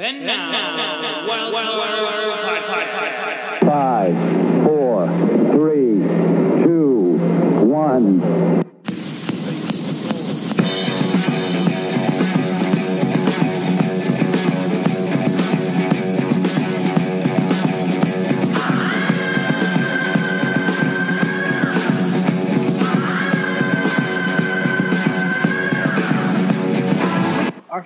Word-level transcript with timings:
And 0.00 0.24
now, 0.24 1.26
Wild 1.26 1.52
Cards 1.52 2.70
Podcast. 2.70 3.87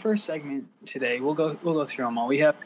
First 0.03 0.25
segment 0.25 0.67
today, 0.85 1.21
we'll 1.21 1.35
go 1.35 1.57
we'll 1.63 1.75
go 1.75 1.87
through 1.87 2.07
them 2.07 2.19
all. 2.19 2.27
We 2.27 2.39
have 2.39 2.57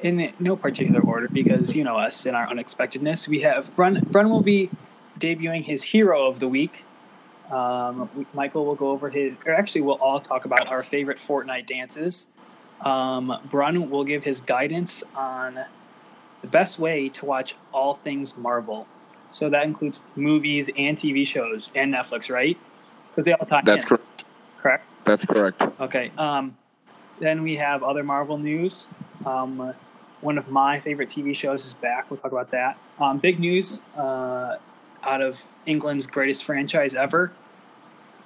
in 0.00 0.32
no 0.40 0.56
particular 0.56 1.00
order 1.00 1.28
because 1.28 1.76
you 1.76 1.84
know 1.84 1.96
us 1.96 2.26
and 2.26 2.34
our 2.34 2.48
unexpectedness. 2.48 3.28
We 3.28 3.42
have 3.42 3.74
Brunn. 3.76 4.02
Brunn 4.10 4.28
will 4.28 4.42
be 4.42 4.68
debuting 5.20 5.62
his 5.62 5.84
hero 5.84 6.26
of 6.26 6.40
the 6.40 6.48
week. 6.48 6.84
Um, 7.52 8.10
we- 8.16 8.26
Michael 8.34 8.66
will 8.66 8.74
go 8.74 8.90
over 8.90 9.08
his, 9.08 9.34
or 9.46 9.54
actually, 9.54 9.82
we'll 9.82 10.02
all 10.02 10.18
talk 10.18 10.46
about 10.46 10.66
our 10.66 10.82
favorite 10.82 11.18
Fortnite 11.18 11.66
dances. 11.68 12.26
Um, 12.80 13.32
Brunn 13.48 13.88
will 13.88 14.04
give 14.04 14.24
his 14.24 14.40
guidance 14.40 15.04
on 15.14 15.60
the 16.42 16.48
best 16.48 16.80
way 16.80 17.08
to 17.10 17.24
watch 17.24 17.54
all 17.72 17.94
things 17.94 18.36
Marvel. 18.36 18.88
So 19.30 19.48
that 19.48 19.62
includes 19.62 20.00
movies 20.16 20.70
and 20.76 20.96
TV 20.96 21.24
shows 21.24 21.70
and 21.76 21.94
Netflix, 21.94 22.28
right? 22.32 22.58
Because 23.10 23.24
they 23.26 23.32
all 23.32 23.46
tie 23.46 23.62
That's 23.64 23.84
in, 23.84 23.88
correct. 23.88 24.24
correct. 24.58 24.87
That's 25.08 25.24
correct. 25.24 25.62
Okay. 25.80 26.12
Um, 26.18 26.56
then 27.18 27.42
we 27.42 27.56
have 27.56 27.82
other 27.82 28.04
Marvel 28.04 28.38
news. 28.38 28.86
Um, 29.24 29.74
one 30.20 30.38
of 30.38 30.48
my 30.48 30.80
favorite 30.80 31.08
TV 31.08 31.34
shows 31.34 31.64
is 31.64 31.74
back. 31.74 32.10
We'll 32.10 32.18
talk 32.18 32.32
about 32.32 32.50
that. 32.50 32.78
Um, 33.00 33.18
big 33.18 33.40
news 33.40 33.82
uh, 33.96 34.56
out 35.02 35.22
of 35.22 35.44
England's 35.66 36.06
greatest 36.06 36.44
franchise 36.44 36.94
ever. 36.94 37.32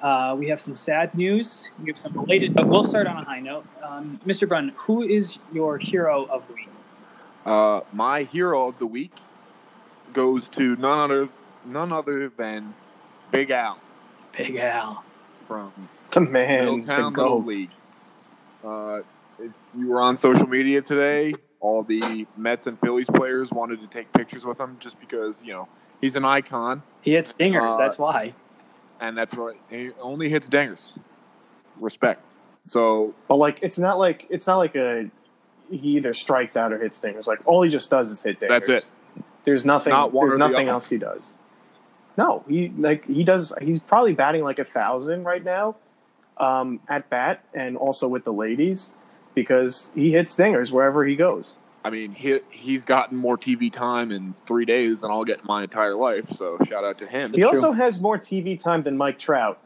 Uh, 0.03 0.35
we 0.37 0.49
have 0.49 0.61
some 0.61 0.75
sad 0.75 1.15
news. 1.15 1.71
We 1.81 1.87
have 1.87 1.97
some 1.97 2.13
related, 2.15 2.55
but 2.55 2.67
we'll 2.67 2.85
start 2.85 3.07
on 3.07 3.17
a 3.17 3.25
high 3.25 3.41
note. 3.41 3.65
Um, 3.83 4.21
Mr. 4.27 4.49
Brunn, 4.49 4.73
who 4.75 5.03
is 5.03 5.39
your 5.53 5.79
hero 5.79 6.25
of 6.25 6.47
the 6.49 6.55
week? 6.55 6.69
Uh, 7.47 7.83
my 7.93 8.25
hero 8.25 8.69
of 8.69 8.79
the 8.79 8.87
week 8.87 9.13
goes 10.13 10.49
to 10.49 10.77
none 10.77 10.99
other 10.99 11.29
none 11.65 11.93
other 11.93 12.29
than 12.29 12.75
Big 13.31 13.51
Al 13.51 13.79
Big 14.37 14.57
Al. 14.57 15.05
from 15.47 15.73
The 16.13 16.21
man, 16.21 16.67
the 16.67 16.73
Middletown 16.77 17.13
Little. 17.15 17.43
League. 17.43 17.71
Uh, 18.65 19.01
if 19.39 19.51
you 19.77 19.89
were 19.89 20.01
on 20.01 20.17
social 20.17 20.47
media 20.47 20.83
today, 20.83 21.35
all 21.61 21.83
the 21.83 22.27
Mets 22.37 22.67
and 22.67 22.79
Phillies 22.81 23.09
players 23.09 23.51
wanted 23.51 23.81
to 23.81 23.87
take 23.87 24.13
pictures 24.13 24.45
with 24.45 24.61
him 24.61 24.77
just 24.79 25.01
because 25.01 25.43
you 25.43 25.53
know 25.53 25.69
he's 26.01 26.15
an 26.17 26.25
icon, 26.25 26.83
He 27.01 27.13
hits 27.13 27.33
dingers. 27.33 27.73
Uh, 27.73 27.77
that's 27.79 27.99
why. 27.99 28.35
and 29.01 29.17
that's 29.17 29.35
right. 29.35 29.57
He 29.71 29.91
only 30.01 30.29
hits 30.29 30.49
dingers. 30.49 30.97
Respect. 31.81 32.23
So 32.65 33.15
But 33.27 33.37
like, 33.37 33.59
it's 33.63 33.79
not 33.79 33.99
like 33.99 34.27
it's 34.29 34.47
not 34.47 34.59
like 34.59 34.77
a 34.77 35.11
he 35.71 35.97
either 35.97 36.13
strikes 36.13 36.57
out 36.57 36.73
or 36.73 36.79
hits 36.79 37.01
dingers. 37.01 37.27
Like 37.27 37.41
all 37.47 37.63
he 37.63 37.71
just 37.71 37.91
does 37.91 38.11
is 38.11 38.23
hit 38.23 38.39
dingers. 38.39 38.49
that's 38.49 38.69
it. 38.69 38.87
There's 39.45 39.65
nothing. 39.65 39.93
Not 39.93 40.13
there's 40.13 40.35
or 40.35 40.39
the 40.39 40.39
nothing 40.39 40.69
else 40.69 40.89
he 40.89 40.99
does. 40.99 41.37
No, 42.19 42.45
he 42.47 42.71
like 42.77 43.07
he 43.07 43.25
does. 43.25 43.53
He's 43.63 43.81
probably 43.81 44.13
batting 44.13 44.45
like 44.45 44.59
a 44.59 44.65
thousand 44.65 45.25
right 45.25 45.43
now, 45.43 45.77
um, 46.43 46.81
at 46.89 47.09
bat, 47.09 47.45
and 47.55 47.77
also 47.77 48.09
with 48.09 48.25
the 48.25 48.33
ladies, 48.33 48.91
because 49.35 49.91
he 49.95 50.11
hits 50.11 50.37
dingers 50.37 50.73
wherever 50.73 51.05
he 51.05 51.17
goes. 51.17 51.57
I 51.85 51.91
mean, 51.91 52.13
he 52.13 52.41
he's 52.51 52.85
gotten 52.85 53.17
more 53.17 53.39
TV 53.39 53.73
time 53.73 54.13
in 54.13 54.35
three 54.47 54.65
days 54.65 55.01
than 55.01 55.11
I'll 55.11 55.25
get 55.25 55.41
in 55.41 55.47
my 55.47 55.63
entire 55.63 55.95
life. 55.95 56.31
So 56.31 56.59
shout 56.65 56.85
out 56.85 56.99
to 56.99 57.07
him. 57.07 57.33
He 57.33 57.41
true. 57.41 57.49
also 57.49 57.73
has 57.73 58.01
more 58.01 58.19
TV 58.19 58.59
time 58.59 58.83
than 58.83 58.97
Mike 58.97 59.19
Trout. 59.19 59.59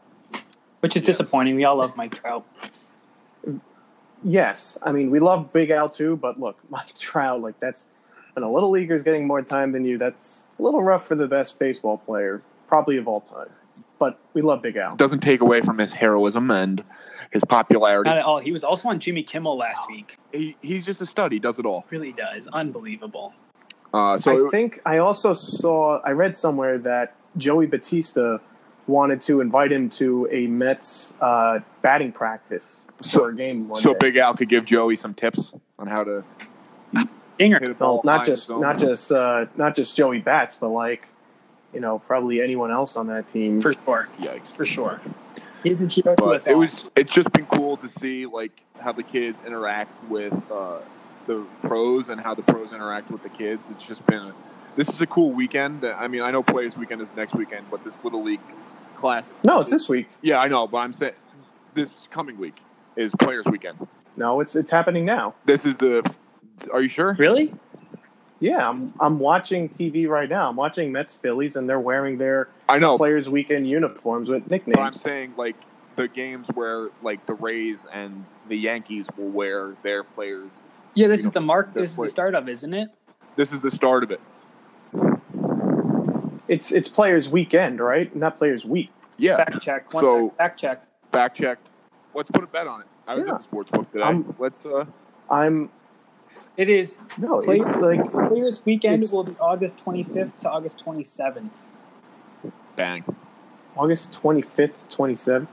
Which 0.79 0.95
is 0.95 1.01
yes. 1.01 1.17
disappointing. 1.17 1.55
We 1.55 1.65
all 1.65 1.77
love 1.77 1.97
Mike 1.97 2.15
Trout. 2.15 2.45
Yes, 4.23 4.77
I 4.81 4.91
mean 4.91 5.11
we 5.11 5.19
love 5.19 5.53
Big 5.53 5.69
Al 5.69 5.89
too, 5.89 6.15
but 6.15 6.39
look, 6.39 6.57
Mike 6.69 6.97
Trout, 6.97 7.41
like 7.41 7.59
that's 7.59 7.87
when 8.33 8.43
a 8.43 8.51
little 8.51 8.71
leaguer's 8.71 9.03
getting 9.03 9.27
more 9.27 9.41
time 9.41 9.71
than 9.71 9.85
you. 9.85 9.97
That's 9.97 10.43
a 10.57 10.63
little 10.63 10.83
rough 10.83 11.07
for 11.07 11.15
the 11.15 11.27
best 11.27 11.59
baseball 11.59 11.97
player, 11.97 12.41
probably 12.67 12.97
of 12.97 13.07
all 13.07 13.21
time. 13.21 13.49
But 13.99 14.19
we 14.33 14.41
love 14.41 14.61
Big 14.61 14.77
Al. 14.77 14.95
doesn't 14.95 15.21
take 15.21 15.41
away 15.41 15.61
from 15.61 15.77
his 15.77 15.91
heroism 15.91 16.51
and 16.51 16.83
his 17.31 17.43
popularity. 17.43 18.09
Not 18.09 18.17
at 18.19 18.25
all. 18.25 18.39
He 18.39 18.51
was 18.51 18.63
also 18.63 18.89
on 18.89 18.99
Jimmy 18.99 19.23
Kimmel 19.23 19.57
last 19.57 19.87
week. 19.89 20.17
He, 20.31 20.55
he's 20.61 20.85
just 20.85 21.01
a 21.01 21.05
stud. 21.05 21.31
He 21.31 21.39
does 21.39 21.57
it 21.59 21.65
all. 21.65 21.85
Really 21.89 22.11
does. 22.11 22.47
Unbelievable. 22.47 23.33
Uh, 23.93 24.17
so 24.17 24.47
I 24.47 24.49
think 24.51 24.79
I 24.85 24.97
also 24.99 25.33
saw 25.33 25.99
I 26.01 26.11
read 26.11 26.35
somewhere 26.35 26.77
that 26.79 27.15
Joey 27.37 27.65
Bautista 27.65 28.39
wanted 28.85 29.19
to 29.21 29.41
invite 29.41 29.71
him 29.71 29.89
to 29.89 30.27
a 30.31 30.47
Mets 30.47 31.13
uh, 31.19 31.59
batting 31.81 32.11
practice 32.11 32.85
So- 33.01 33.19
for 33.19 33.29
a 33.29 33.35
game 33.35 33.67
one 33.67 33.81
so 33.81 33.93
day. 33.93 33.97
Big 33.99 34.17
Al 34.17 34.35
could 34.35 34.49
give 34.49 34.65
Joey 34.65 34.95
some 34.95 35.13
tips 35.13 35.53
on 35.79 35.87
how 35.87 36.03
to 36.03 36.23
Dinger. 37.37 37.59
hit 37.59 37.71
a 37.71 37.73
ball 37.73 38.01
Well, 38.03 38.15
not 38.17 38.25
just 38.25 38.49
not 38.49 38.77
just 38.77 39.11
uh, 39.11 39.45
not 39.55 39.75
just 39.75 39.95
Joey 39.97 40.19
Bats, 40.19 40.55
but 40.55 40.69
like 40.69 41.07
you 41.77 41.81
know 41.81 41.99
probably 41.99 42.41
anyone 42.41 42.71
else 42.71 42.97
on 42.97 43.05
that 43.05 43.27
team. 43.27 43.61
For 43.61 43.71
sure. 43.71 44.07
Yikes. 44.19 44.47
For 44.47 44.65
sure. 44.65 44.99
He's 45.61 45.79
a 45.83 45.87
hero 45.87 46.15
to 46.15 46.25
us 46.25 46.45
But 46.45 46.49
it 46.51 46.53
all. 46.55 46.59
was 46.61 46.85
it's 46.95 47.13
just 47.13 47.31
been 47.33 47.45
cool 47.45 47.77
to 47.77 47.87
see 47.99 48.25
like 48.25 48.63
how 48.79 48.93
the 48.93 49.03
kids 49.03 49.37
interact 49.45 49.91
with 50.09 50.33
uh, 50.51 50.79
the 51.27 51.45
pros 51.61 52.09
and 52.09 52.19
how 52.19 52.33
the 52.33 52.41
pros 52.41 52.73
interact 52.73 53.11
with 53.11 53.21
the 53.21 53.29
kids. 53.29 53.63
It's 53.69 53.85
just 53.85 54.03
been 54.07 54.23
a, 54.23 54.33
this 54.75 54.89
is 54.89 54.99
a 55.01 55.05
cool 55.05 55.29
weekend. 55.33 55.85
I 55.85 56.07
mean, 56.07 56.23
I 56.23 56.31
know 56.31 56.41
Players 56.41 56.75
Weekend 56.75 56.99
is 56.99 57.09
next 57.15 57.35
weekend, 57.35 57.67
but 57.69 57.83
this 57.83 58.03
little 58.03 58.23
league 58.23 58.39
class. 58.95 59.29
no, 59.43 59.59
it's 59.61 59.69
this 59.71 59.87
week. 59.87 60.07
Yeah, 60.23 60.39
I 60.39 60.47
know, 60.47 60.65
but 60.65 60.77
I'm 60.79 60.93
saying 60.93 61.13
this 61.75 61.89
coming 62.09 62.39
week 62.39 62.57
is 62.95 63.11
Players 63.19 63.45
Weekend. 63.45 63.77
No, 64.15 64.39
it's 64.41 64.55
it's 64.55 64.71
happening 64.71 65.05
now. 65.05 65.35
This 65.45 65.63
is 65.63 65.75
the. 65.75 66.01
Are 66.73 66.81
you 66.81 66.87
sure? 66.87 67.13
Really? 67.19 67.53
Yeah, 68.39 68.69
I'm 68.69 68.93
I'm 68.99 69.19
watching 69.19 69.67
TV 69.69 70.07
right 70.07 70.29
now. 70.29 70.49
I'm 70.49 70.55
watching 70.55 70.91
Mets 70.91 71.15
Phillies, 71.15 71.55
and 71.55 71.67
they're 71.67 71.79
wearing 71.79 72.17
their 72.17 72.49
I 72.69 72.77
know, 72.79 72.97
Players 72.97 73.29
Weekend 73.29 73.67
uniforms 73.67 74.29
with 74.29 74.49
nicknames. 74.49 74.75
but 74.75 74.81
I'm 74.83 74.93
saying 74.93 75.33
like 75.37 75.55
the 75.95 76.07
games 76.07 76.45
where 76.53 76.89
like 77.01 77.25
the 77.25 77.33
Rays 77.33 77.79
and 77.91 78.25
the 78.47 78.55
Yankees 78.57 79.07
will 79.17 79.29
wear 79.29 79.75
their 79.83 80.03
players. 80.03 80.49
Yeah, 80.93 81.07
this 81.07 81.23
is 81.25 81.31
the 81.31 81.41
mark. 81.41 81.67
that's 81.73 81.81
This 81.83 81.91
is 81.91 81.97
the 81.97 82.09
start 82.09 82.35
of, 82.35 82.47
isn't 82.47 82.73
it? 82.73 82.89
This 83.35 83.51
is 83.51 83.61
the 83.61 83.71
start 83.71 84.03
of 84.03 84.11
it. 84.11 84.21
It's 86.47 86.71
it's 86.71 86.87
Players 86.89 87.29
Weekend, 87.29 87.79
right? 87.79 88.15
Not 88.15 88.37
Players 88.37 88.65
Week. 88.65 88.89
Yeah. 89.17 89.37
Fact 89.37 89.61
check. 89.61 89.93
One 89.93 90.03
So- 90.05 90.27
sec. 90.29 90.37
Fact 90.37 90.59
check. 90.59 90.83
Fact 91.11 91.37
checked. 91.37 91.67
Let's 92.13 92.29
put 92.31 92.43
a 92.43 92.47
bet 92.47 92.67
on 92.67 92.81
it. 92.81 92.87
I 93.07 93.15
was 93.15 93.25
Yeah. 93.25 93.33
at 93.33 93.37
the 93.39 93.43
sports 93.43 93.69
book 93.71 93.91
today. 93.91 94.03
I'm- 94.03 94.35
Let's 94.39 94.65
uh 94.65 94.85
I'm 95.29 95.69
It 96.57 96.69
is 96.69 96.97
no, 97.17 97.41
Play- 97.41 97.59
it's 97.59 97.75
like 97.77 98.11
Players 98.11 98.65
Weekend 98.65 99.05
will 99.11 99.23
be 99.23 99.35
August 99.39 99.83
25th 99.85 100.39
to 100.39 100.49
August 100.49 100.83
27th. 100.83 101.49
bang. 102.75 103.03
August 103.75 104.19
25th, 104.23 104.87
27th. 104.95 105.47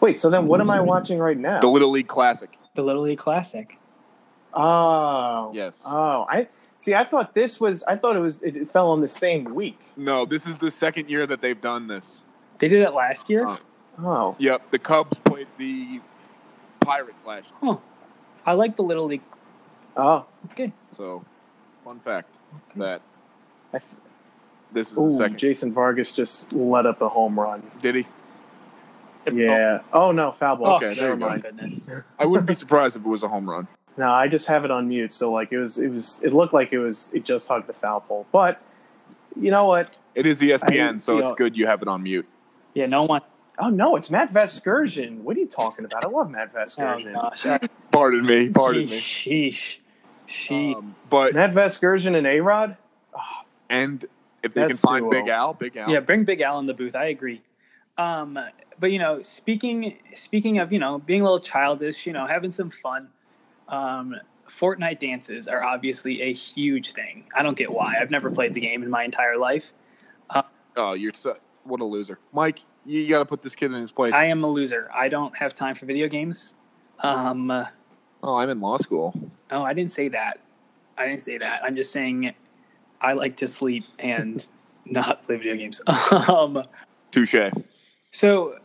Wait, 0.00 0.20
so 0.20 0.28
then 0.28 0.46
what 0.46 0.60
am 0.60 0.68
I 0.68 0.76
mm-hmm. 0.76 0.86
watching 0.86 1.18
right 1.18 1.38
now? 1.38 1.60
The 1.60 1.68
Little 1.68 1.90
League 1.90 2.08
Classic. 2.08 2.50
The 2.74 2.82
Little 2.82 3.02
League 3.02 3.18
Classic. 3.18 3.78
Oh, 4.52 5.52
Yes. 5.54 5.80
Oh, 5.86 6.26
I 6.28 6.48
see. 6.76 6.94
I 6.94 7.04
thought 7.04 7.32
this 7.32 7.58
was. 7.58 7.82
I 7.84 7.96
thought 7.96 8.16
it 8.16 8.20
was. 8.20 8.42
It 8.42 8.68
fell 8.68 8.90
on 8.90 9.00
the 9.00 9.08
same 9.08 9.54
week. 9.54 9.78
No, 9.96 10.26
this 10.26 10.46
is 10.46 10.56
the 10.58 10.70
second 10.70 11.08
year 11.08 11.26
that 11.26 11.40
they've 11.40 11.60
done 11.60 11.86
this. 11.86 12.20
They 12.58 12.68
did 12.68 12.82
it 12.82 12.92
last 12.92 13.30
year. 13.30 13.46
Oh. 13.48 13.58
Oh, 13.98 14.36
Yep, 14.38 14.70
the 14.70 14.78
Cubs 14.78 15.16
played 15.24 15.46
the 15.58 16.00
Pirates 16.80 17.24
last 17.26 17.50
year. 17.50 17.74
Huh. 17.74 17.76
I 18.46 18.52
like 18.52 18.76
the 18.76 18.82
Little 18.82 19.04
League. 19.06 19.22
Oh. 19.96 20.26
Okay. 20.52 20.72
So, 20.96 21.24
fun 21.84 22.00
fact 22.00 22.36
that 22.76 23.00
I 23.72 23.76
f- 23.76 23.88
this 24.72 24.88
is 24.90 24.94
the 24.96 25.00
Ooh, 25.02 25.16
second. 25.18 25.38
Jason 25.38 25.72
Vargas 25.72 26.12
just 26.12 26.52
let 26.52 26.86
up 26.86 27.00
a 27.02 27.08
home 27.08 27.38
run. 27.38 27.62
Did 27.80 27.94
he? 27.96 28.06
Yeah. 29.32 29.80
Oh 29.92 30.10
no, 30.10 30.32
foul 30.32 30.56
ball. 30.56 30.66
Oh, 30.72 30.76
Okay, 30.76 30.94
there 30.94 31.10
never 31.10 31.14
you 31.14 31.18
go. 31.20 31.24
my 31.26 31.28
mind. 31.30 31.42
goodness. 31.42 31.86
I 32.18 32.26
wouldn't 32.26 32.48
be 32.48 32.54
surprised 32.54 32.96
if 32.96 33.02
it 33.04 33.08
was 33.08 33.22
a 33.22 33.28
home 33.28 33.48
run. 33.48 33.68
No, 33.96 34.10
I 34.10 34.26
just 34.26 34.48
have 34.48 34.64
it 34.64 34.70
on 34.70 34.88
mute. 34.88 35.12
So 35.12 35.30
like 35.30 35.52
it 35.52 35.58
was. 35.58 35.78
It 35.78 35.88
was. 35.88 36.20
It 36.24 36.32
looked 36.32 36.52
like 36.54 36.72
it 36.72 36.78
was. 36.78 37.12
It 37.14 37.24
just 37.24 37.46
hugged 37.46 37.66
the 37.68 37.72
foul 37.72 38.00
pole. 38.00 38.26
But 38.32 38.60
you 39.40 39.50
know 39.50 39.66
what? 39.66 39.90
It 40.14 40.26
is 40.26 40.40
ESPN, 40.40 40.94
I- 40.94 40.96
so 40.96 41.12
you 41.14 41.18
it's 41.20 41.28
know- 41.30 41.34
good 41.36 41.56
you 41.56 41.66
have 41.66 41.82
it 41.82 41.88
on 41.88 42.02
mute. 42.02 42.26
Yeah, 42.74 42.86
no 42.86 43.04
one. 43.04 43.20
Oh 43.58 43.68
no, 43.68 43.96
it's 43.96 44.10
Matt 44.10 44.32
Vasgersian. 44.32 45.18
What 45.18 45.36
are 45.36 45.40
you 45.40 45.46
talking 45.46 45.84
about? 45.84 46.04
I 46.04 46.08
love 46.08 46.30
Matt 46.30 46.50
Oh 46.56 46.98
gosh. 47.12 47.46
I- 47.46 47.60
Pardon 47.92 48.24
me, 48.26 48.48
pardon 48.48 48.86
me. 48.86 48.98
Sheesh. 48.98 49.78
She. 50.32 50.74
Um, 50.74 50.94
but 51.10 51.34
Matt 51.34 51.52
Vasgersian 51.52 52.16
and 52.16 52.26
A 52.26 52.40
Rod. 52.40 52.76
and 53.68 54.04
if 54.42 54.54
they 54.54 54.66
can 54.66 54.76
find 54.76 55.04
duo. 55.04 55.10
Big 55.10 55.28
Al, 55.28 55.54
Big 55.54 55.76
Al. 55.76 55.90
Yeah, 55.90 56.00
bring 56.00 56.24
Big 56.24 56.40
Al 56.40 56.58
in 56.58 56.66
the 56.66 56.74
booth. 56.74 56.96
I 56.96 57.06
agree. 57.06 57.42
Um, 57.98 58.38
but 58.78 58.90
you 58.90 58.98
know, 58.98 59.22
speaking 59.22 59.98
speaking 60.14 60.58
of 60.58 60.72
you 60.72 60.78
know 60.78 60.98
being 60.98 61.20
a 61.20 61.24
little 61.24 61.40
childish, 61.40 62.06
you 62.06 62.12
know, 62.12 62.26
having 62.26 62.50
some 62.50 62.70
fun. 62.70 63.08
Um, 63.68 64.16
Fortnite 64.48 64.98
dances 64.98 65.48
are 65.48 65.64
obviously 65.64 66.20
a 66.20 66.32
huge 66.32 66.92
thing. 66.92 67.24
I 67.34 67.42
don't 67.42 67.56
get 67.56 67.72
why. 67.72 67.94
I've 67.98 68.10
never 68.10 68.30
played 68.30 68.52
the 68.52 68.60
game 68.60 68.82
in 68.82 68.90
my 68.90 69.04
entire 69.04 69.38
life. 69.38 69.72
Oh, 70.76 70.92
you're 70.94 71.12
so, 71.12 71.34
what 71.64 71.80
a 71.80 71.84
loser, 71.84 72.18
Mike. 72.32 72.60
You 72.84 73.08
got 73.08 73.18
to 73.18 73.24
put 73.24 73.42
this 73.42 73.54
kid 73.54 73.72
in 73.72 73.80
his 73.80 73.92
place. 73.92 74.12
I 74.12 74.26
am 74.26 74.42
a 74.42 74.46
loser. 74.46 74.90
I 74.92 75.08
don't 75.08 75.36
have 75.38 75.54
time 75.54 75.74
for 75.74 75.86
video 75.86 76.08
games. 76.08 76.54
Um, 77.00 77.50
uh, 77.50 77.66
oh, 78.22 78.36
I'm 78.36 78.50
in 78.50 78.60
law 78.60 78.76
school. 78.76 79.14
oh, 79.50 79.62
I 79.62 79.72
didn't 79.74 79.90
say 79.90 80.08
that. 80.08 80.38
I 80.96 81.06
didn't 81.06 81.22
say 81.22 81.38
that. 81.38 81.62
I'm 81.64 81.74
just 81.76 81.92
saying 81.92 82.34
I 83.00 83.14
like 83.14 83.36
to 83.36 83.46
sleep 83.46 83.84
and 83.98 84.46
not 84.84 85.22
play 85.22 85.36
video 85.36 85.56
games. 85.56 85.80
um, 86.28 86.64
Touche. 87.10 87.50
so, 88.10 88.58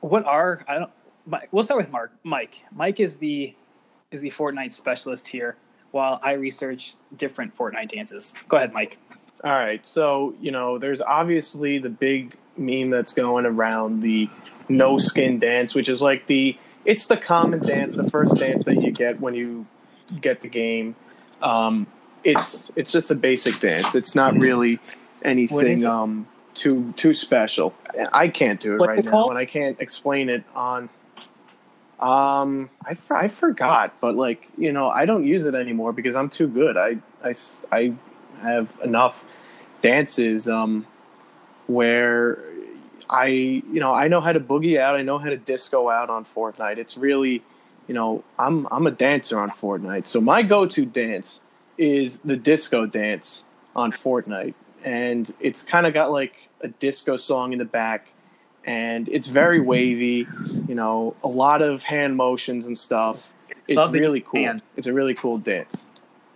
what 0.00 0.24
are 0.26 0.64
I 0.68 0.78
don't? 0.78 0.90
Mike, 1.26 1.48
we'll 1.52 1.62
start 1.62 1.80
with 1.80 1.90
Mark. 1.90 2.12
Mike. 2.22 2.64
Mike 2.72 3.00
is 3.00 3.16
the 3.16 3.54
is 4.10 4.20
the 4.20 4.30
Fortnite 4.30 4.72
specialist 4.72 5.26
here, 5.26 5.56
while 5.92 6.20
I 6.22 6.32
research 6.32 6.94
different 7.16 7.54
Fortnite 7.54 7.88
dances. 7.88 8.34
Go 8.48 8.56
ahead, 8.56 8.72
Mike. 8.72 8.98
All 9.42 9.52
right, 9.52 9.86
so 9.86 10.34
you 10.40 10.50
know, 10.50 10.78
there's 10.78 11.00
obviously 11.00 11.78
the 11.78 11.90
big 11.90 12.36
meme 12.56 12.90
that's 12.90 13.12
going 13.12 13.46
around 13.46 14.00
the 14.02 14.28
no 14.68 14.98
skin 14.98 15.38
dance, 15.38 15.74
which 15.74 15.88
is 15.88 16.00
like 16.00 16.26
the 16.26 16.56
it's 16.84 17.06
the 17.06 17.16
common 17.16 17.60
dance, 17.60 17.96
the 17.96 18.10
first 18.10 18.36
dance 18.36 18.64
that 18.66 18.80
you 18.82 18.90
get 18.90 19.20
when 19.20 19.34
you 19.34 19.66
get 20.20 20.40
the 20.40 20.48
game. 20.48 20.96
Um, 21.42 21.86
it's 22.22 22.72
it's 22.76 22.92
just 22.92 23.10
a 23.10 23.14
basic 23.14 23.60
dance. 23.60 23.94
It's 23.94 24.14
not 24.14 24.36
really 24.36 24.78
anything 25.22 25.84
um, 25.84 26.26
too 26.54 26.92
too 26.96 27.14
special. 27.14 27.74
I 28.12 28.28
can't 28.28 28.60
do 28.60 28.74
it 28.74 28.80
What's 28.80 28.88
right 28.88 28.98
it 28.98 29.04
now, 29.04 29.10
called? 29.10 29.30
and 29.30 29.38
I 29.38 29.44
can't 29.44 29.78
explain 29.80 30.28
it 30.28 30.44
on. 30.54 30.88
Um, 32.00 32.70
I, 32.84 32.96
I 33.10 33.28
forgot, 33.28 33.94
but 34.00 34.14
like 34.16 34.48
you 34.56 34.72
know, 34.72 34.88
I 34.88 35.06
don't 35.06 35.24
use 35.24 35.44
it 35.46 35.54
anymore 35.54 35.92
because 35.92 36.14
I'm 36.14 36.28
too 36.28 36.48
good. 36.48 36.76
I 36.76 36.98
I 37.22 37.34
I 37.70 37.94
have 38.42 38.68
enough 38.82 39.24
dances 39.80 40.48
um, 40.48 40.86
where 41.66 42.38
I 43.08 43.26
you 43.26 43.80
know 43.80 43.92
I 43.92 44.08
know 44.08 44.20
how 44.20 44.32
to 44.32 44.40
boogie 44.40 44.78
out. 44.78 44.96
I 44.96 45.02
know 45.02 45.18
how 45.18 45.28
to 45.30 45.36
disco 45.36 45.88
out 45.90 46.10
on 46.10 46.24
Fortnite. 46.24 46.78
It's 46.78 46.96
really 46.96 47.42
you 47.86 47.94
know 47.94 48.24
I'm 48.38 48.66
I'm 48.70 48.86
a 48.86 48.90
dancer 48.90 49.38
on 49.38 49.50
Fortnite. 49.50 50.06
So 50.06 50.20
my 50.20 50.42
go-to 50.42 50.84
dance 50.86 51.40
is 51.78 52.20
the 52.20 52.36
disco 52.36 52.86
dance 52.86 53.44
on 53.76 53.92
Fortnite, 53.92 54.54
and 54.84 55.32
it's 55.40 55.62
kind 55.62 55.86
of 55.86 55.94
got 55.94 56.10
like 56.12 56.48
a 56.60 56.68
disco 56.68 57.16
song 57.16 57.52
in 57.52 57.58
the 57.58 57.64
back, 57.64 58.06
and 58.64 59.08
it's 59.08 59.28
very 59.28 59.60
wavy. 59.72 60.26
You 60.68 60.74
know, 60.74 61.16
a 61.22 61.28
lot 61.28 61.62
of 61.62 61.82
hand 61.82 62.16
motions 62.16 62.66
and 62.66 62.76
stuff. 62.78 63.32
It's 63.66 63.76
Love 63.76 63.92
really 63.94 64.20
cool. 64.20 64.40
hand. 64.44 64.62
It's 64.76 64.86
a 64.86 64.92
really 64.92 65.14
cool 65.14 65.38
dance. 65.38 65.84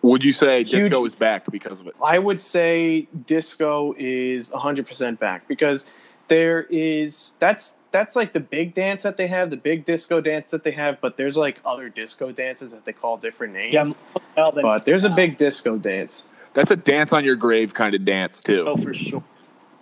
Would 0.02 0.24
you 0.24 0.32
say 0.32 0.62
Huge- 0.64 0.90
disco 0.90 1.04
is 1.04 1.14
back 1.14 1.44
because 1.50 1.80
of 1.80 1.86
it? 1.88 1.94
I 2.02 2.18
would 2.18 2.40
say 2.40 3.08
disco 3.26 3.94
is 3.98 4.48
100% 4.50 5.18
back 5.18 5.46
because 5.48 5.86
there 6.28 6.62
is 6.70 7.32
that's 7.38 7.72
that's 7.90 8.14
like 8.14 8.32
the 8.32 8.40
big 8.40 8.74
dance 8.74 9.02
that 9.02 9.16
they 9.16 9.26
have, 9.28 9.50
the 9.50 9.56
big 9.56 9.84
disco 9.84 10.20
dance 10.20 10.50
that 10.50 10.62
they 10.62 10.72
have, 10.72 11.00
but 11.00 11.16
there's 11.16 11.36
like 11.36 11.60
other 11.64 11.88
disco 11.88 12.30
dances 12.32 12.70
that 12.72 12.84
they 12.84 12.92
call 12.92 13.16
different 13.16 13.54
names. 13.54 13.72
Yeah, 13.72 13.92
well, 14.36 14.52
but 14.52 14.84
there's 14.84 15.04
a 15.04 15.08
big 15.10 15.38
disco 15.38 15.76
dance. 15.78 16.22
That's 16.54 16.70
a 16.70 16.76
dance 16.76 17.12
on 17.12 17.24
your 17.24 17.36
grave 17.36 17.74
kind 17.74 17.94
of 17.94 18.04
dance 18.04 18.40
too. 18.40 18.64
oh 18.68 18.76
for 18.76 18.94
sure. 18.94 19.22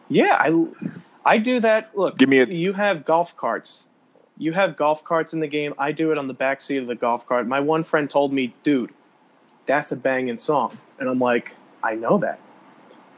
Yeah, 0.09 0.37
I 0.39 0.67
I 1.25 1.39
do 1.39 1.59
that. 1.61 1.97
Look, 1.97 2.17
Give 2.19 2.29
me 2.29 2.39
a- 2.39 2.47
you 2.47 2.73
have 2.75 3.05
golf 3.05 3.37
carts. 3.37 3.85
You 4.39 4.53
have 4.53 4.77
golf 4.77 5.03
carts 5.03 5.33
in 5.33 5.41
the 5.41 5.47
game. 5.49 5.75
I 5.79 5.93
do 5.93 6.13
it 6.13 6.19
on 6.19 6.29
the 6.29 6.35
back 6.35 6.61
seat 6.61 6.77
of 6.79 6.87
the 6.87 6.95
golf 6.95 7.27
cart. 7.27 7.47
My 7.47 7.59
one 7.61 7.83
friend 7.85 8.09
told 8.09 8.33
me, 8.33 8.55
"Dude, 8.63 8.91
that's 9.65 9.91
a 9.91 9.97
banging 9.97 10.39
song." 10.39 10.73
And 11.01 11.09
I'm 11.09 11.19
like, 11.19 11.53
"I 11.83 11.95
know 11.95 12.19
that. 12.19 12.39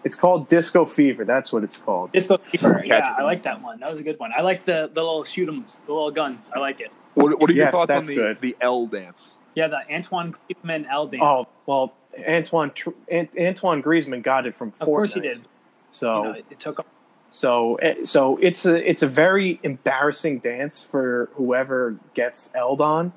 It's 0.05 0.15
called 0.15 0.49
Disco 0.49 0.85
Fever. 0.85 1.25
That's 1.25 1.53
what 1.53 1.65
it's 1.65 1.77
called." 1.77 2.13
Disco 2.13 2.39
Fever. 2.39 2.75
Catch 2.75 2.87
Yeah. 2.87 3.15
I 3.19 3.23
like 3.23 3.43
that 3.43 3.63
one. 3.63 3.81
That 3.81 3.91
was 3.91 4.01
a 4.01 4.05
good 4.05 4.19
one. 4.19 4.31
I 4.37 4.43
like 4.43 4.65
the 4.65 4.91
the 4.93 5.03
little 5.03 5.25
shoot 5.25 5.49
'ems, 5.49 5.81
the 5.87 5.93
little 5.93 6.11
guns. 6.11 6.51
I 6.55 6.59
like 6.59 6.81
it. 6.81 6.91
What, 7.15 7.41
what 7.41 7.51
are 7.51 7.53
your 7.53 7.65
Yes, 7.67 7.73
thoughts 7.73 7.91
on 7.91 7.97
that's 7.99 8.09
the, 8.11 8.15
good. 8.15 8.41
the 8.41 8.57
L 8.61 8.87
dance? 8.87 9.33
Yeah, 9.55 9.69
the 9.69 9.81
Antoine 9.93 10.35
Griezmann 10.35 10.87
L 10.89 11.07
dance. 11.09 11.23
Oh 11.25 11.47
well, 11.67 11.95
Antoine 12.29 12.71
Tr- 12.73 12.91
Antoine 13.13 13.83
Griezmann 13.83 14.23
got 14.23 14.47
it 14.47 14.55
from 14.55 14.71
Fortnite. 14.73 14.81
of 14.81 14.87
course 14.87 15.15
he 15.15 15.21
did. 15.21 15.45
So 15.91 16.19
You 16.19 16.29
know, 16.29 16.35
it 16.51 16.61
took. 16.61 16.87
so 17.31 17.75
eh, 17.77 18.05
so 18.05 18.37
it's 18.41 18.65
a 18.67 18.89
it's 18.89 19.03
a 19.03 19.09
very 19.09 19.59
embarrassing 19.65 20.39
dance 20.39 20.85
for 20.85 21.29
whoever 21.35 21.97
gets 22.15 22.51
eld 22.55 22.81
on. 22.81 23.13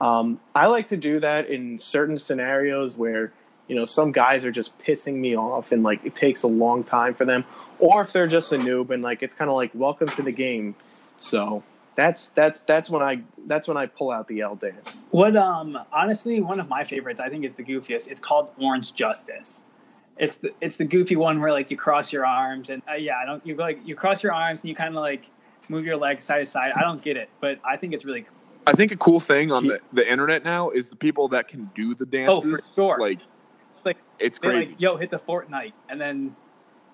Um, 0.00 0.40
I 0.54 0.66
like 0.66 0.88
to 0.88 0.96
do 0.96 1.20
that 1.20 1.48
in 1.48 1.78
certain 1.78 2.18
scenarios 2.18 2.96
where 2.96 3.32
you 3.68 3.74
know 3.74 3.86
some 3.86 4.12
guys 4.12 4.44
are 4.44 4.50
just 4.52 4.78
pissing 4.78 5.14
me 5.16 5.36
off 5.36 5.72
and 5.72 5.82
like 5.82 6.04
it 6.04 6.14
takes 6.14 6.42
a 6.42 6.48
long 6.48 6.84
time 6.84 7.14
for 7.14 7.24
them, 7.24 7.44
or 7.78 8.02
if 8.02 8.12
they're 8.12 8.26
just 8.26 8.52
a 8.52 8.58
noob 8.58 8.90
and 8.90 9.02
like 9.02 9.22
it's 9.22 9.34
kind 9.34 9.50
of 9.50 9.56
like 9.56 9.70
welcome 9.74 10.08
to 10.08 10.22
the 10.22 10.32
game. 10.32 10.74
So 11.18 11.62
that's 11.96 12.28
that's 12.30 12.62
that's 12.62 12.90
when 12.90 13.02
I 13.02 13.22
that's 13.46 13.66
when 13.68 13.76
I 13.76 13.86
pull 13.86 14.10
out 14.10 14.28
the 14.28 14.40
L 14.40 14.56
dance. 14.56 15.02
What 15.10 15.36
um 15.36 15.78
honestly 15.92 16.40
one 16.40 16.60
of 16.60 16.68
my 16.68 16.84
favorites 16.84 17.20
I 17.20 17.28
think 17.28 17.44
is 17.44 17.54
the 17.54 17.62
goofiest. 17.64 18.08
It's 18.08 18.20
called 18.20 18.48
Orange 18.58 18.94
Justice. 18.94 19.64
It's 20.16 20.38
the 20.38 20.52
it's 20.60 20.76
the 20.76 20.84
goofy 20.84 21.16
one 21.16 21.40
where 21.40 21.50
like 21.52 21.70
you 21.70 21.76
cross 21.76 22.12
your 22.12 22.26
arms 22.26 22.70
and 22.70 22.82
uh, 22.88 22.94
yeah 22.94 23.16
I 23.22 23.24
don't 23.26 23.44
you 23.46 23.54
go 23.54 23.62
like 23.62 23.86
you 23.86 23.94
cross 23.94 24.22
your 24.22 24.32
arms 24.32 24.60
and 24.62 24.68
you 24.68 24.76
kind 24.76 24.94
of 24.94 25.00
like 25.00 25.30
move 25.68 25.84
your 25.86 25.96
legs 25.96 26.24
side 26.24 26.40
to 26.40 26.46
side. 26.46 26.72
I 26.76 26.82
don't 26.82 27.00
get 27.02 27.16
it, 27.16 27.30
but 27.40 27.58
I 27.64 27.76
think 27.76 27.94
it's 27.94 28.04
really 28.04 28.22
cool. 28.22 28.36
I 28.66 28.72
think 28.72 28.92
a 28.92 28.96
cool 28.96 29.20
thing 29.20 29.52
on 29.52 29.66
the, 29.66 29.78
the 29.92 30.10
internet 30.10 30.42
now 30.44 30.70
is 30.70 30.88
the 30.88 30.96
people 30.96 31.28
that 31.28 31.48
can 31.48 31.70
do 31.74 31.94
the 31.94 32.04
Oh, 32.04 32.40
dances. 32.40 32.50
for 32.50 32.74
sure. 32.74 32.98
Like, 32.98 33.18
Like, 33.84 33.98
it's 34.18 34.38
crazy. 34.38 34.72
like 34.72 34.80
yo 34.80 34.96
hit 34.96 35.10
the 35.10 35.18
Fortnite 35.18 35.72
and 35.88 36.00
then 36.00 36.36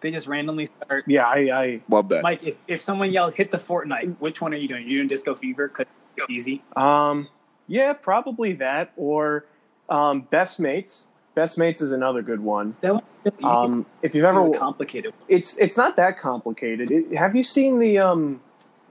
they 0.00 0.10
just 0.10 0.26
randomly 0.26 0.66
start. 0.66 1.04
Yeah, 1.06 1.26
I, 1.26 1.38
I 1.52 1.80
Love 1.88 2.08
that. 2.08 2.22
Mike, 2.22 2.42
if, 2.42 2.56
if 2.66 2.80
someone 2.80 3.12
yelled 3.12 3.34
hit 3.34 3.50
the 3.50 3.58
Fortnite, 3.58 4.16
which 4.18 4.40
one 4.40 4.52
are 4.54 4.56
you 4.56 4.68
doing? 4.68 4.84
Are 4.84 4.86
you 4.86 4.98
doing 4.98 5.08
Disco 5.08 5.34
Fever? 5.34 5.68
Cause 5.68 5.86
it's 6.16 6.30
easy. 6.30 6.62
Um, 6.76 7.28
yeah, 7.66 7.92
probably 7.92 8.54
that 8.54 8.92
or 8.96 9.46
um, 9.88 10.22
Best 10.22 10.58
Mates. 10.60 11.06
Best 11.34 11.58
Mates 11.58 11.80
is 11.80 11.92
another 11.92 12.22
good 12.22 12.40
one. 12.40 12.74
That 12.80 12.94
one. 12.94 13.02
Easy. 13.26 13.44
Um, 13.44 13.86
if 14.02 14.14
you've 14.14 14.24
Ever 14.24 14.46
ever, 14.46 14.58
complicated. 14.58 15.14
it's 15.28 15.56
it's 15.58 15.76
not 15.76 15.96
that 15.96 16.18
complicated. 16.18 16.90
It, 16.90 17.16
have 17.16 17.36
you 17.36 17.42
seen 17.42 17.78
the 17.78 17.98
um? 17.98 18.40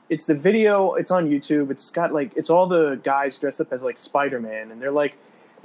It's 0.07 0.25
the 0.25 0.35
video. 0.35 0.93
It's 0.93 1.11
on 1.11 1.29
YouTube. 1.29 1.69
It's 1.71 1.91
got 1.91 2.13
like 2.13 2.31
it's 2.35 2.49
all 2.49 2.67
the 2.67 2.95
guys 3.03 3.37
dressed 3.37 3.59
up 3.59 3.73
as 3.73 3.83
like 3.83 3.97
Spider 3.97 4.39
Man, 4.39 4.71
and 4.71 4.81
they're 4.81 4.91
like 4.91 5.17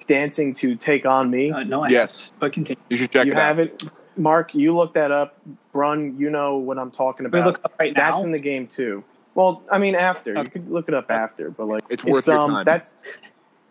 dancing 0.07 0.55
to 0.55 0.75
"Take 0.77 1.07
on 1.07 1.31
Me." 1.31 1.51
Uh, 1.51 1.63
no, 1.65 1.85
I 1.85 1.89
Yes. 1.89 2.27
haven't, 2.27 2.41
but 2.41 2.53
continue. 2.53 2.83
you 2.89 2.97
should 2.97 3.11
check 3.11 3.27
you 3.27 3.33
it 3.33 3.37
out. 3.39 3.43
have 3.43 3.59
it, 3.59 3.83
Mark. 4.17 4.55
You 4.55 4.77
look 4.77 4.95
that 4.95 5.11
up, 5.11 5.39
Brunn. 5.73 6.17
You 6.19 6.31
know 6.31 6.57
what 6.59 6.79
I'm 6.79 6.91
talking 6.91 7.25
We 7.25 7.39
about. 7.39 7.47
look 7.47 7.61
up 7.65 7.75
right 7.79 7.95
now. 7.97 8.13
That's 8.13 8.25
in 8.25 8.33
the 8.33 8.39
game 8.39 8.67
too. 8.67 9.05
Well, 9.35 9.63
I 9.71 9.79
mean, 9.79 9.95
after 9.97 10.35
you 10.41 10.49
could 10.49 10.71
look 10.71 10.87
it 10.89 10.95
up 10.95 11.11
after, 11.11 11.51
but 11.51 11.67
like 11.67 11.83
It's 11.89 12.05
worth 12.05 12.27
your 12.29 12.39
um, 12.39 12.51
time. 12.53 12.65
That's 12.65 12.95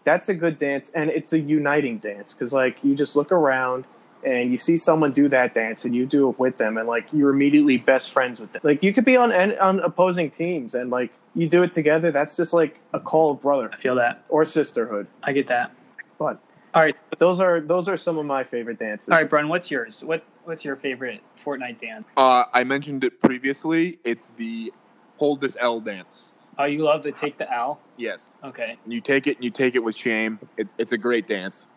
that's 0.04 0.28
a 0.28 0.34
good 0.34 0.58
dance, 0.58 0.90
and 0.92 1.10
it's 1.10 1.32
a 1.34 1.40
uniting 1.40 1.98
dance 2.00 2.34
because 2.34 2.52
like 2.52 2.84
you 2.84 2.96
just 2.96 3.16
look 3.16 3.32
around 3.32 3.86
and 4.26 4.52
you 4.52 4.58
see 4.58 4.78
someone 4.78 5.12
do 5.12 5.28
that 5.30 5.54
dance, 5.54 5.86
and 5.86 5.96
you 5.96 6.06
do 6.06 6.30
it 6.30 6.40
with 6.40 6.58
them, 6.58 6.78
and 6.78 6.88
like 6.88 7.08
you're 7.14 7.30
immediately 7.30 7.78
best 7.78 8.12
friends 8.12 8.40
with 8.42 8.52
them. 8.52 8.62
Like 8.64 8.84
you 8.84 8.94
could 8.94 9.06
be 9.06 9.16
on 9.16 9.32
on 9.58 9.80
opposing 9.80 10.30
teams, 10.30 10.76
and 10.76 10.90
like 10.90 11.12
you 11.36 11.48
do 11.48 11.64
it 11.64 11.72
together. 11.72 12.12
That's 12.12 12.36
just 12.36 12.54
like 12.54 12.78
a 12.94 13.00
call 13.00 13.32
of 13.32 13.42
brother 13.42 13.70
I 13.72 13.78
feel 13.78 13.96
that. 13.96 14.24
or 14.30 14.44
sisterhood. 14.46 15.08
I 15.24 15.32
get 15.32 15.48
that. 15.48 15.72
But 16.18 16.40
All 16.74 16.82
right, 16.82 16.96
those 17.18 17.40
are 17.40 17.60
those 17.60 17.88
are 17.88 17.98
some 17.98 18.18
of 18.18 18.26
my 18.26 18.44
favorite 18.44 18.80
dances. 18.80 19.10
all 19.10 19.18
right, 19.18 19.30
Brunn. 19.30 19.50
What's 19.50 19.70
yours? 19.72 20.04
What 20.04 20.24
What's 20.46 20.66
your 20.66 20.76
favorite 20.76 21.22
Fortnite 21.44 21.80
dance? 21.80 22.06
Uh, 22.18 22.46
I 22.54 22.64
mentioned 22.64 23.04
it 23.04 23.20
previously. 23.22 24.00
It's 24.04 24.32
the 24.38 24.72
hold 25.18 25.42
this 25.42 25.56
L 25.60 25.80
dance. 25.80 26.34
Oh, 26.58 26.66
you 26.66 26.84
love 26.84 27.04
to 27.04 27.12
take 27.12 27.38
the 27.38 27.52
L. 27.52 27.80
Yes. 27.98 28.30
Okay, 28.44 28.78
You 28.86 29.02
take 29.02 29.28
it 29.28 29.38
and 29.38 29.44
you 29.44 29.50
take 29.52 29.76
it 29.76 29.84
with 29.84 29.96
shame. 29.96 30.40
It's 30.58 30.74
it's 30.78 30.92
a 30.92 30.98
great 30.98 31.28
dance. 31.28 31.68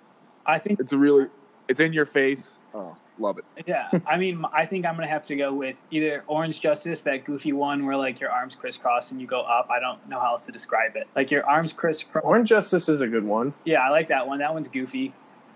I 0.44 0.58
think 0.58 0.80
It's 0.80 0.92
a 0.92 0.98
really 0.98 1.26
it's 1.68 1.80
in 1.80 1.92
your 1.92 2.06
face. 2.06 2.60
Oh, 2.74 2.96
love 3.18 3.38
it. 3.38 3.44
yeah. 3.66 3.90
I 4.06 4.16
mean, 4.16 4.44
I 4.52 4.66
think 4.66 4.86
I'm 4.86 4.94
gonna 4.94 5.08
have 5.08 5.26
to 5.26 5.36
go 5.36 5.52
with 5.52 5.76
either 5.90 6.24
Orange 6.26 6.60
Justice, 6.60 7.02
that 7.02 7.24
goofy 7.24 7.52
one 7.52 7.86
where 7.86 7.96
like 7.96 8.20
your 8.20 8.30
arms 8.30 8.56
crisscross 8.56 9.10
and 9.10 9.20
you 9.20 9.26
go 9.26 9.40
up. 9.40 9.68
I 9.70 9.80
don't 9.80 10.06
know 10.08 10.20
how 10.20 10.32
else 10.32 10.46
to 10.46 10.52
describe 10.52 10.96
it. 10.96 11.06
Like 11.16 11.30
your 11.30 11.44
arms 11.46 11.72
crisscross. 11.72 12.24
Orange 12.24 12.48
Justice 12.48 12.88
is 12.88 13.00
a 13.00 13.06
good 13.08 13.24
one. 13.24 13.54
Yeah, 13.64 13.80
I 13.80 13.90
like 13.90 14.08
that 14.08 14.26
one. 14.26 14.38
That 14.40 14.52
one's 14.54 14.68
goofy. 14.68 15.12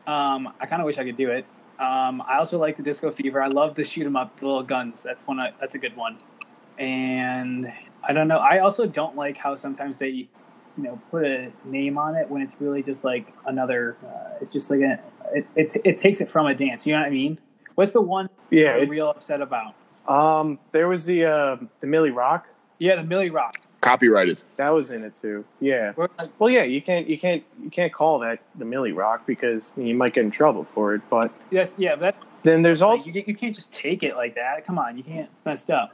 Um, 0.07 0.53
I 0.61 0.67
kind 0.67 0.81
of 0.81 0.87
wish 0.87 0.99
I 0.99 1.05
could 1.05 1.17
do 1.17 1.31
it. 1.31 1.45
Um, 1.79 2.23
I 2.27 2.37
also 2.39 2.59
like 2.59 2.77
the 2.77 2.83
Disco 2.83 3.11
Fever. 3.11 3.43
I 3.43 3.47
love 3.49 3.75
the 3.75 3.85
shoot 3.85 4.05
'em 4.07 4.17
up, 4.17 4.39
the 4.39 4.47
little 4.47 4.63
guns. 4.63 5.03
That's 5.03 5.27
one. 5.27 5.39
I, 5.41 5.53
that's 5.61 5.75
a 5.75 5.79
good 5.79 5.97
one. 5.97 6.19
And 6.79 7.73
I 8.03 8.13
don't 8.13 8.29
know. 8.29 8.39
I 8.39 8.59
also 8.59 8.87
don't 8.87 9.17
like 9.17 9.37
how 9.37 9.55
sometimes 9.57 9.99
they, 9.99 10.09
you 10.09 10.29
know, 10.77 11.01
put 11.11 11.25
a 11.25 11.53
name 11.65 11.99
on 11.99 12.15
it 12.17 12.31
when 12.31 12.43
it's 12.43 12.57
really 12.61 12.83
just 12.83 13.05
like 13.05 13.33
another. 13.47 13.97
Uh, 14.05 14.39
it's 14.41 14.51
just 14.53 14.71
like 14.71 14.81
a. 14.81 14.99
It, 15.33 15.47
it 15.55 15.77
it 15.85 15.99
takes 15.99 16.21
it 16.21 16.29
from 16.29 16.47
a 16.47 16.55
dance. 16.55 16.87
You 16.87 16.95
know 16.95 17.01
what 17.01 17.07
I 17.07 17.11
mean? 17.11 17.39
What's 17.81 17.93
the 17.93 18.03
one 18.03 18.29
Yeah, 18.51 18.77
you're 18.77 18.89
real 18.89 19.09
upset 19.09 19.41
about? 19.41 19.75
um. 20.07 20.59
There 20.73 20.87
was 20.87 21.07
the 21.07 21.25
uh, 21.25 21.57
the 21.81 21.87
Millie 21.87 22.11
Rock. 22.11 22.47
Yeah, 22.79 22.97
the 22.97 23.05
Millie 23.05 23.31
Rock. 23.31 23.57
Copyrighted. 23.81 24.43
That 24.57 24.69
was 24.69 24.91
in 24.91 25.03
it 25.03 25.15
too. 25.15 25.47
Yeah. 25.61 25.93
Well, 26.39 26.51
yeah. 26.51 26.65
You 26.65 26.83
can't 26.83 27.09
you 27.09 27.19
can't 27.19 27.43
you 27.63 27.71
can't 27.71 27.91
call 27.91 28.19
that 28.19 28.41
the 28.59 28.67
Millie 28.67 28.93
Rock 28.93 29.27
because 29.27 29.73
you 29.79 29.95
might 29.95 30.13
get 30.13 30.25
in 30.25 30.31
trouble 30.31 30.63
for 30.63 30.95
it. 30.95 31.01
But 31.09 31.33
yes, 31.51 31.73
yeah, 31.79 31.97
that 31.97 32.17
then 32.43 32.61
there's 32.61 32.83
like, 32.83 32.91
also 32.91 33.11
you, 33.13 33.25
you 33.27 33.35
can't 33.35 33.55
just 33.55 33.73
take 33.73 34.03
it 34.03 34.15
like 34.15 34.35
that. 34.35 34.67
Come 34.67 34.79
on, 34.79 34.99
you 34.99 35.03
can't. 35.03 35.31
It's 35.33 35.47
messed 35.47 35.71
up. 35.71 35.91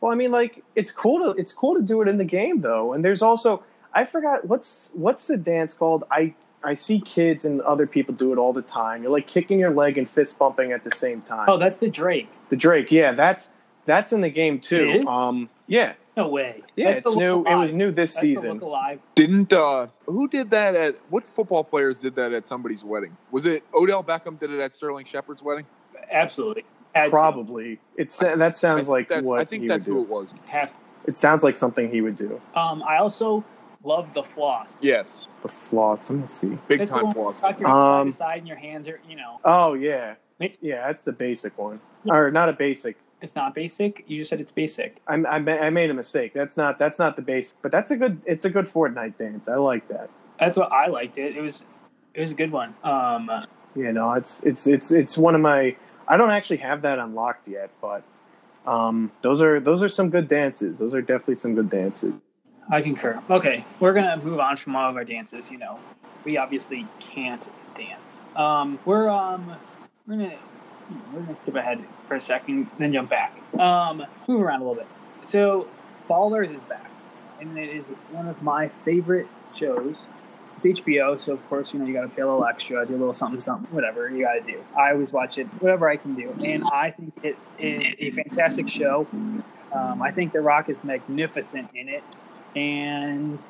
well, 0.00 0.12
I 0.12 0.14
mean, 0.14 0.30
like 0.30 0.64
it's 0.74 0.90
cool 0.90 1.18
to 1.34 1.38
it's 1.38 1.52
cool 1.52 1.74
to 1.74 1.82
do 1.82 2.00
it 2.00 2.08
in 2.08 2.16
the 2.16 2.24
game 2.24 2.60
though. 2.60 2.94
And 2.94 3.04
there's 3.04 3.20
also 3.20 3.62
I 3.92 4.06
forgot 4.06 4.46
what's 4.46 4.90
what's 4.94 5.26
the 5.26 5.36
dance 5.36 5.74
called. 5.74 6.04
I 6.10 6.34
I 6.64 6.74
see 6.74 7.00
kids 7.00 7.44
and 7.44 7.60
other 7.62 7.86
people 7.86 8.14
do 8.14 8.32
it 8.32 8.38
all 8.38 8.52
the 8.52 8.62
time. 8.62 9.02
You're 9.02 9.12
like 9.12 9.26
kicking 9.26 9.58
your 9.58 9.70
leg 9.70 9.98
and 9.98 10.08
fist 10.08 10.38
bumping 10.38 10.72
at 10.72 10.82
the 10.84 10.90
same 10.90 11.20
time. 11.22 11.46
Oh, 11.48 11.58
that's 11.58 11.76
the 11.76 11.88
Drake. 11.90 12.28
the 12.48 12.56
Drake, 12.56 12.90
yeah, 12.90 13.12
that's 13.12 13.50
that's 13.84 14.12
in 14.12 14.20
the 14.20 14.30
game 14.30 14.58
too. 14.58 14.88
It 14.88 14.96
is? 15.02 15.08
Um, 15.08 15.48
yeah, 15.68 15.92
No 16.16 16.28
way. 16.28 16.62
yeah, 16.74 16.94
That's 16.94 17.06
it's 17.06 17.16
new. 17.16 17.36
Look 17.38 17.46
It 17.48 17.54
was 17.54 17.72
new 17.72 17.92
this 17.92 18.14
That's 18.14 18.22
the 18.22 18.34
season. 18.34 18.52
Look 18.54 18.62
alive. 18.62 19.00
Didn't 19.14 19.52
uh 19.52 19.86
who 20.06 20.26
did 20.28 20.50
that 20.50 20.74
at 20.74 20.96
what 21.08 21.28
football 21.30 21.62
players 21.62 21.98
did 21.98 22.16
that 22.16 22.32
at 22.32 22.46
somebody's 22.46 22.82
wedding? 22.82 23.16
Was 23.30 23.46
it 23.46 23.62
Odell 23.72 24.02
Beckham 24.02 24.38
did 24.40 24.50
it 24.50 24.58
at 24.58 24.72
Sterling 24.72 25.04
Shepard's 25.06 25.42
wedding? 25.42 25.66
Absolutely. 26.10 26.64
Had. 26.94 27.10
Probably. 27.10 27.78
It's 27.96 28.18
that 28.18 28.56
sounds 28.56 28.88
I 28.88 28.92
like 28.92 29.10
what 29.22 29.40
I 29.40 29.44
think 29.44 29.62
he 29.62 29.68
that's 29.68 29.86
would 29.86 29.92
who 29.94 30.00
do. 30.00 30.04
it 30.04 30.08
was. 30.08 30.34
Have. 30.46 30.72
It 31.06 31.16
sounds 31.16 31.44
like 31.44 31.56
something 31.56 31.90
he 31.90 32.00
would 32.00 32.16
do. 32.16 32.40
Um, 32.56 32.82
I 32.82 32.96
also 32.96 33.44
love 33.86 34.12
the 34.12 34.22
floss. 34.22 34.76
Yes. 34.80 35.28
The 35.42 35.48
floss. 35.48 36.10
Let 36.10 36.18
me 36.18 36.26
see. 36.26 36.58
Big 36.68 36.80
It's 36.80 36.90
time 36.90 37.12
floss. 37.12 37.40
you 37.40 37.48
your 37.60 37.68
Um, 37.68 38.10
side 38.10 38.34
to 38.34 38.38
and 38.40 38.48
your 38.48 38.56
hands 38.56 38.88
are, 38.88 39.00
you 39.08 39.16
know, 39.16 39.40
Oh 39.44 39.74
yeah, 39.74 40.14
yeah. 40.60 40.86
That's 40.86 41.04
the 41.04 41.12
basic 41.12 41.56
one, 41.56 41.80
or 42.06 42.30
not 42.30 42.48
a 42.48 42.52
basic. 42.52 42.96
it's 43.22 43.34
not 43.34 43.54
basic. 43.54 44.04
You 44.06 44.18
just 44.18 44.30
said 44.30 44.40
it's 44.40 44.52
basic. 44.52 44.96
I, 45.06 45.14
I, 45.14 45.36
I 45.36 45.70
made 45.70 45.90
a 45.90 45.94
mistake. 45.94 46.34
That's 46.34 46.56
not 46.56 46.78
that's 46.78 46.98
not 46.98 47.16
the 47.16 47.22
basic, 47.22 47.56
but 47.62 47.70
that's 47.72 47.90
a 47.90 47.96
good. 47.96 48.20
It's 48.26 48.44
a 48.44 48.50
good 48.50 48.66
Fortnite 48.66 49.16
dance. 49.18 49.48
I 49.48 49.54
like 49.56 49.88
that. 49.88 50.10
That's 50.38 50.56
what 50.56 50.70
I 50.72 50.88
liked 50.88 51.16
it. 51.16 51.34
It 51.36 51.40
was, 51.40 51.64
it 52.12 52.20
was 52.20 52.32
a 52.32 52.34
good 52.34 52.52
one. 52.52 52.74
Um, 52.84 53.30
yeah, 53.74 53.90
no, 53.92 54.12
it's 54.14 54.42
it's 54.42 54.66
it's 54.66 54.90
it's 54.90 55.16
one 55.16 55.34
of 55.34 55.40
my. 55.40 55.76
I 56.08 56.16
don't 56.16 56.30
actually 56.30 56.58
have 56.58 56.82
that 56.82 56.98
unlocked 56.98 57.48
yet, 57.48 57.70
but 57.80 58.02
um, 58.66 59.10
those 59.22 59.40
are 59.40 59.60
those 59.60 59.82
are 59.82 59.88
some 59.88 60.10
good 60.10 60.28
dances. 60.28 60.78
Those 60.78 60.94
are 60.94 61.02
definitely 61.02 61.36
some 61.36 61.54
good 61.54 61.70
dances. 61.70 62.14
I 62.70 62.82
concur. 62.82 63.22
Okay, 63.30 63.64
we're 63.78 63.92
gonna 63.92 64.16
move 64.16 64.40
on 64.40 64.56
from 64.56 64.74
all 64.74 64.90
of 64.90 64.96
our 64.96 65.04
dances. 65.04 65.50
You 65.50 65.58
know, 65.58 65.78
we 66.24 66.36
obviously 66.36 66.86
can't 66.98 67.48
dance. 67.76 68.22
Um, 68.34 68.78
we're 68.84 69.08
um, 69.08 69.54
we're 70.06 70.16
gonna 70.16 70.36
we're 71.12 71.20
gonna 71.20 71.36
skip 71.36 71.54
ahead 71.54 71.84
for 72.08 72.16
a 72.16 72.20
second, 72.20 72.68
then 72.78 72.92
jump 72.92 73.10
back. 73.10 73.36
Um, 73.58 74.04
move 74.26 74.42
around 74.42 74.62
a 74.62 74.64
little 74.64 74.74
bit. 74.74 74.88
So, 75.26 75.68
Ballers 76.08 76.54
is 76.54 76.62
back, 76.64 76.90
and 77.40 77.56
it 77.56 77.68
is 77.68 77.84
one 78.10 78.28
of 78.28 78.42
my 78.42 78.68
favorite 78.84 79.28
shows. 79.54 80.06
It's 80.56 80.80
HBO, 80.80 81.20
so 81.20 81.34
of 81.34 81.48
course 81.48 81.72
you 81.72 81.78
know 81.78 81.86
you 81.86 81.92
got 81.92 82.02
to 82.02 82.08
pay 82.08 82.22
a 82.22 82.26
little 82.26 82.44
extra, 82.44 82.84
do 82.86 82.94
a 82.94 82.96
little 82.96 83.14
something, 83.14 83.40
something, 83.40 83.72
whatever 83.72 84.08
you 84.10 84.24
got 84.24 84.34
to 84.34 84.40
do. 84.40 84.64
I 84.76 84.90
always 84.90 85.12
watch 85.12 85.38
it, 85.38 85.46
whatever 85.60 85.88
I 85.88 85.98
can 85.98 86.14
do, 86.14 86.34
and 86.42 86.64
I 86.64 86.90
think 86.90 87.12
it 87.22 87.36
is 87.58 87.94
a 87.98 88.10
fantastic 88.10 88.66
show. 88.66 89.06
Um, 89.72 90.00
I 90.00 90.10
think 90.10 90.32
The 90.32 90.40
Rock 90.40 90.70
is 90.70 90.82
magnificent 90.82 91.68
in 91.74 91.88
it 91.88 92.02
and 92.56 93.42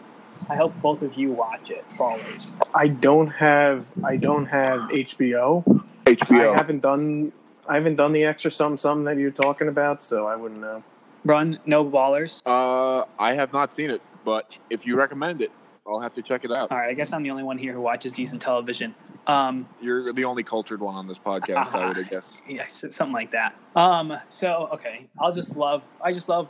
I 0.50 0.56
hope 0.56 0.74
both 0.82 1.02
of 1.02 1.14
you 1.14 1.30
watch 1.32 1.70
it, 1.70 1.84
Ballers. 1.96 2.54
I 2.74 2.88
don't 2.88 3.28
have 3.28 3.86
I 4.04 4.16
don't 4.16 4.46
have 4.46 4.80
HBO. 4.90 5.64
HBO. 6.04 6.52
I 6.52 6.56
haven't 6.56 6.80
done 6.82 7.32
I 7.68 7.74
haven't 7.74 7.96
done 7.96 8.12
the 8.12 8.24
extra 8.24 8.50
something 8.50 8.76
something 8.78 9.04
that 9.04 9.16
you're 9.16 9.30
talking 9.30 9.68
about, 9.68 10.02
so 10.02 10.26
I 10.26 10.36
wouldn't 10.36 10.60
know. 10.60 10.82
Run, 11.24 11.58
no 11.66 11.84
Ballers. 11.84 12.42
uh, 12.46 13.04
I 13.18 13.34
have 13.34 13.52
not 13.52 13.72
seen 13.72 13.90
it, 13.90 14.02
but 14.24 14.58
if 14.70 14.86
you 14.86 14.96
recommend 14.96 15.40
it, 15.40 15.50
I'll 15.86 16.00
have 16.00 16.14
to 16.14 16.22
check 16.22 16.44
it 16.44 16.52
out. 16.52 16.70
All 16.70 16.78
right, 16.78 16.90
I 16.90 16.94
guess 16.94 17.12
I'm 17.12 17.22
the 17.22 17.30
only 17.30 17.42
one 17.42 17.58
here 17.58 17.72
who 17.72 17.80
watches 17.80 18.12
decent 18.12 18.42
television. 18.42 18.94
Um, 19.26 19.68
You're 19.80 20.12
the 20.12 20.24
only 20.24 20.44
cultured 20.44 20.80
one 20.80 20.94
on 20.94 21.08
this 21.08 21.18
podcast, 21.18 21.74
I 21.74 21.88
would 21.88 22.08
guess. 22.08 22.40
yes, 22.48 22.84
something 22.90 23.12
like 23.12 23.32
that. 23.32 23.56
Um, 23.74 24.16
so 24.28 24.68
okay, 24.72 25.08
I'll 25.18 25.32
just 25.32 25.56
love. 25.56 25.82
I 26.00 26.12
just 26.12 26.28
love 26.28 26.48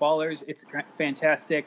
Ballers. 0.00 0.42
It's 0.46 0.64
fantastic. 0.96 1.66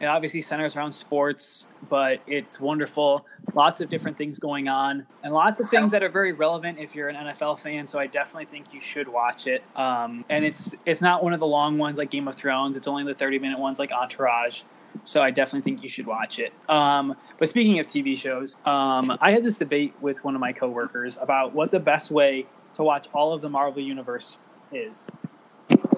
It 0.00 0.06
obviously 0.06 0.40
centers 0.42 0.76
around 0.76 0.92
sports, 0.92 1.66
but 1.88 2.20
it's 2.26 2.60
wonderful. 2.60 3.26
Lots 3.54 3.80
of 3.80 3.88
different 3.88 4.16
things 4.16 4.38
going 4.38 4.68
on, 4.68 5.06
and 5.24 5.34
lots 5.34 5.58
of 5.58 5.68
things 5.68 5.90
that 5.90 6.02
are 6.02 6.08
very 6.08 6.32
relevant 6.32 6.78
if 6.78 6.94
you're 6.94 7.08
an 7.08 7.16
NFL 7.16 7.58
fan. 7.58 7.86
So 7.86 7.98
I 7.98 8.06
definitely 8.06 8.44
think 8.44 8.72
you 8.72 8.80
should 8.80 9.08
watch 9.08 9.46
it. 9.46 9.64
Um, 9.74 10.24
and 10.28 10.44
it's 10.44 10.74
it's 10.86 11.00
not 11.00 11.24
one 11.24 11.32
of 11.32 11.40
the 11.40 11.46
long 11.46 11.78
ones 11.78 11.98
like 11.98 12.10
Game 12.10 12.28
of 12.28 12.36
Thrones. 12.36 12.76
It's 12.76 12.86
only 12.86 13.04
the 13.04 13.14
30 13.14 13.40
minute 13.40 13.58
ones 13.58 13.78
like 13.78 13.90
Entourage. 13.90 14.62
So 15.04 15.22
I 15.22 15.30
definitely 15.30 15.70
think 15.70 15.82
you 15.82 15.88
should 15.88 16.06
watch 16.06 16.38
it. 16.38 16.52
Um, 16.68 17.16
but 17.38 17.48
speaking 17.48 17.78
of 17.78 17.86
TV 17.86 18.16
shows, 18.16 18.56
um, 18.64 19.16
I 19.20 19.32
had 19.32 19.44
this 19.44 19.58
debate 19.58 19.94
with 20.00 20.24
one 20.24 20.34
of 20.34 20.40
my 20.40 20.52
coworkers 20.52 21.18
about 21.20 21.54
what 21.54 21.70
the 21.70 21.80
best 21.80 22.10
way 22.10 22.46
to 22.74 22.82
watch 22.82 23.08
all 23.12 23.32
of 23.32 23.40
the 23.40 23.48
Marvel 23.48 23.82
Universe 23.82 24.38
is. 24.72 25.08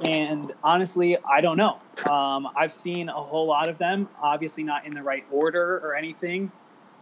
And 0.05 0.53
honestly, 0.65 1.17
I 1.29 1.41
don't 1.41 1.57
know. 1.57 1.79
Um, 2.11 2.49
I've 2.57 2.73
seen 2.73 3.09
a 3.09 3.13
whole 3.13 3.47
lot 3.47 3.69
of 3.69 3.79
them, 3.79 4.09
obviously 4.21 4.63
not 4.63 4.87
in 4.87 4.95
the 4.95 5.03
right 5.03 5.25
order 5.31 5.79
or 5.79 5.95
anything. 5.95 6.51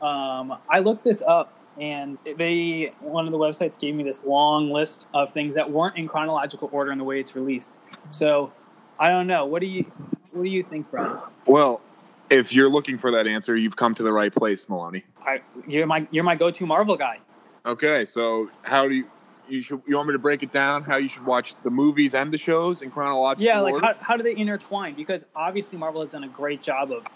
Um, 0.02 0.56
I 0.68 0.80
looked 0.80 1.04
this 1.04 1.22
up, 1.22 1.52
and 1.80 2.18
they 2.36 2.92
one 3.00 3.26
of 3.26 3.32
the 3.32 3.38
websites 3.38 3.78
gave 3.78 3.94
me 3.94 4.02
this 4.02 4.24
long 4.24 4.70
list 4.70 5.06
of 5.14 5.32
things 5.32 5.54
that 5.54 5.70
weren't 5.70 5.96
in 5.96 6.08
chronological 6.08 6.68
order 6.72 6.92
in 6.92 6.98
the 6.98 7.04
way 7.04 7.20
it's 7.20 7.34
released. 7.36 7.78
So 8.10 8.52
I 8.98 9.10
don't 9.10 9.26
know. 9.26 9.46
What 9.46 9.60
do 9.60 9.66
you 9.66 9.84
what 10.32 10.42
do 10.42 10.50
you 10.50 10.62
think, 10.62 10.90
Brian? 10.90 11.18
Well, 11.46 11.80
if 12.30 12.52
you're 12.52 12.68
looking 12.68 12.98
for 12.98 13.10
that 13.12 13.26
answer, 13.26 13.56
you've 13.56 13.76
come 13.76 13.94
to 13.94 14.02
the 14.02 14.12
right 14.12 14.34
place, 14.34 14.68
Maloney. 14.68 15.04
I, 15.24 15.40
you're 15.66 15.86
my 15.86 16.06
you're 16.10 16.24
my 16.24 16.34
go 16.34 16.50
to 16.50 16.66
Marvel 16.66 16.96
guy. 16.96 17.18
Okay, 17.64 18.04
so 18.04 18.50
how 18.62 18.88
do 18.88 18.94
you 18.94 19.06
you 19.48 19.60
should 19.60 19.82
you 19.86 19.96
want 19.96 20.08
me 20.08 20.14
to 20.14 20.18
break 20.18 20.42
it 20.42 20.52
down 20.52 20.82
how 20.82 20.96
you 20.96 21.08
should 21.08 21.24
watch 21.24 21.54
the 21.62 21.70
movies 21.70 22.14
and 22.14 22.32
the 22.32 22.38
shows 22.38 22.82
in 22.82 22.90
chronological 22.90 23.44
Yeah, 23.44 23.60
like 23.60 23.74
order? 23.74 23.86
how, 23.86 23.94
how 24.00 24.16
do 24.16 24.22
they 24.22 24.36
intertwine? 24.36 24.94
Because 24.94 25.24
obviously 25.34 25.78
Marvel 25.78 26.00
has 26.00 26.10
done 26.10 26.24
a 26.24 26.28
great 26.28 26.62
job 26.62 26.92
of, 26.92 27.06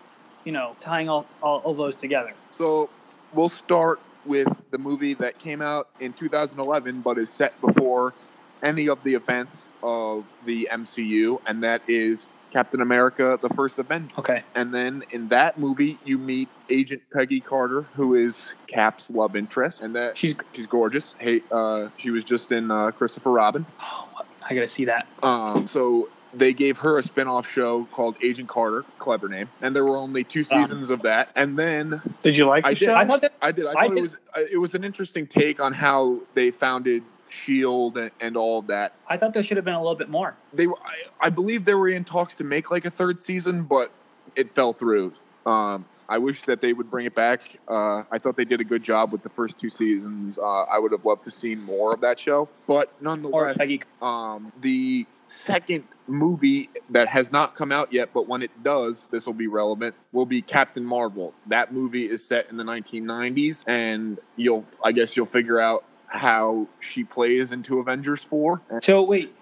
you 0.45 0.53
know, 0.53 0.77
tying 0.81 1.09
all, 1.09 1.27
all, 1.43 1.59
all 1.61 1.75
those 1.75 1.97
together. 1.97 2.33
So 2.51 2.89
we'll 3.33 3.49
start 3.49 4.01
with 4.25 4.49
the 4.71 4.79
movie 4.79 5.15
that 5.15 5.39
came 5.39 5.61
out 5.61 5.89
in 6.01 6.13
2011, 6.13 7.01
but 7.01 7.19
is 7.19 7.31
set 7.31 7.61
before 7.61 8.15
any 8.63 8.89
of 8.89 9.03
the 9.03 9.15
events 9.15 9.57
of 9.83 10.25
the 10.47 10.69
MCU, 10.71 11.41
and 11.47 11.63
that 11.65 11.83
is 11.89 12.29
Captain 12.53 12.81
America: 12.81 13.39
The 13.41 13.49
First 13.51 13.79
Avenger. 13.79 14.15
Okay. 14.19 14.43
And 14.55 14.73
then 14.75 15.05
in 15.11 15.29
that 15.29 15.59
movie, 15.59 15.99
you 16.05 16.19
meet 16.19 16.49
Agent 16.69 17.03
Peggy 17.13 17.41
Carter, 17.41 17.83
who 17.95 18.15
is 18.15 18.39
Cap's 18.67 19.09
love 19.11 19.35
interest, 19.37 19.81
and 19.81 19.95
that 19.97 20.17
She's 20.19 20.35
she's 20.53 20.67
gorgeous. 20.67 21.15
Hey, 21.19 21.43
uh, 21.51 21.89
she 21.97 22.11
was 22.11 22.25
just 22.25 22.53
in 22.53 22.71
uh, 22.71 22.91
Christopher 22.91 23.31
Robin. 23.31 23.65
oh, 23.81 24.09
I 24.49 24.55
gotta 24.55 24.69
see 24.69 24.85
that. 24.87 25.07
Um, 25.23 25.67
so 25.67 26.09
they 26.35 26.55
gave 26.55 26.79
her 26.79 26.97
a 26.99 27.03
spin-off 27.03 27.47
show 27.51 27.85
called 27.93 28.17
Agent 28.23 28.49
Carter, 28.49 28.85
clever 28.99 29.29
name, 29.29 29.49
and 29.61 29.77
there 29.77 29.85
were 29.85 29.97
only 29.99 30.25
two 30.25 30.41
Um, 30.51 30.63
seasons 30.63 30.89
of 30.91 31.03
that. 31.03 31.29
And 31.37 31.59
then 31.59 32.01
Did 32.23 32.37
you 32.39 32.47
like 32.47 32.65
the 32.65 32.71
I 32.71 32.75
did. 32.75 32.85
show? 32.87 32.95
I 32.95 33.05
thought 33.07 33.21
that 33.21 33.35
I 33.43 33.53
did. 33.53 33.67
I 33.67 33.71
I 33.71 33.73
thought 33.89 33.97
it 33.99 34.01
was 34.01 34.15
uh, 34.37 34.41
it 34.53 34.57
was 34.59 34.75
an 34.75 34.83
interesting 34.85 35.27
take 35.27 35.61
on 35.61 35.73
how 35.75 36.21
they 36.35 36.51
founded 36.51 37.03
Shield 37.33 37.97
and, 37.99 38.11
and 38.21 38.37
all 38.37 38.59
of 38.59 38.67
that. 38.69 38.95
I 39.09 39.17
thought 39.17 39.33
there 39.33 39.43
should 39.43 39.57
have 39.57 39.65
been 39.65 39.75
a 39.75 39.83
little 39.83 39.97
bit 39.97 40.09
more. 40.09 40.37
They 40.53 40.67
were, 40.67 40.79
I, 40.85 41.27
I 41.27 41.31
believe 41.31 41.65
they 41.65 41.75
were 41.75 41.89
in 41.89 42.05
talks 42.05 42.37
to 42.37 42.45
make 42.45 42.71
like 42.71 42.85
a 42.85 42.91
third 42.91 43.21
season, 43.21 43.65
but 43.65 43.91
it 44.37 44.53
fell 44.53 44.73
through. 44.73 45.13
Um, 45.47 45.87
I 46.09 46.19
wish 46.19 46.43
that 46.43 46.61
they 46.61 46.73
would 46.73 46.91
bring 46.91 47.07
it 47.07 47.15
back. 47.15 47.59
Uh, 47.67 48.03
I 48.11 48.19
thought 48.19 48.37
they 48.37 48.45
did 48.45 48.61
a 48.61 48.65
good 48.65 48.83
job 48.83 49.13
with 49.13 49.23
the 49.23 49.29
first 49.29 49.59
two 49.59 49.71
seasons. 49.71 50.39
Uh, 50.39 50.63
I 50.63 50.79
would 50.79 50.93
have 50.93 51.05
loved 51.05 51.25
to 51.25 51.31
see 51.31 51.55
more 51.55 51.95
of 51.95 52.01
that 52.01 52.19
show, 52.19 52.49
but 52.67 52.93
nonetheless, 53.01 53.59
um, 54.03 54.53
the 54.61 55.07
second 55.29 55.85
movie 56.07 56.69
that 56.91 57.09
has 57.09 57.33
not 57.33 57.55
come 57.55 57.73
out 57.73 57.93
yet, 57.93 58.11
but 58.13 58.29
when 58.29 58.43
it 58.43 58.51
does, 58.63 59.07
this 59.11 59.25
will 59.27 59.33
be 59.33 59.47
relevant, 59.47 59.95
will 60.13 60.27
be 60.27 60.43
Captain 60.43 60.85
Marvel. 60.85 61.35
That 61.47 61.73
movie 61.73 62.05
is 62.05 62.25
set 62.25 62.51
in 62.51 62.57
the 62.57 62.65
1990s, 62.65 63.65
and 63.67 64.19
you'll, 64.37 64.67
I 64.85 64.93
guess, 64.93 65.17
you'll 65.17 65.27
figure 65.27 65.61
out 65.61 65.85
how 66.13 66.67
she 66.81 67.05
plays 67.05 67.53
into 67.53 67.79
Avengers 67.79 68.23
4. 68.23 68.61
So 68.83 69.03
wait, 69.03 69.35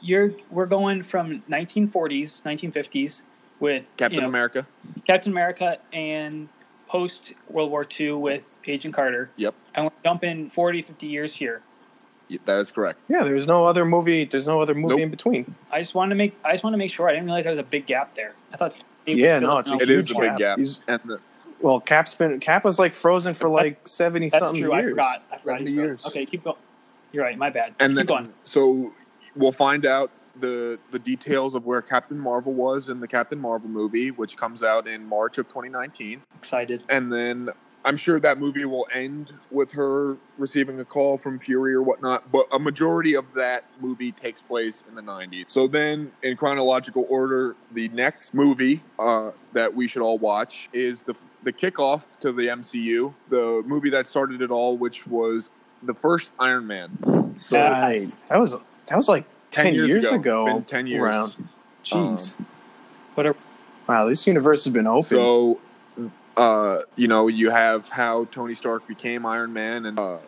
you're 0.00 0.32
we're 0.50 0.66
going 0.66 1.02
from 1.02 1.42
1940s, 1.50 2.42
1950s 2.42 3.22
with 3.60 3.88
Captain 3.96 4.16
you 4.16 4.20
know, 4.22 4.28
America. 4.28 4.66
Captain 5.06 5.32
America, 5.32 5.78
and 5.92 6.48
post 6.88 7.32
World 7.48 7.70
War 7.70 7.86
II 7.98 8.12
with 8.12 8.42
Agent 8.66 8.94
Carter, 8.94 9.30
Yep, 9.36 9.54
and 9.74 9.84
we're 9.86 9.90
jumping 10.02 10.48
40, 10.50 10.82
50 10.82 11.06
years 11.06 11.36
here. 11.36 11.60
y- 12.30 12.38
that 12.46 12.58
is 12.58 12.70
correct. 12.70 12.98
yeah, 13.08 13.22
there's 13.24 13.46
no 13.46 13.64
other 13.66 13.84
movie. 13.84 14.24
There's 14.24 14.46
no 14.46 14.60
other 14.60 14.74
movie 14.74 14.94
Nope. 14.94 15.00
in 15.00 15.10
between. 15.10 15.54
I 15.70 15.80
just 15.80 15.94
wanted 15.94 16.10
to 16.10 16.16
make 16.16 16.34
I 16.44 16.52
just 16.52 16.64
wanted 16.64 16.76
to 16.76 16.78
make 16.78 16.90
sure. 16.92 17.08
I 17.08 17.12
didn't 17.12 17.26
realize 17.26 17.44
there 17.44 17.50
was 17.52 17.58
a 17.58 17.62
big 17.62 17.84
gap 17.86 18.14
there. 18.16 18.32
I 18.52 18.56
thought. 18.56 18.78
Yeah, 19.06 19.38
no, 19.40 19.58
it's 19.58 19.70
a 19.70 19.74
out 19.74 19.82
It 19.82 19.90
is 19.90 20.06
huge 20.08 20.16
a 20.16 20.20
big 20.20 20.36
gap. 20.38 20.58
gap. 20.58 20.58
And 20.88 21.00
the, 21.04 21.20
Well, 21.64 21.80
Cap's 21.80 22.14
been 22.14 22.38
Cap 22.40 22.62
was 22.62 22.78
like 22.78 22.94
frozen 22.94 23.32
for 23.32 23.48
like 23.48 23.88
seventy 23.88 24.28
That's 24.28 24.44
something 24.44 24.62
true. 24.62 24.74
years. 24.74 24.84
I 24.84 24.90
forgot. 24.90 25.22
I 25.32 25.38
forgot. 25.38 25.52
70 25.60 25.70
he's 25.70 25.76
years. 25.76 26.06
Okay, 26.06 26.26
keep 26.26 26.44
going. 26.44 26.56
You're 27.10 27.24
right. 27.24 27.38
My 27.38 27.48
bad. 27.48 27.74
and 27.80 27.92
keep 27.92 27.96
then, 27.96 28.06
going. 28.06 28.32
so 28.44 28.92
we'll 29.34 29.50
find 29.50 29.86
out 29.86 30.10
the 30.38 30.78
the 30.90 30.98
details 30.98 31.54
of 31.54 31.64
where 31.64 31.80
Captain 31.80 32.18
Marvel 32.18 32.52
was 32.52 32.90
in 32.90 33.00
the 33.00 33.08
Captain 33.08 33.38
Marvel 33.38 33.70
movie, 33.70 34.10
which 34.10 34.36
comes 34.36 34.62
out 34.62 34.86
in 34.86 35.06
March 35.06 35.38
of 35.38 35.48
2019, 35.48 36.20
Excited. 36.36 36.82
and 36.90 37.10
then 37.10 37.48
I'm 37.86 37.96
sure 37.96 38.20
that 38.20 38.38
movie 38.38 38.66
will 38.66 38.86
end 38.92 39.32
with 39.50 39.72
her 39.72 40.18
receiving 40.36 40.80
a 40.80 40.84
call 40.84 41.16
from 41.16 41.38
Fury 41.38 41.72
or 41.72 41.82
whatnot. 41.82 42.30
But 42.30 42.46
a 42.52 42.58
majority 42.58 43.14
of 43.14 43.24
that 43.34 43.64
movie 43.80 44.12
takes 44.12 44.40
place 44.40 44.82
in 44.88 44.94
the 44.94 45.02
90s. 45.02 45.44
So 45.48 45.66
then, 45.66 46.12
in 46.22 46.36
chronological 46.36 47.06
order, 47.08 47.56
the 47.72 47.88
next 47.88 48.34
movie 48.34 48.82
uh, 48.98 49.30
that 49.54 49.74
we 49.74 49.88
should 49.88 50.02
all 50.02 50.18
watch 50.18 50.68
is 50.74 51.02
the 51.02 51.14
the 51.44 51.52
kickoff 51.52 52.18
to 52.20 52.32
the 52.32 52.48
MCU, 52.48 53.12
the 53.28 53.62
movie 53.66 53.90
that 53.90 54.08
started 54.08 54.42
it 54.42 54.50
all, 54.50 54.76
which 54.76 55.06
was 55.06 55.50
the 55.82 55.94
first 55.94 56.32
Iron 56.40 56.66
Man. 56.66 57.36
So 57.38 57.56
Yeah. 57.56 57.86
I, 57.86 58.06
that 58.28 58.40
was 58.40 58.54
that 58.86 58.96
was 58.96 59.08
like 59.08 59.24
10 59.50 59.66
ten, 59.66 59.74
years 59.74 59.88
years, 59.88 60.04
ago. 60.06 60.16
ago. 60.16 60.44
Been 60.46 60.64
10 60.64 60.86
years. 60.86 61.02
Around. 61.02 61.48
Jeez. 61.84 62.34
What 63.14 63.26
are 63.26 63.36
wow, 63.86 64.08
this 64.08 64.26
universe 64.26 64.64
has 64.64 64.72
been 64.72 64.86
open. 64.86 65.02
So, 65.02 65.60
uh, 66.36 66.78
you 66.96 67.06
know, 67.06 67.28
you 67.28 67.50
have 67.50 67.88
how 67.90 68.24
Tony 68.32 68.54
Stark 68.54 68.86
became 68.88 69.26
Iron 69.26 69.52
Man 69.52 69.86
and 69.86 69.98
uh, 69.98 70.18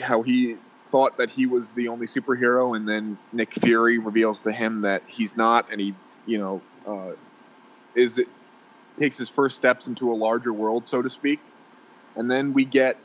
how 0.00 0.22
he 0.22 0.56
thought 0.86 1.16
that 1.16 1.30
he 1.30 1.46
was 1.46 1.72
the 1.72 1.88
only 1.88 2.06
superhero, 2.06 2.76
and 2.76 2.88
then 2.88 3.18
Nick 3.32 3.54
Fury 3.54 3.98
reveals 3.98 4.40
to 4.42 4.52
him 4.52 4.82
that 4.82 5.02
he's 5.06 5.36
not, 5.36 5.66
and 5.72 5.80
he, 5.80 5.94
you 6.26 6.38
know, 6.38 6.60
uh, 6.86 7.12
is 7.94 8.18
it 8.18 8.28
takes 8.98 9.18
his 9.18 9.28
first 9.28 9.56
steps 9.56 9.86
into 9.86 10.12
a 10.12 10.14
larger 10.14 10.52
world, 10.52 10.86
so 10.86 11.02
to 11.02 11.10
speak. 11.10 11.40
And 12.16 12.30
then 12.30 12.52
we 12.52 12.64
get 12.64 12.98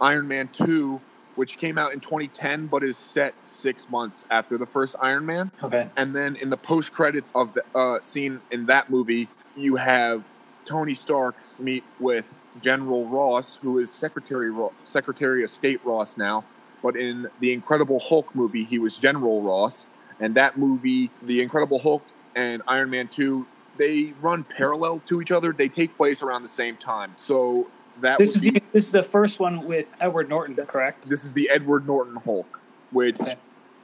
Iron 0.00 0.28
Man 0.28 0.48
2, 0.48 1.00
which 1.34 1.58
came 1.58 1.78
out 1.78 1.92
in 1.92 2.00
2010, 2.00 2.66
but 2.66 2.82
is 2.82 2.96
set 2.96 3.34
six 3.46 3.88
months 3.90 4.24
after 4.30 4.56
the 4.58 4.66
first 4.66 4.96
Iron 5.00 5.26
Man. 5.26 5.50
okay? 5.62 5.88
And 5.96 6.14
then 6.14 6.36
in 6.36 6.50
the 6.50 6.56
post 6.56 6.92
credits 6.92 7.32
of 7.34 7.54
the 7.54 7.64
uh, 7.78 8.00
scene 8.00 8.40
in 8.50 8.66
that 8.66 8.90
movie, 8.90 9.28
you 9.56 9.76
have 9.76 10.24
Tony 10.64 10.94
Stark 10.94 11.34
meet 11.58 11.84
with 11.98 12.32
General 12.60 13.06
Ross, 13.06 13.58
who 13.62 13.78
is 13.78 13.90
Secretary 13.90 14.52
Secretary 14.84 15.44
of 15.44 15.50
State 15.50 15.84
Ross 15.84 16.16
now. 16.16 16.44
But 16.82 16.96
in 16.96 17.28
the 17.40 17.52
Incredible 17.52 18.00
Hulk 18.00 18.34
movie, 18.34 18.64
he 18.64 18.78
was 18.78 18.98
General 18.98 19.42
Ross. 19.42 19.86
And 20.20 20.34
that 20.34 20.56
movie, 20.56 21.10
The 21.22 21.42
Incredible 21.42 21.78
Hulk 21.78 22.02
and 22.34 22.62
Iron 22.66 22.90
Man 22.90 23.08
2, 23.08 23.46
they 23.76 24.12
run 24.20 24.44
parallel 24.44 25.00
to 25.06 25.20
each 25.20 25.32
other. 25.32 25.52
They 25.52 25.68
take 25.68 25.96
place 25.96 26.22
around 26.22 26.42
the 26.42 26.48
same 26.48 26.76
time. 26.76 27.12
So 27.16 27.68
that 28.00 28.18
This 28.18 28.34
is 28.34 28.40
be, 28.42 28.50
the 28.50 28.62
this 28.72 28.84
is 28.84 28.90
the 28.90 29.02
first 29.02 29.40
one 29.40 29.64
with 29.64 29.92
Edward 30.00 30.28
Norton, 30.28 30.54
correct? 30.66 31.08
this 31.08 31.24
is 31.24 31.32
the 31.32 31.48
Edward 31.50 31.86
Norton 31.86 32.16
Hulk, 32.16 32.60
which 32.92 33.20
Okay. 33.20 33.36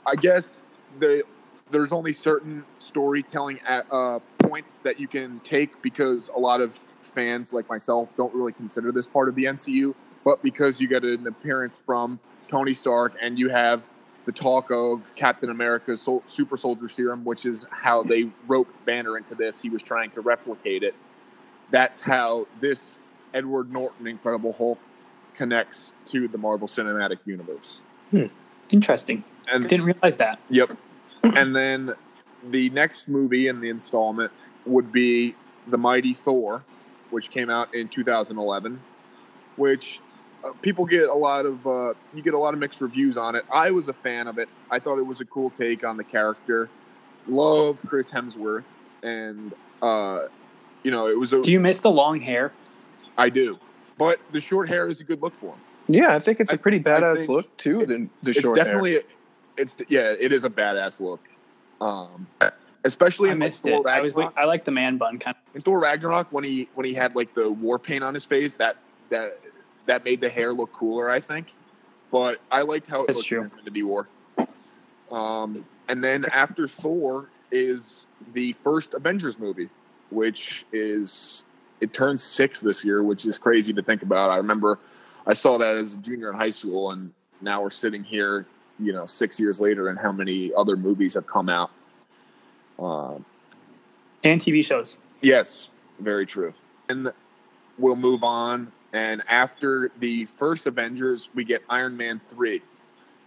I 0.06 0.16
guess 0.16 0.62
the 0.98 1.22
there's 1.70 1.92
only 1.92 2.12
certain 2.12 2.64
storytelling 2.78 3.58
at, 3.66 3.90
uh, 3.90 4.18
points 4.40 4.78
that 4.84 5.00
you 5.00 5.08
can 5.08 5.40
take 5.40 5.80
because 5.80 6.28
a 6.28 6.38
lot 6.38 6.60
of 6.60 6.78
fans 7.00 7.52
like 7.52 7.66
myself 7.68 8.10
don't 8.16 8.34
really 8.34 8.52
consider 8.52 8.92
this 8.92 9.06
part 9.06 9.28
of 9.28 9.34
the 9.34 9.44
MCU, 9.44 9.94
but 10.24 10.42
because 10.42 10.80
you 10.80 10.88
get 10.88 11.02
an 11.02 11.26
appearance 11.26 11.74
from 11.86 12.20
Tony 12.48 12.74
Stark 12.74 13.16
and 13.22 13.38
you 13.38 13.48
have 13.48 13.84
the 14.24 14.32
talk 14.32 14.70
of 14.70 15.14
Captain 15.16 15.50
America's 15.50 16.00
sol- 16.02 16.22
super 16.26 16.56
soldier 16.56 16.88
serum, 16.88 17.24
which 17.24 17.44
is 17.44 17.66
how 17.70 18.02
they 18.02 18.30
roped 18.46 18.84
Banner 18.84 19.16
into 19.16 19.34
this. 19.34 19.60
He 19.60 19.68
was 19.68 19.82
trying 19.82 20.10
to 20.12 20.20
replicate 20.20 20.82
it. 20.82 20.94
That's 21.70 22.00
how 22.00 22.46
this 22.60 22.98
Edward 23.34 23.72
Norton 23.72 24.06
Incredible 24.06 24.52
Hulk 24.52 24.78
connects 25.34 25.94
to 26.06 26.28
the 26.28 26.38
Marvel 26.38 26.68
Cinematic 26.68 27.18
Universe. 27.24 27.82
Hmm. 28.10 28.26
Interesting. 28.70 29.24
And 29.52 29.66
Didn't 29.66 29.86
realize 29.86 30.16
that. 30.18 30.38
Yep. 30.50 30.76
and 31.36 31.54
then 31.56 31.92
the 32.50 32.70
next 32.70 33.08
movie 33.08 33.48
in 33.48 33.60
the 33.60 33.68
installment 33.68 34.32
would 34.66 34.92
be 34.92 35.34
The 35.68 35.78
Mighty 35.78 36.14
Thor, 36.14 36.64
which 37.10 37.30
came 37.30 37.50
out 37.50 37.74
in 37.74 37.88
2011, 37.88 38.80
which 39.56 40.00
people 40.62 40.84
get 40.84 41.08
a 41.08 41.14
lot 41.14 41.46
of 41.46 41.66
uh, 41.66 41.94
you 42.14 42.22
get 42.22 42.34
a 42.34 42.38
lot 42.38 42.54
of 42.54 42.60
mixed 42.60 42.80
reviews 42.80 43.16
on 43.16 43.34
it. 43.34 43.44
I 43.52 43.70
was 43.70 43.88
a 43.88 43.92
fan 43.92 44.26
of 44.28 44.38
it. 44.38 44.48
I 44.70 44.78
thought 44.78 44.98
it 44.98 45.06
was 45.06 45.20
a 45.20 45.24
cool 45.24 45.50
take 45.50 45.84
on 45.84 45.96
the 45.96 46.04
character. 46.04 46.68
Love 47.28 47.80
Chris 47.86 48.10
Hemsworth, 48.10 48.68
and 49.02 49.52
uh, 49.80 50.20
you 50.82 50.90
know 50.90 51.06
it 51.08 51.18
was 51.18 51.32
a 51.32 51.40
Do 51.42 51.52
you 51.52 51.60
miss 51.60 51.78
the 51.78 51.90
long 51.90 52.20
hair? 52.20 52.52
I 53.16 53.28
do, 53.28 53.58
but 53.98 54.18
the 54.32 54.40
short 54.40 54.68
hair 54.68 54.88
is 54.88 55.00
a 55.00 55.04
good 55.04 55.22
look 55.22 55.34
for 55.34 55.54
him. 55.54 55.60
yeah, 55.86 56.14
I 56.14 56.18
think 56.18 56.40
it's 56.40 56.50
a 56.50 56.54
I- 56.54 56.58
pretty 56.58 56.80
badass 56.80 57.28
look 57.28 57.56
too. 57.56 57.86
The, 57.86 57.94
it's, 57.94 58.10
the 58.22 58.30
it's 58.30 58.40
short 58.40 58.56
hair. 58.56 58.64
definitely 58.64 58.98
it's 59.56 59.76
yeah 59.88 60.14
it 60.18 60.32
is 60.32 60.44
a 60.44 60.50
badass 60.50 60.98
look 60.98 61.20
um 61.82 62.26
especially 62.86 63.28
I 63.28 63.32
in 63.32 63.38
like, 63.38 63.46
missed 63.48 63.62
Thor 63.64 63.80
it. 63.80 63.86
I 63.86 64.00
was 64.00 64.14
I 64.36 64.44
like 64.46 64.64
the 64.64 64.70
man 64.70 64.96
bun 64.96 65.18
kind 65.18 65.36
of. 65.36 65.54
in 65.56 65.60
Thor 65.60 65.78
Ragnarok 65.78 66.28
when 66.32 66.42
he 66.42 66.68
when 66.74 66.86
he 66.86 66.94
had 66.94 67.14
like 67.14 67.34
the 67.34 67.50
war 67.52 67.78
paint 67.78 68.02
on 68.02 68.14
his 68.14 68.24
face 68.24 68.56
that 68.56 68.76
that 69.10 69.32
that 69.86 70.04
made 70.04 70.20
the 70.20 70.28
hair 70.28 70.52
look 70.52 70.72
cooler 70.72 71.08
I 71.10 71.20
think 71.20 71.52
but 72.10 72.40
I 72.50 72.62
liked 72.62 72.86
how 72.88 73.02
it 73.02 73.06
That's 73.08 73.16
looked 73.18 73.28
true. 73.28 73.40
in 73.40 73.44
Infinity 73.46 73.82
War 73.82 74.08
um 75.10 75.64
and 75.88 76.02
then 76.02 76.24
after 76.32 76.66
Thor 76.68 77.28
is 77.50 78.06
the 78.32 78.52
first 78.64 78.94
Avengers 78.94 79.38
movie 79.38 79.68
which 80.10 80.64
is 80.72 81.44
it 81.80 81.92
turns 81.92 82.22
six 82.22 82.60
this 82.60 82.84
year 82.84 83.02
which 83.02 83.26
is 83.26 83.38
crazy 83.38 83.72
to 83.72 83.82
think 83.82 84.02
about 84.02 84.30
I 84.30 84.36
remember 84.36 84.78
I 85.26 85.34
saw 85.34 85.58
that 85.58 85.76
as 85.76 85.94
a 85.94 85.98
junior 85.98 86.30
in 86.30 86.36
high 86.36 86.50
school, 86.50 86.90
and 86.90 87.12
now 87.40 87.62
we're 87.62 87.70
sitting 87.70 88.02
here, 88.02 88.44
you 88.80 88.92
know, 88.92 89.06
six 89.06 89.38
years 89.38 89.60
later, 89.60 89.86
and 89.88 89.96
how 89.96 90.10
many 90.10 90.52
other 90.52 90.76
movies 90.76 91.14
have 91.14 91.28
come 91.28 91.48
out. 91.48 91.70
Um, 92.78 93.24
And 94.24 94.40
TV 94.40 94.64
shows. 94.64 94.96
yes, 95.20 95.70
very 96.00 96.26
true. 96.26 96.52
And 96.88 97.08
we'll 97.78 97.94
move 97.94 98.24
on. 98.24 98.72
And 98.92 99.22
after 99.28 99.90
the 99.98 100.26
first 100.26 100.66
Avengers, 100.66 101.30
we 101.34 101.44
get 101.44 101.62
Iron 101.68 101.96
Man 101.96 102.20
3. 102.28 102.62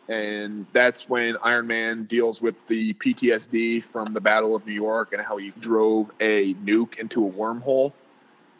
And 0.07 0.67
that's 0.71 1.09
when 1.09 1.35
Iron 1.41 1.65
Man 1.65 2.03
deals 2.03 2.41
with 2.41 2.55
the 2.67 2.93
PTSD 2.93 3.83
from 3.83 4.13
the 4.13 4.21
Battle 4.21 4.55
of 4.55 4.65
New 4.67 4.73
York 4.73 5.13
and 5.13 5.21
how 5.21 5.37
he 5.37 5.49
drove 5.59 6.11
a 6.19 6.53
nuke 6.55 6.99
into 6.99 7.27
a 7.27 7.31
wormhole. 7.31 7.91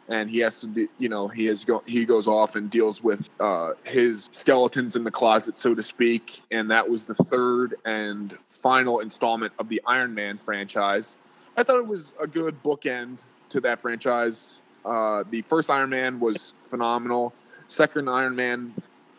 And 0.08 0.30
he 0.30 0.38
has 0.38 0.60
to, 0.60 0.88
you 0.98 1.08
know, 1.08 1.28
he 1.28 1.46
has 1.46 1.64
go, 1.64 1.82
he 1.86 2.04
goes 2.04 2.26
off 2.26 2.56
and 2.56 2.70
deals 2.70 3.02
with 3.02 3.28
uh, 3.40 3.72
his 3.84 4.28
skeletons 4.32 4.96
in 4.96 5.04
the 5.04 5.10
closet, 5.10 5.56
so 5.56 5.74
to 5.74 5.82
speak. 5.82 6.42
And 6.50 6.70
that 6.70 6.88
was 6.88 7.04
the 7.04 7.14
third 7.14 7.76
and 7.84 8.36
final 8.48 9.00
installment 9.00 9.52
of 9.58 9.68
the 9.68 9.80
Iron 9.86 10.14
Man 10.14 10.38
franchise. 10.38 11.16
I 11.56 11.62
thought 11.62 11.78
it 11.78 11.86
was 11.86 12.12
a 12.20 12.26
good 12.26 12.60
bookend 12.62 13.20
to 13.50 13.60
that 13.60 13.80
franchise. 13.80 14.60
Uh, 14.84 15.24
the 15.30 15.42
first 15.42 15.70
Iron 15.70 15.90
Man 15.90 16.20
was 16.20 16.54
phenomenal. 16.68 17.32
Second 17.68 18.08
Iron 18.08 18.36
Man 18.36 18.74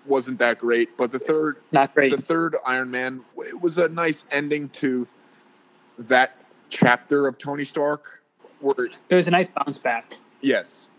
wasn't 0.06 0.40
that 0.40 0.60
great, 0.60 0.96
but 0.98 1.12
the 1.12 1.20
third 1.20 1.58
Not 1.72 1.94
great. 1.94 2.12
the 2.12 2.22
third 2.22 2.56
Iron 2.66 2.90
Man 2.92 3.22
it 3.38 3.60
was 3.62 3.78
a 3.78 3.90
nice 3.90 4.24
ending 4.32 4.70
to 4.70 5.08
that 6.00 6.38
chapter 6.70 7.28
of 7.28 7.38
Tony 7.38 7.64
Stark. 7.64 8.24
Where 8.60 8.88
It 9.10 9.16
was 9.16 9.28
a 9.28 9.32
nice 9.32 9.50
bounce 9.50 9.78
back. 9.78 10.16
yes, 10.42 10.90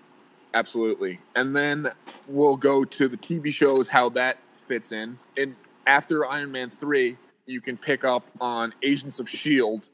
absolutely, 0.55 1.19
and 1.35 1.57
then 1.57 1.89
we'll 2.29 2.57
go 2.57 2.85
to 2.85 3.09
the 3.09 3.17
TV 3.17 3.53
shows 3.53 3.89
how 3.89 4.11
that 4.11 4.39
fits 4.55 4.93
in. 4.93 5.19
And 5.37 5.57
after 5.87 6.27
Iron 6.27 6.53
Man 6.53 6.69
three, 6.71 7.17
you 7.47 7.61
can 7.61 7.77
pick 7.77 8.05
up 8.05 8.25
on 8.41 8.75
Agents 8.83 9.19
of 9.19 9.29
Shield, 9.29 9.89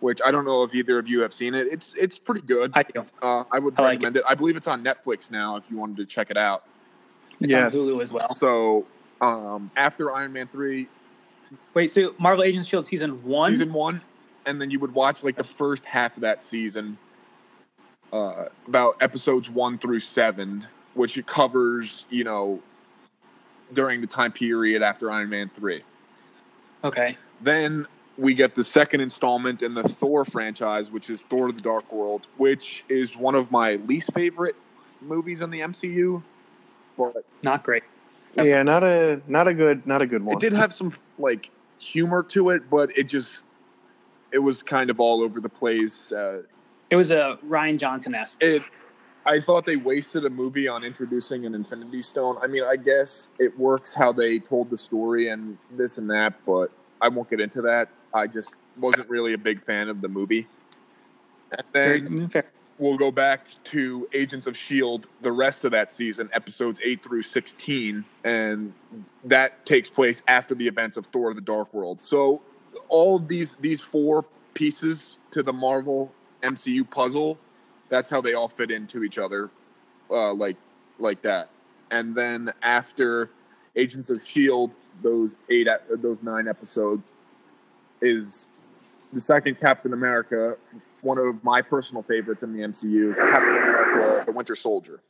which 0.00 0.20
I 0.24 0.30
don't 0.30 0.44
know 0.44 0.62
if 0.62 0.74
either 0.74 0.98
of 0.98 1.08
you 1.08 1.20
have 1.20 1.32
seen 1.32 1.54
it. 1.54 1.66
It's 1.70 1.94
it's 1.94 2.18
pretty 2.18 2.42
good. 2.42 2.72
I 2.74 2.82
do. 2.82 3.04
Uh, 3.22 3.44
I 3.52 3.58
would 3.58 3.78
I 3.78 3.82
like 3.82 3.90
recommend 3.92 4.16
it. 4.18 4.24
I 4.28 4.34
believe 4.34 4.56
it's 4.56 4.66
on 4.66 4.84
Netflix 4.84 5.30
now. 5.30 5.56
If 5.56 5.70
you 5.70 5.76
wanted 5.76 5.96
to 5.98 6.04
check 6.06 6.30
it 6.30 6.36
out. 6.36 6.64
It's 7.40 7.50
Yes. 7.50 7.74
on 7.74 7.80
Hulu 7.80 8.02
as 8.02 8.12
well. 8.12 8.34
So 8.34 8.86
um, 9.20 9.70
after 9.76 10.12
Iron 10.12 10.32
Man 10.32 10.48
three, 10.48 10.88
Wait, 11.74 11.88
so 11.90 12.14
Marvel 12.18 12.42
Agents 12.44 12.66
Shield 12.66 12.86
season 12.86 13.22
one? 13.22 13.52
season 13.52 13.72
one, 13.72 14.00
and 14.46 14.60
then 14.60 14.70
you 14.70 14.80
would 14.80 14.92
watch 14.94 15.22
like 15.22 15.36
the 15.36 15.44
first 15.44 15.84
half 15.84 16.16
of 16.16 16.22
that 16.22 16.42
season, 16.42 16.98
uh, 18.12 18.46
about 18.66 18.96
episodes 19.00 19.48
one 19.48 19.78
through 19.78 20.00
seven, 20.00 20.66
which 20.94 21.16
it 21.18 21.26
covers, 21.26 22.06
you 22.10 22.24
know, 22.24 22.60
during 23.72 24.00
the 24.00 24.06
time 24.06 24.32
period 24.32 24.82
after 24.82 25.10
Iron 25.10 25.28
Man 25.28 25.50
three. 25.52 25.82
Okay. 26.84 27.16
Then 27.40 27.86
we 28.18 28.34
get 28.34 28.54
the 28.54 28.64
second 28.64 29.00
installment 29.00 29.62
in 29.62 29.74
the 29.74 29.82
Thor 29.82 30.24
franchise, 30.24 30.90
which 30.90 31.10
is 31.10 31.20
Thor: 31.22 31.48
of 31.48 31.56
The 31.56 31.62
Dark 31.62 31.90
World, 31.92 32.26
which 32.36 32.84
is 32.88 33.16
one 33.16 33.34
of 33.34 33.50
my 33.50 33.76
least 33.76 34.12
favorite 34.14 34.56
movies 35.00 35.40
in 35.40 35.50
the 35.50 35.60
MCU. 35.60 36.22
But 36.96 37.24
Not 37.42 37.62
great. 37.62 37.82
Yeah, 38.36 38.62
not 38.62 38.84
a 38.84 39.20
not 39.26 39.48
a 39.48 39.54
good 39.54 39.86
not 39.86 40.02
a 40.02 40.06
good 40.06 40.22
one. 40.22 40.36
it 40.36 40.40
did 40.40 40.52
have 40.52 40.72
some 40.72 40.94
like 41.18 41.50
humor 41.78 42.22
to 42.24 42.50
it, 42.50 42.68
but 42.70 42.96
it 42.96 43.04
just 43.04 43.44
it 44.32 44.38
was 44.38 44.62
kind 44.62 44.90
of 44.90 45.00
all 45.00 45.22
over 45.22 45.40
the 45.40 45.48
place. 45.48 46.12
Uh, 46.12 46.42
It 46.90 46.96
was 46.96 47.10
a 47.10 47.38
Rian 47.46 47.78
Johnson 47.78 48.14
esque. 48.14 48.42
it 48.42 48.62
I 49.24 49.40
thought 49.40 49.66
they 49.66 49.76
wasted 49.76 50.24
a 50.24 50.30
movie 50.30 50.68
on 50.68 50.84
introducing 50.84 51.46
an 51.46 51.54
Infinity 51.54 52.02
Stone. 52.02 52.38
I 52.40 52.46
mean, 52.46 52.62
I 52.62 52.76
guess 52.76 53.28
it 53.40 53.58
works 53.58 53.92
how 53.92 54.12
they 54.12 54.38
told 54.38 54.70
the 54.70 54.78
story 54.78 55.30
and 55.30 55.58
this 55.72 55.98
and 55.98 56.08
that, 56.10 56.34
but 56.46 56.70
I 57.00 57.08
won't 57.08 57.28
get 57.28 57.40
into 57.40 57.60
that. 57.62 57.88
I 58.16 58.26
just 58.26 58.56
wasn't 58.78 59.08
really 59.10 59.34
a 59.34 59.38
big 59.38 59.62
fan 59.62 59.88
of 59.88 60.00
the 60.00 60.08
movie. 60.08 60.46
And 61.52 61.66
then 61.72 62.30
we'll 62.78 62.96
go 62.96 63.10
back 63.10 63.46
to 63.64 64.08
Agents 64.12 64.46
of 64.46 64.54
S.H.I.E.L.D., 64.54 65.08
the 65.20 65.32
rest 65.32 65.64
of 65.64 65.72
that 65.72 65.92
season, 65.92 66.30
episodes 66.32 66.80
8 66.82 67.02
through 67.02 67.22
16, 67.22 68.04
and 68.24 68.72
that 69.24 69.64
takes 69.66 69.88
place 69.88 70.22
after 70.26 70.54
the 70.54 70.66
events 70.66 70.96
of 70.96 71.06
Thor 71.06 71.34
the 71.34 71.40
Dark 71.40 71.72
World. 71.74 72.00
So 72.00 72.40
all 72.88 73.16
of 73.16 73.28
these 73.28 73.54
these 73.60 73.80
four 73.80 74.24
pieces 74.54 75.18
to 75.30 75.42
the 75.42 75.52
Marvel 75.52 76.10
MCU 76.42 76.88
puzzle, 76.90 77.38
that's 77.88 78.10
how 78.10 78.20
they 78.20 78.34
all 78.34 78.48
fit 78.48 78.70
into 78.70 79.04
each 79.04 79.18
other, 79.18 79.50
uh, 80.10 80.32
like 80.32 80.56
like 80.98 81.22
that. 81.22 81.50
And 81.90 82.14
then 82.14 82.52
after 82.62 83.30
Agents 83.76 84.10
of 84.10 84.26
Shield, 84.26 84.72
those 85.02 85.36
eight 85.50 85.68
those 85.90 86.22
nine 86.22 86.48
episodes 86.48 87.12
is 88.00 88.46
the 89.12 89.20
second 89.20 89.58
Captain 89.60 89.92
America, 89.92 90.56
one 91.02 91.18
of 91.18 91.42
my 91.44 91.62
personal 91.62 92.02
favorites 92.02 92.42
in 92.42 92.52
the 92.52 92.60
MCU, 92.60 93.14
Captain 93.16 93.56
America: 93.56 94.22
The 94.26 94.32
Winter 94.32 94.54
Soldier, 94.54 95.00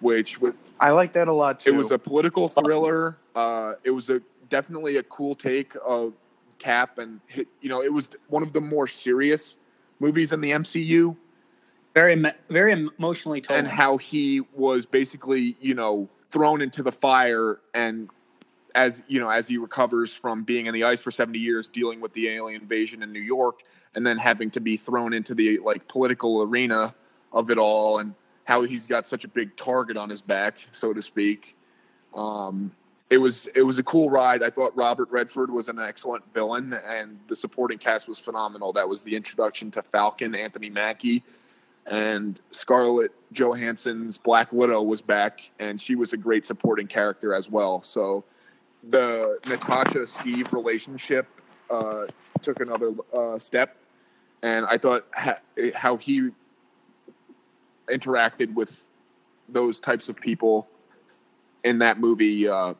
which 0.00 0.40
was 0.40 0.54
I 0.78 0.90
like 0.90 1.12
that 1.14 1.28
a 1.28 1.32
lot 1.32 1.58
too. 1.60 1.70
it 1.70 1.76
was 1.76 1.90
a 1.90 1.98
political 1.98 2.48
thriller. 2.48 3.18
Uh, 3.34 3.72
it 3.84 3.90
was 3.90 4.08
a 4.10 4.20
definitely 4.48 4.96
a 4.96 5.02
cool 5.04 5.34
take 5.34 5.74
of 5.84 6.14
Cap, 6.58 6.98
and 6.98 7.20
hi- 7.34 7.46
you 7.60 7.68
know, 7.68 7.82
it 7.82 7.92
was 7.92 8.08
one 8.28 8.42
of 8.42 8.52
the 8.52 8.60
more 8.60 8.86
serious 8.86 9.56
movies 9.98 10.32
in 10.32 10.40
the 10.40 10.50
MCU, 10.50 11.16
Very, 11.94 12.22
very 12.48 12.72
emotionally 12.72 13.40
told. 13.40 13.58
and 13.60 13.68
how 13.68 13.96
he 13.96 14.40
was 14.54 14.84
basically, 14.86 15.56
you 15.60 15.74
know, 15.74 16.08
thrown 16.30 16.60
into 16.60 16.82
the 16.82 16.92
fire, 16.92 17.60
and 17.74 18.08
as 18.74 19.02
you 19.08 19.20
know, 19.20 19.28
as 19.28 19.48
he 19.48 19.58
recovers 19.58 20.12
from 20.12 20.44
being 20.44 20.66
in 20.66 20.74
the 20.74 20.84
ice 20.84 21.00
for 21.00 21.10
seventy 21.10 21.38
years, 21.38 21.68
dealing 21.68 22.00
with 22.00 22.12
the 22.12 22.28
alien 22.28 22.62
invasion 22.62 23.02
in 23.02 23.12
New 23.12 23.20
York, 23.20 23.62
and 23.94 24.06
then 24.06 24.18
having 24.18 24.50
to 24.52 24.60
be 24.60 24.76
thrown 24.76 25.12
into 25.12 25.34
the 25.34 25.58
like 25.58 25.88
political 25.88 26.42
arena 26.42 26.94
of 27.32 27.50
it 27.50 27.58
all, 27.58 27.98
and 27.98 28.14
how 28.44 28.62
he's 28.62 28.86
got 28.86 29.06
such 29.06 29.24
a 29.24 29.28
big 29.28 29.56
target 29.56 29.96
on 29.96 30.08
his 30.08 30.20
back, 30.20 30.58
so 30.72 30.92
to 30.92 31.02
speak. 31.02 31.56
Um, 32.14 32.72
it 33.10 33.18
was 33.18 33.46
it 33.54 33.62
was 33.62 33.78
a 33.78 33.82
cool 33.82 34.08
ride. 34.08 34.42
I 34.42 34.50
thought 34.50 34.76
Robert 34.76 35.10
Redford 35.10 35.50
was 35.50 35.68
an 35.68 35.78
excellent 35.78 36.24
villain, 36.32 36.72
and 36.72 37.18
the 37.26 37.36
supporting 37.36 37.78
cast 37.78 38.08
was 38.08 38.18
phenomenal. 38.18 38.72
That 38.72 38.88
was 38.88 39.02
the 39.02 39.16
introduction 39.16 39.70
to 39.72 39.82
Falcon, 39.82 40.34
Anthony 40.34 40.70
Mackie, 40.70 41.24
and 41.86 42.40
Scarlett 42.50 43.10
Johansson's 43.32 44.16
Black 44.16 44.52
Widow 44.52 44.82
was 44.82 45.02
back, 45.02 45.50
and 45.58 45.80
she 45.80 45.96
was 45.96 46.12
a 46.12 46.16
great 46.16 46.44
supporting 46.44 46.86
character 46.86 47.34
as 47.34 47.48
well. 47.48 47.82
So 47.82 48.24
the 48.88 49.38
Natasha 49.46 50.06
Steve 50.06 50.52
relationship 50.52 51.26
uh, 51.68 52.06
took 52.42 52.60
another 52.60 52.92
uh, 53.14 53.38
step, 53.38 53.76
and 54.42 54.64
I 54.66 54.78
thought 54.78 55.06
ha- 55.14 55.40
how 55.74 55.96
he 55.96 56.30
interacted 57.88 58.54
with 58.54 58.86
those 59.48 59.80
types 59.80 60.08
of 60.08 60.16
people 60.16 60.68
in 61.64 61.78
that 61.78 61.98
movie. 61.98 62.48
Uh, 62.48 62.74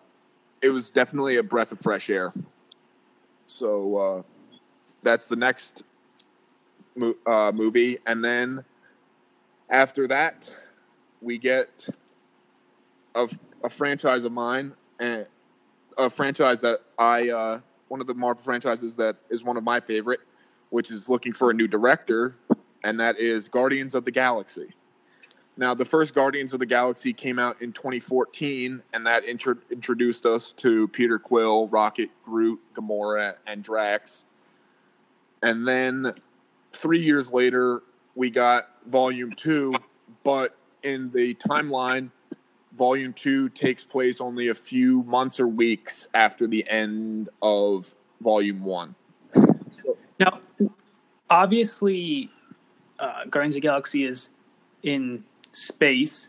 it 0.63 0.71
was 0.71 0.91
definitely 0.91 1.37
a 1.37 1.43
breath 1.43 1.73
of 1.73 1.81
fresh 1.81 2.11
air. 2.11 2.33
So 3.47 3.97
uh, 3.97 4.23
that's 5.03 5.27
the 5.29 5.37
next 5.37 5.83
mo- 6.97 7.17
uh, 7.27 7.53
movie, 7.53 7.99
and 8.07 8.25
then 8.25 8.65
after 9.69 10.09
that, 10.09 10.51
we 11.21 11.39
get 11.39 11.89
a, 13.15 13.29
a 13.63 13.69
franchise 13.69 14.25
of 14.25 14.33
mine, 14.33 14.73
and 14.99 15.27
a 15.99 16.11
franchise 16.11 16.61
that 16.61 16.81
I 16.99 17.31
uh, 17.31 17.61
one 17.89 18.01
of 18.01 18.07
the 18.07 18.15
Marvel 18.15 18.43
franchises 18.43 18.97
that 18.97 19.17
is 19.31 19.43
one 19.43 19.57
of 19.57 19.65
my 19.65 19.81
favorite, 19.81 20.21
which 20.71 20.91
is 20.91 21.09
looking 21.09 21.33
for 21.33 21.51
a 21.51 21.55
new 21.55 21.67
director, 21.67 22.37
and 22.85 22.99
that 23.01 23.19
is 23.19 23.49
Guardians 23.49 23.95
of 23.95 24.05
the 24.05 24.11
Galaxy. 24.11 24.75
Now, 25.57 25.75
the 25.75 25.85
first 25.85 26.15
Guardians 26.15 26.53
of 26.53 26.59
the 26.59 26.67
Galaxy 26.67 27.13
came 27.13 27.39
out 27.39 27.61
in 27.61 27.73
2014, 27.73 28.83
and 28.95 29.07
that 29.07 29.25
intro- 29.25 29.59
introduced 29.71 30.25
us 30.25 30.53
to 30.55 30.89
Peter 30.89 31.19
Quill, 31.19 31.69
Rocket, 31.69 32.09
Groot, 32.25 32.61
Gamora, 32.75 33.35
and 33.47 33.63
Drax. 33.63 34.25
And 35.43 35.67
then 35.67 36.15
three 36.73 37.03
years 37.03 37.31
later, 37.31 37.83
we 38.15 38.31
got 38.31 38.71
Volume 38.87 39.33
2, 39.33 39.75
but 40.25 40.57
in 40.83 41.11
the 41.11 41.35
timeline, 41.35 42.11
Volume 42.77 43.13
2 43.13 43.49
takes 43.51 43.83
place 43.83 44.21
only 44.21 44.49
a 44.49 44.55
few 44.55 45.03
months 45.05 45.41
or 45.41 45.47
weeks 45.47 46.09
after 46.15 46.47
the 46.47 46.69
end 46.69 47.29
of 47.43 47.95
Volume 48.21 48.63
1. 48.63 48.95
So, 49.71 49.97
Now, 50.19 50.41
obviously, 51.29 52.31
uh, 52.99 53.25
Guardians 53.29 53.57
of 53.57 53.63
Galaxy 53.63 54.05
is 54.05 54.31
in 54.83 55.25
space. 55.53 56.29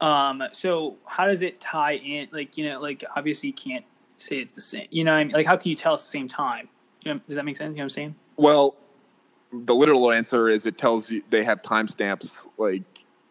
Um, 0.00 0.42
so 0.52 0.96
how 1.06 1.26
does 1.26 1.42
it 1.42 1.60
tie 1.60 1.94
in? 1.96 2.28
Like, 2.32 2.56
you 2.56 2.68
know, 2.68 2.80
like 2.80 3.04
obviously 3.16 3.48
you 3.48 3.54
can't 3.54 3.84
say 4.16 4.38
it's 4.38 4.54
the 4.54 4.60
same. 4.60 4.86
You 4.90 5.04
know, 5.04 5.12
what 5.12 5.18
I 5.18 5.24
mean, 5.24 5.32
like 5.32 5.46
how 5.46 5.56
can 5.56 5.70
you 5.70 5.76
tell 5.76 5.94
it's 5.94 6.04
the 6.04 6.10
same 6.10 6.28
time? 6.28 6.68
You 7.02 7.14
know, 7.14 7.20
does 7.26 7.36
that 7.36 7.44
make 7.44 7.56
sense? 7.56 7.70
You 7.70 7.76
know 7.76 7.80
what 7.80 7.84
I'm 7.84 7.90
saying? 7.90 8.14
well, 8.36 8.76
the 9.52 9.74
literal 9.74 10.10
answer 10.10 10.48
is 10.48 10.66
it 10.66 10.78
tells 10.78 11.10
you 11.10 11.22
they 11.30 11.44
have 11.44 11.62
timestamps 11.62 12.46
like 12.58 12.82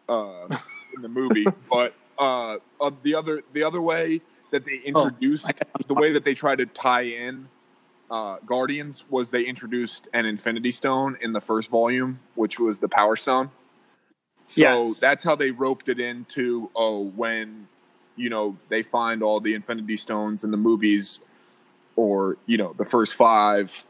uh, 0.08 0.46
in 0.96 1.02
the 1.02 1.08
movie, 1.08 1.46
but 1.70 1.94
uh, 2.18 2.58
uh, 2.80 2.90
the 3.02 3.14
other 3.14 3.42
the 3.52 3.62
other 3.62 3.80
way 3.80 4.20
that 4.50 4.64
they 4.64 4.80
introduced 4.84 5.50
the 5.86 5.94
way 5.94 6.12
that 6.12 6.24
they 6.24 6.34
try 6.34 6.54
to 6.54 6.66
tie 6.66 7.02
in 7.02 7.48
uh, 8.10 8.36
Guardians 8.46 9.04
was 9.10 9.30
they 9.30 9.44
introduced 9.44 10.08
an 10.12 10.26
Infinity 10.26 10.70
Stone 10.70 11.18
in 11.20 11.32
the 11.32 11.40
first 11.40 11.70
volume, 11.70 12.20
which 12.34 12.60
was 12.60 12.78
the 12.78 12.88
Power 12.88 13.16
Stone. 13.16 13.50
So 14.46 14.60
Yes. 14.60 14.98
that's 15.00 15.22
how 15.22 15.34
they 15.34 15.50
roped 15.50 15.88
it 15.88 15.98
into 15.98 16.70
oh 16.76 17.04
when 17.16 17.66
you 18.16 18.28
know 18.28 18.56
they 18.68 18.82
find 18.82 19.22
all 19.22 19.40
the 19.40 19.54
Infinity 19.54 19.96
Stones 19.96 20.44
in 20.44 20.50
the 20.50 20.56
movies 20.56 21.20
or 21.96 22.36
you 22.46 22.58
know 22.58 22.72
the 22.74 22.84
first 22.84 23.14
five. 23.14 23.84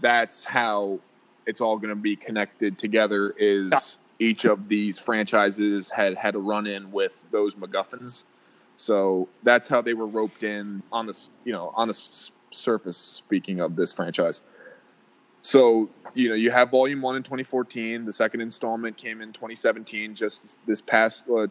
That's 0.00 0.44
how 0.44 1.00
it's 1.46 1.60
all 1.60 1.78
going 1.78 1.90
to 1.90 2.00
be 2.00 2.16
connected 2.16 2.78
together. 2.78 3.34
Is. 3.38 3.98
Each 4.22 4.44
of 4.44 4.68
these 4.68 4.98
franchises 4.98 5.90
had 5.90 6.16
had 6.16 6.34
a 6.34 6.38
run 6.38 6.66
in 6.66 6.92
with 6.92 7.24
those 7.32 7.56
MacGuffins. 7.56 8.24
So 8.76 9.28
that's 9.42 9.68
how 9.68 9.82
they 9.82 9.94
were 9.94 10.06
roped 10.06 10.44
in 10.44 10.82
on 10.92 11.06
this, 11.06 11.28
you 11.44 11.52
know, 11.52 11.72
on 11.74 11.88
the 11.88 11.94
s- 11.94 12.30
surface. 12.50 12.96
Speaking 12.96 13.60
of 13.60 13.76
this 13.76 13.92
franchise, 13.92 14.42
so 15.42 15.90
you 16.14 16.28
know, 16.28 16.34
you 16.34 16.50
have 16.50 16.70
Volume 16.70 17.02
One 17.02 17.16
in 17.16 17.22
2014. 17.22 18.04
The 18.04 18.12
second 18.12 18.40
installment 18.40 18.96
came 18.96 19.20
in 19.20 19.32
2017, 19.32 20.14
just 20.14 20.58
this 20.66 20.80
past, 20.80 21.24
uh, 21.28 21.48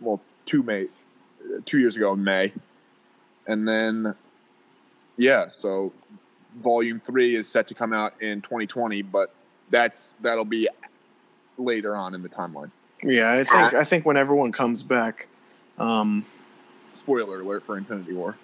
well, 0.00 0.20
two 0.46 0.62
May, 0.62 0.84
uh, 0.84 1.60
two 1.64 1.78
years 1.78 1.96
ago 1.96 2.12
in 2.12 2.22
May, 2.22 2.52
and 3.46 3.66
then 3.66 4.14
yeah, 5.16 5.46
so 5.50 5.92
Volume 6.56 7.00
Three 7.00 7.34
is 7.34 7.48
set 7.48 7.66
to 7.68 7.74
come 7.74 7.92
out 7.92 8.20
in 8.20 8.42
2020, 8.42 9.02
but 9.02 9.34
that's 9.70 10.14
that'll 10.20 10.44
be 10.44 10.68
later 11.60 11.94
on 11.94 12.14
in 12.14 12.22
the 12.22 12.28
timeline. 12.28 12.70
yeah, 13.02 13.32
I 13.32 13.44
think 13.44 13.74
I 13.74 13.84
think 13.84 14.06
when 14.06 14.16
everyone 14.16 14.52
comes 14.52 14.82
back, 14.82 15.26
um, 15.78 16.24
Spoiler 16.92 17.40
alert 17.40 17.64
for 17.64 17.78
Infinity 17.78 18.12
War. 18.14 18.36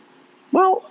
well, 0.53 0.89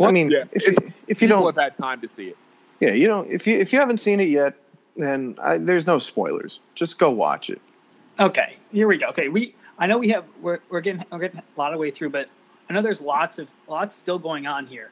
I 0.00 0.10
mean, 0.10 0.30
Yeah. 0.30 0.44
if 0.52 0.66
you, 0.66 0.76
if 1.08 1.20
you 1.22 1.28
don't, 1.28 1.44
have 1.44 1.56
had 1.56 1.76
time 1.76 2.00
to 2.02 2.08
see 2.08 2.28
it. 2.28 2.36
yeah, 2.80 2.92
you 2.92 3.06
don't. 3.06 3.30
If 3.30 3.46
you 3.46 3.58
if 3.58 3.72
you 3.72 3.78
haven't 3.80 3.98
seen 3.98 4.20
it 4.20 4.28
yet, 4.28 4.54
then 4.96 5.36
I, 5.42 5.58
there's 5.58 5.86
no 5.86 5.98
spoilers. 5.98 6.60
Just 6.74 6.98
go 6.98 7.10
watch 7.10 7.50
it. 7.50 7.60
Okay, 8.20 8.56
here 8.72 8.86
we 8.86 8.98
go. 8.98 9.08
Okay, 9.08 9.28
we 9.28 9.54
I 9.78 9.86
know 9.86 9.98
we 9.98 10.08
have 10.10 10.24
we're 10.40 10.60
we're 10.70 10.80
getting 10.80 11.04
we're 11.10 11.18
getting 11.18 11.40
a 11.40 11.60
lot 11.60 11.72
of 11.74 11.80
way 11.80 11.90
through, 11.90 12.10
but 12.10 12.28
I 12.70 12.72
know 12.72 12.82
there's 12.82 13.00
lots 13.00 13.38
of 13.38 13.48
lots 13.68 13.94
still 13.94 14.18
going 14.18 14.46
on 14.46 14.66
here 14.66 14.90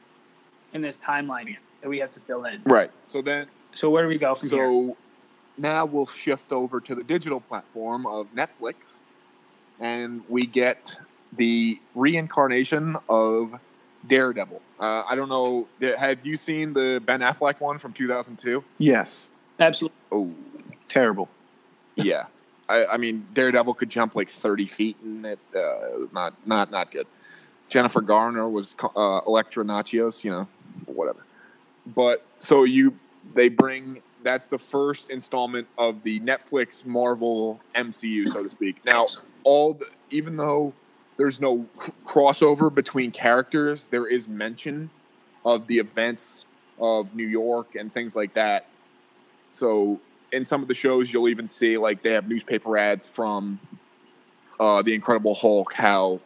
in 0.73 0.81
this 0.81 0.97
timeline 0.97 1.55
that 1.81 1.89
we 1.89 1.99
have 1.99 2.11
to 2.11 2.19
fill 2.19 2.45
in. 2.45 2.61
Right. 2.65 2.91
So 3.07 3.21
then 3.21 3.47
So 3.73 3.89
where 3.89 4.03
do 4.03 4.09
we 4.09 4.17
go 4.17 4.35
from 4.35 4.49
here? 4.49 4.67
So 4.67 4.97
now 5.61 5.85
we'll 5.85 6.07
shift 6.07 6.51
over 6.51 6.81
to 6.81 6.95
the 6.95 7.03
digital 7.03 7.39
platform 7.39 8.05
of 8.05 8.27
Netflix, 8.35 8.97
and 9.79 10.23
we 10.27 10.41
get 10.41 10.97
the 11.33 11.79
reincarnation 11.95 12.97
of 13.07 13.59
Daredevil. 14.07 14.61
Uh, 14.79 15.03
I 15.07 15.15
don't 15.15 15.29
know. 15.29 15.67
Have 15.97 16.25
you 16.25 16.35
seen 16.35 16.73
the 16.73 17.01
Ben 17.05 17.19
Affleck 17.21 17.61
one 17.61 17.77
from 17.77 17.93
2002? 17.93 18.63
Yes, 18.79 19.29
Absolutely. 19.59 19.95
Oh, 20.11 20.31
terrible. 20.89 21.29
yeah. 21.95 22.25
I, 22.67 22.85
I 22.85 22.97
mean, 22.97 23.27
Daredevil 23.33 23.75
could 23.75 23.89
jump 23.89 24.15
like 24.15 24.29
30 24.29 24.65
feet, 24.65 24.97
and 25.03 25.25
it 25.25 25.39
uh, 25.55 26.05
not 26.11 26.33
not 26.47 26.71
not 26.71 26.89
good. 26.91 27.05
Jennifer 27.69 28.01
Garner 28.01 28.47
was 28.49 28.75
uh, 28.95 29.19
Elektra 29.27 29.63
Natchios, 29.63 30.23
you 30.23 30.31
know, 30.31 30.47
whatever. 30.85 31.23
But 31.85 32.25
so 32.37 32.63
you 32.63 32.97
they 33.35 33.49
bring 33.49 34.01
that's 34.23 34.47
the 34.47 34.57
first 34.57 35.09
installment 35.09 35.67
of 35.77 36.03
the 36.03 36.19
Netflix 36.19 36.85
Marvel 36.85 37.59
MCU, 37.75 38.31
so 38.31 38.43
to 38.43 38.49
speak. 38.49 38.83
Now, 38.85 39.07
all 39.43 39.73
the, 39.73 39.87
even 40.09 40.37
though 40.37 40.73
there's 41.17 41.39
no 41.39 41.65
crossover 42.05 42.73
between 42.73 43.11
characters, 43.11 43.87
there 43.87 44.07
is 44.07 44.27
mention 44.27 44.89
of 45.45 45.67
the 45.67 45.79
events 45.79 46.45
of 46.79 47.15
New 47.15 47.27
York 47.27 47.75
and 47.75 47.93
things 47.93 48.15
like 48.15 48.33
that. 48.33 48.67
So 49.49 49.99
in 50.31 50.45
some 50.45 50.61
of 50.61 50.67
the 50.67 50.73
shows, 50.73 51.11
you'll 51.11 51.29
even 51.29 51.47
see 51.47 51.77
like 51.77 52.01
they 52.03 52.11
have 52.11 52.27
newspaper 52.27 52.77
ads 52.77 53.05
from 53.05 53.59
uh, 54.59 54.81
the 54.81 54.93
Incredible 54.93 55.35
Hulk, 55.35 55.73
how 55.73 56.19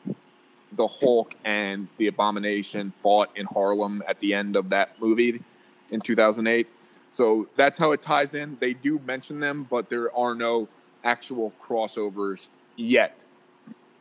the 0.73 0.87
Hulk 0.87 1.35
and 1.43 1.87
the 1.97 2.07
Abomination 2.07 2.91
fought 3.01 3.29
in 3.35 3.45
Harlem 3.45 4.03
at 4.07 4.19
the 4.19 4.33
end 4.33 4.55
of 4.55 4.69
that 4.69 4.99
movie 5.01 5.41
in 5.89 6.01
2008. 6.01 6.67
So 7.15 7.47
that's 7.55 7.77
how 7.77 7.93
it 7.93 8.01
ties 8.01 8.33
in. 8.33 8.57
They 8.59 8.73
do 8.73 8.99
mention 9.07 9.39
them, 9.39 9.65
but 9.69 9.89
there 9.89 10.13
are 10.17 10.35
no 10.35 10.67
actual 11.05 11.53
crossovers 11.63 12.49
yet 12.75 13.17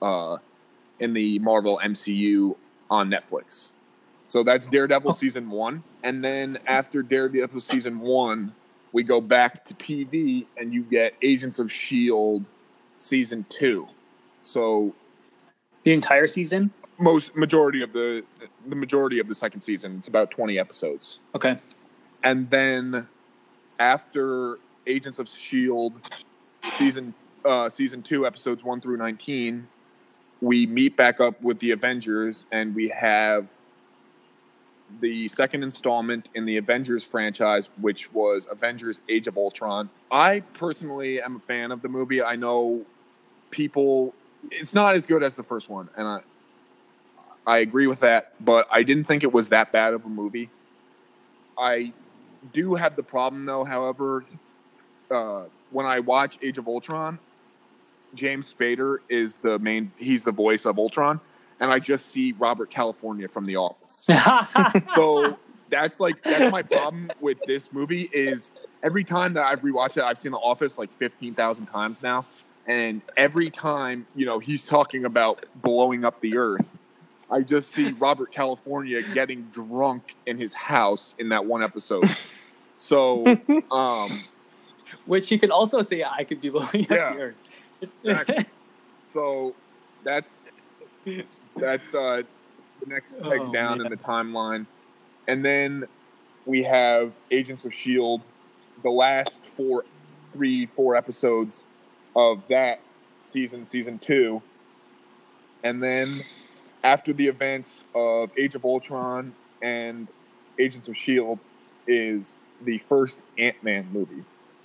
uh, 0.02 0.38
in 0.98 1.12
the 1.12 1.38
Marvel 1.38 1.80
MCU 1.80 2.56
on 2.90 3.08
Netflix. 3.08 3.70
So 4.26 4.42
that's 4.42 4.66
Daredevil 4.66 5.12
season 5.12 5.48
one. 5.48 5.84
And 6.02 6.24
then 6.24 6.58
after 6.66 7.04
Daredevil 7.04 7.60
season 7.60 8.00
one, 8.00 8.52
we 8.92 9.04
go 9.04 9.20
back 9.20 9.64
to 9.66 9.74
TV 9.74 10.46
and 10.56 10.74
you 10.74 10.82
get 10.82 11.14
Agents 11.22 11.60
of 11.60 11.66
S.H.I.E.L.D. 11.66 12.44
season 12.98 13.46
two. 13.48 13.86
So 14.42 14.92
The 15.84 15.92
entire 15.92 16.26
season. 16.26 16.72
most 16.98 17.36
majority 17.36 17.80
of 17.80 17.92
the 17.92 18.24
the 18.66 18.74
majority 18.74 19.20
of 19.20 19.28
the 19.28 19.34
second 19.36 19.60
season. 19.60 19.98
It's 19.98 20.08
about 20.08 20.32
twenty 20.32 20.58
episodes, 20.58 21.20
Okay. 21.36 21.56
And 22.24 22.48
then 22.50 23.06
after 23.78 24.58
Agents 24.86 25.18
of 25.18 25.28
Shield 25.28 25.92
season 26.76 27.14
uh, 27.44 27.68
season 27.68 28.02
two 28.02 28.26
episodes 28.26 28.64
one 28.64 28.80
through 28.80 28.96
nineteen, 28.96 29.68
we 30.40 30.66
meet 30.66 30.96
back 30.96 31.20
up 31.20 31.40
with 31.42 31.58
the 31.60 31.70
Avengers, 31.70 32.46
and 32.50 32.74
we 32.74 32.88
have 32.88 33.52
the 35.00 35.28
second 35.28 35.62
installment 35.62 36.30
in 36.34 36.44
the 36.46 36.56
Avengers 36.56 37.04
franchise, 37.04 37.68
which 37.80 38.12
was 38.12 38.48
Avengers: 38.50 39.02
Age 39.08 39.26
of 39.26 39.36
Ultron. 39.36 39.90
I 40.10 40.40
personally 40.54 41.20
am 41.20 41.36
a 41.36 41.40
fan 41.40 41.70
of 41.70 41.82
the 41.82 41.88
movie. 41.88 42.22
I 42.22 42.36
know 42.36 42.84
people. 43.50 44.14
It's 44.50 44.74
not 44.74 44.94
as 44.94 45.06
good 45.06 45.22
as 45.22 45.36
the 45.36 45.42
first 45.42 45.68
one, 45.68 45.88
and 45.96 46.06
I 46.06 46.20
I 47.46 47.58
agree 47.58 47.86
with 47.86 48.00
that, 48.00 48.32
but 48.42 48.66
I 48.70 48.82
didn't 48.82 49.04
think 49.04 49.22
it 49.22 49.32
was 49.32 49.50
that 49.50 49.72
bad 49.72 49.92
of 49.92 50.04
a 50.06 50.08
movie. 50.08 50.50
I 51.58 51.92
do 52.52 52.74
have 52.74 52.96
the 52.96 53.02
problem, 53.02 53.46
though, 53.46 53.64
however, 53.64 54.22
uh, 55.10 55.44
when 55.70 55.86
I 55.86 56.00
watch 56.00 56.38
Age 56.42 56.58
of 56.58 56.68
Ultron, 56.68 57.18
James 58.14 58.52
Spader 58.52 58.98
is 59.08 59.36
the 59.36 59.58
main, 59.58 59.92
he's 59.96 60.24
the 60.24 60.32
voice 60.32 60.66
of 60.66 60.78
Ultron, 60.78 61.20
and 61.60 61.70
I 61.70 61.78
just 61.78 62.10
see 62.10 62.32
Robert 62.32 62.70
California 62.70 63.28
from 63.28 63.46
The 63.46 63.56
Office. 63.56 64.06
so 64.94 65.38
that's 65.70 66.00
like, 66.00 66.22
that's 66.22 66.52
my 66.52 66.62
problem 66.62 67.10
with 67.20 67.38
this 67.46 67.72
movie 67.72 68.08
is 68.12 68.50
every 68.82 69.04
time 69.04 69.34
that 69.34 69.44
I've 69.44 69.62
rewatched 69.62 69.96
it, 69.96 70.04
I've 70.04 70.18
seen 70.18 70.32
The 70.32 70.38
Office 70.38 70.78
like 70.78 70.92
15,000 70.92 71.66
times 71.66 72.02
now. 72.02 72.26
And 72.66 73.02
every 73.16 73.50
time, 73.50 74.06
you 74.14 74.24
know, 74.24 74.38
he's 74.38 74.66
talking 74.66 75.04
about 75.04 75.44
blowing 75.56 76.04
up 76.04 76.20
the 76.20 76.38
earth, 76.38 76.72
I 77.30 77.40
just 77.40 77.72
see 77.72 77.92
Robert 77.92 78.32
California 78.32 79.02
getting 79.02 79.44
drunk 79.44 80.14
in 80.26 80.38
his 80.38 80.52
house 80.52 81.14
in 81.18 81.30
that 81.30 81.44
one 81.46 81.62
episode. 81.62 82.04
So, 82.78 83.24
um, 83.70 84.20
Which 85.06 85.30
you 85.30 85.38
can 85.38 85.50
also 85.50 85.82
say 85.82 86.04
I 86.04 86.24
could 86.24 86.40
be 86.40 86.50
blowing 86.50 86.86
Yeah. 86.90 87.08
up 87.08 87.16
the 87.16 87.20
earth. 87.22 87.36
Exactly. 87.80 88.46
so 89.04 89.54
that's 90.04 90.42
that's 91.56 91.94
uh, 91.94 92.22
the 92.80 92.86
next 92.86 93.14
peg 93.22 93.40
Oh, 93.40 93.52
down 93.52 93.78
man. 93.78 93.86
in 93.86 93.90
the 93.90 93.96
timeline, 93.96 94.66
and 95.26 95.44
then 95.44 95.84
we 96.46 96.62
have 96.62 97.18
Agents 97.30 97.64
of 97.64 97.72
Shield, 97.72 98.22
the 98.82 98.90
last 98.90 99.40
four, 99.56 99.84
three, 100.32 100.66
four 100.66 100.94
episodes 100.96 101.64
of 102.14 102.42
that 102.48 102.80
season, 103.22 103.64
season 103.64 103.98
two, 103.98 104.42
and 105.62 105.82
then 105.82 106.22
after 106.84 107.14
the 107.14 107.26
events 107.26 107.84
of 107.94 108.30
Age 108.38 108.54
of 108.54 108.64
Ultron 108.64 109.34
and 109.62 110.06
Agents 110.58 110.86
of 110.86 110.96
Shield 110.96 111.40
is 111.86 112.36
the 112.62 112.78
first 112.78 113.22
Ant 113.38 113.60
Man 113.64 113.88
movie, 113.90 114.22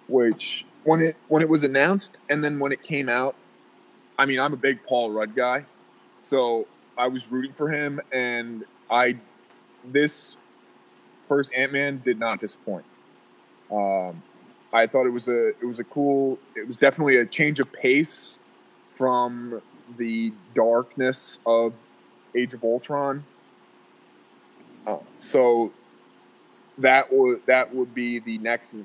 which 0.07 0.65
when 0.83 1.01
it 1.01 1.15
when 1.29 1.41
it 1.41 1.49
was 1.49 1.63
announced 1.63 2.19
and 2.29 2.43
then 2.43 2.59
when 2.59 2.71
it 2.71 2.83
came 2.83 3.09
out, 3.09 3.35
I 4.19 4.25
mean 4.25 4.39
I'm 4.39 4.53
a 4.53 4.57
big 4.57 4.83
Paul 4.85 5.11
Rudd 5.11 5.33
guy, 5.33 5.65
so 6.21 6.67
I 6.97 7.07
was 7.07 7.31
rooting 7.31 7.53
for 7.53 7.71
him, 7.71 8.01
and 8.11 8.65
I 8.91 9.17
this 9.85 10.35
first 11.25 11.51
Ant 11.53 11.71
Man 11.71 12.01
did 12.03 12.19
not 12.19 12.41
disappoint. 12.41 12.85
Um, 13.71 14.21
I 14.73 14.87
thought 14.87 15.05
it 15.05 15.11
was 15.11 15.29
a 15.29 15.47
it 15.47 15.65
was 15.65 15.79
a 15.79 15.85
cool 15.85 16.37
it 16.55 16.67
was 16.67 16.75
definitely 16.75 17.15
a 17.17 17.25
change 17.25 17.59
of 17.59 17.71
pace 17.71 18.39
from 18.91 19.61
the 19.97 20.33
darkness 20.53 21.39
of 21.45 21.73
Age 22.35 22.53
of 22.53 22.63
Ultron. 22.63 23.23
Uh, 24.85 24.97
so 25.17 25.71
that 26.77 27.11
would 27.11 27.39
that 27.45 27.73
would 27.73 27.93
be 27.93 28.19
the 28.19 28.37
next 28.39 28.75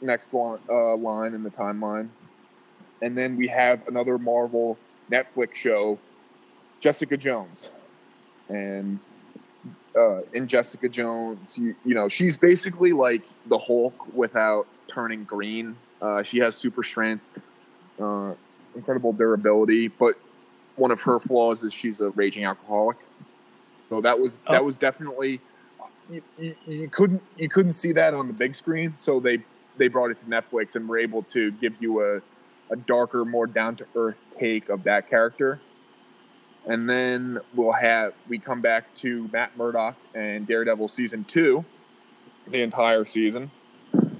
next 0.00 0.34
line, 0.34 0.58
uh, 0.68 0.96
line 0.96 1.34
in 1.34 1.42
the 1.42 1.50
timeline, 1.50 2.08
and 3.00 3.16
then 3.16 3.36
we 3.36 3.46
have 3.46 3.86
another 3.88 4.18
Marvel 4.18 4.76
Netflix 5.10 5.54
show, 5.54 5.98
Jessica 6.80 7.16
Jones, 7.16 7.70
and 8.48 8.98
uh, 9.96 10.22
in 10.34 10.46
Jessica 10.46 10.88
Jones, 10.88 11.56
you, 11.56 11.74
you 11.84 11.94
know 11.94 12.08
she's 12.08 12.36
basically 12.36 12.92
like 12.92 13.22
the 13.46 13.58
Hulk 13.58 14.14
without 14.14 14.66
turning 14.88 15.24
green. 15.24 15.76
Uh, 16.02 16.22
she 16.22 16.38
has 16.38 16.54
super 16.54 16.82
strength, 16.82 17.24
uh, 18.00 18.34
incredible 18.74 19.12
durability, 19.12 19.88
but 19.88 20.16
one 20.76 20.90
of 20.90 21.00
her 21.02 21.18
flaws 21.18 21.62
is 21.64 21.72
she's 21.72 22.00
a 22.00 22.10
raging 22.10 22.44
alcoholic. 22.44 22.96
So 23.84 24.00
that 24.00 24.18
was 24.18 24.38
that 24.48 24.60
Oh. 24.60 24.64
was 24.64 24.76
definitely 24.76 25.40
you, 26.10 26.22
you, 26.38 26.54
you 26.66 26.88
couldn't 26.88 27.22
you 27.36 27.48
couldn't 27.48 27.72
see 27.72 27.92
that 27.92 28.14
on 28.14 28.26
the 28.26 28.32
big 28.32 28.54
screen. 28.54 28.94
So 28.96 29.20
they 29.20 29.42
they 29.76 29.88
brought 29.88 30.10
it 30.10 30.18
to 30.20 30.26
Netflix 30.26 30.76
and 30.76 30.88
were 30.88 30.98
able 30.98 31.22
to 31.24 31.50
give 31.52 31.74
you 31.80 32.02
a 32.02 32.20
a 32.72 32.76
darker, 32.76 33.24
more 33.24 33.46
down 33.46 33.76
to 33.76 33.86
earth 33.94 34.24
take 34.38 34.68
of 34.68 34.82
that 34.84 35.08
character. 35.08 35.60
And 36.66 36.90
then 36.90 37.38
we'll 37.54 37.72
have 37.72 38.12
we 38.28 38.38
come 38.38 38.60
back 38.60 38.92
to 38.96 39.28
Matt 39.32 39.56
Murdock 39.56 39.94
and 40.14 40.46
Daredevil 40.46 40.88
season 40.88 41.22
two, 41.24 41.64
the 42.48 42.60
entire 42.62 43.04
season. 43.04 43.50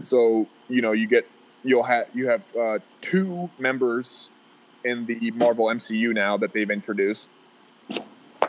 So 0.02 0.46
you 0.68 0.80
know 0.80 0.92
you 0.92 1.08
get 1.08 1.28
you'll 1.64 1.82
have 1.82 2.06
you 2.14 2.28
have 2.28 2.56
uh, 2.56 2.78
two 3.00 3.50
members 3.58 4.30
in 4.86 5.04
the 5.04 5.32
Marvel 5.32 5.66
MCU 5.66 6.14
now 6.14 6.36
that 6.36 6.52
they've 6.52 6.70
introduced, 6.70 7.28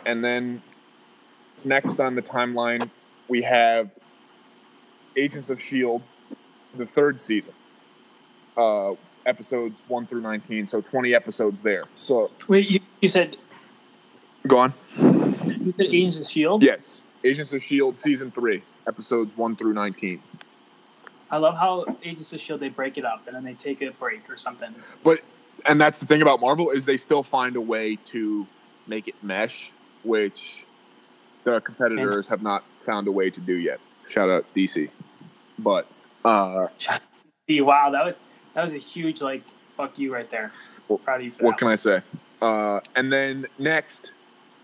and 0.06 0.24
then 0.24 0.62
next 1.64 1.98
on 1.98 2.14
the 2.14 2.22
timeline 2.22 2.88
we 3.26 3.42
have 3.42 3.90
Agents 5.16 5.50
of 5.50 5.60
Shield, 5.60 6.02
the 6.76 6.86
third 6.86 7.20
season, 7.20 7.54
uh, 8.56 8.92
episodes 9.26 9.82
one 9.88 10.06
through 10.06 10.20
nineteen, 10.20 10.66
so 10.66 10.80
twenty 10.80 11.12
episodes 11.12 11.60
there. 11.60 11.84
So 11.94 12.30
Wait, 12.46 12.70
you, 12.70 12.80
you 13.00 13.08
said 13.08 13.36
go 14.46 14.58
on. 14.58 14.74
you 14.96 15.74
said 15.76 15.86
Agents 15.86 16.16
of 16.16 16.26
Shield. 16.26 16.62
Yes, 16.62 17.02
Agents 17.24 17.52
of 17.52 17.62
Shield 17.62 17.98
season 17.98 18.30
three, 18.30 18.62
episodes 18.86 19.36
one 19.36 19.56
through 19.56 19.72
nineteen. 19.72 20.22
I 21.30 21.36
love 21.38 21.56
how 21.56 21.84
Agents 22.04 22.32
of 22.32 22.40
Shield 22.40 22.60
they 22.60 22.68
break 22.68 22.96
it 22.96 23.04
up 23.04 23.26
and 23.26 23.34
then 23.34 23.44
they 23.44 23.54
take 23.54 23.82
a 23.82 23.90
break 23.90 24.30
or 24.30 24.36
something. 24.36 24.74
But 25.02 25.20
and 25.68 25.80
that's 25.80 26.00
the 26.00 26.06
thing 26.06 26.22
about 26.22 26.40
Marvel 26.40 26.70
is 26.70 26.84
they 26.84 26.96
still 26.96 27.22
find 27.22 27.54
a 27.54 27.60
way 27.60 27.96
to 28.06 28.46
make 28.86 29.06
it 29.06 29.14
mesh, 29.22 29.70
which 30.02 30.64
the 31.44 31.60
competitors 31.60 32.26
have 32.28 32.42
not 32.42 32.64
found 32.80 33.06
a 33.06 33.12
way 33.12 33.30
to 33.30 33.40
do 33.40 33.54
yet. 33.54 33.78
Shout 34.08 34.30
out 34.30 34.46
DC. 34.56 34.88
But 35.58 35.86
uh, 36.24 36.68
wow, 37.50 37.90
that 37.90 38.04
was 38.04 38.18
that 38.54 38.64
was 38.64 38.72
a 38.72 38.78
huge 38.78 39.20
like 39.20 39.42
fuck 39.76 39.98
you 39.98 40.12
right 40.12 40.30
there. 40.30 40.52
Well, 40.88 40.98
Proud 40.98 41.20
of 41.20 41.26
you 41.26 41.32
for 41.32 41.44
what 41.44 41.58
can 41.58 41.68
I 41.68 41.74
say? 41.74 42.00
Uh, 42.40 42.80
and 42.96 43.12
then 43.12 43.46
next 43.58 44.12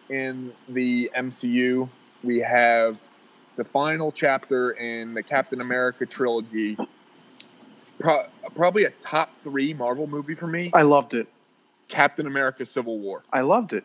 in 0.09 0.53
the 0.69 1.11
MCU, 1.17 1.89
we 2.23 2.39
have 2.39 2.99
the 3.57 3.65
final 3.65 4.11
chapter 4.11 4.73
in 4.73 5.15
the 5.15 5.23
Captain 5.23 5.61
America 5.61 6.07
trilogy. 6.07 6.79
Pro- 7.99 8.27
probably 8.55 8.85
a 8.85 8.91
top 9.01 9.37
three 9.37 9.73
Marvel 9.75 10.07
movie 10.07 10.35
for 10.35 10.47
me. 10.47 10.71
I 10.75 10.83
loved 10.83 11.15
it. 11.15 11.27
Captain 11.89 12.27
America: 12.27 12.65
Civil 12.67 12.99
War. 12.99 13.23
I 13.33 13.41
loved 13.43 13.73
it. 13.73 13.85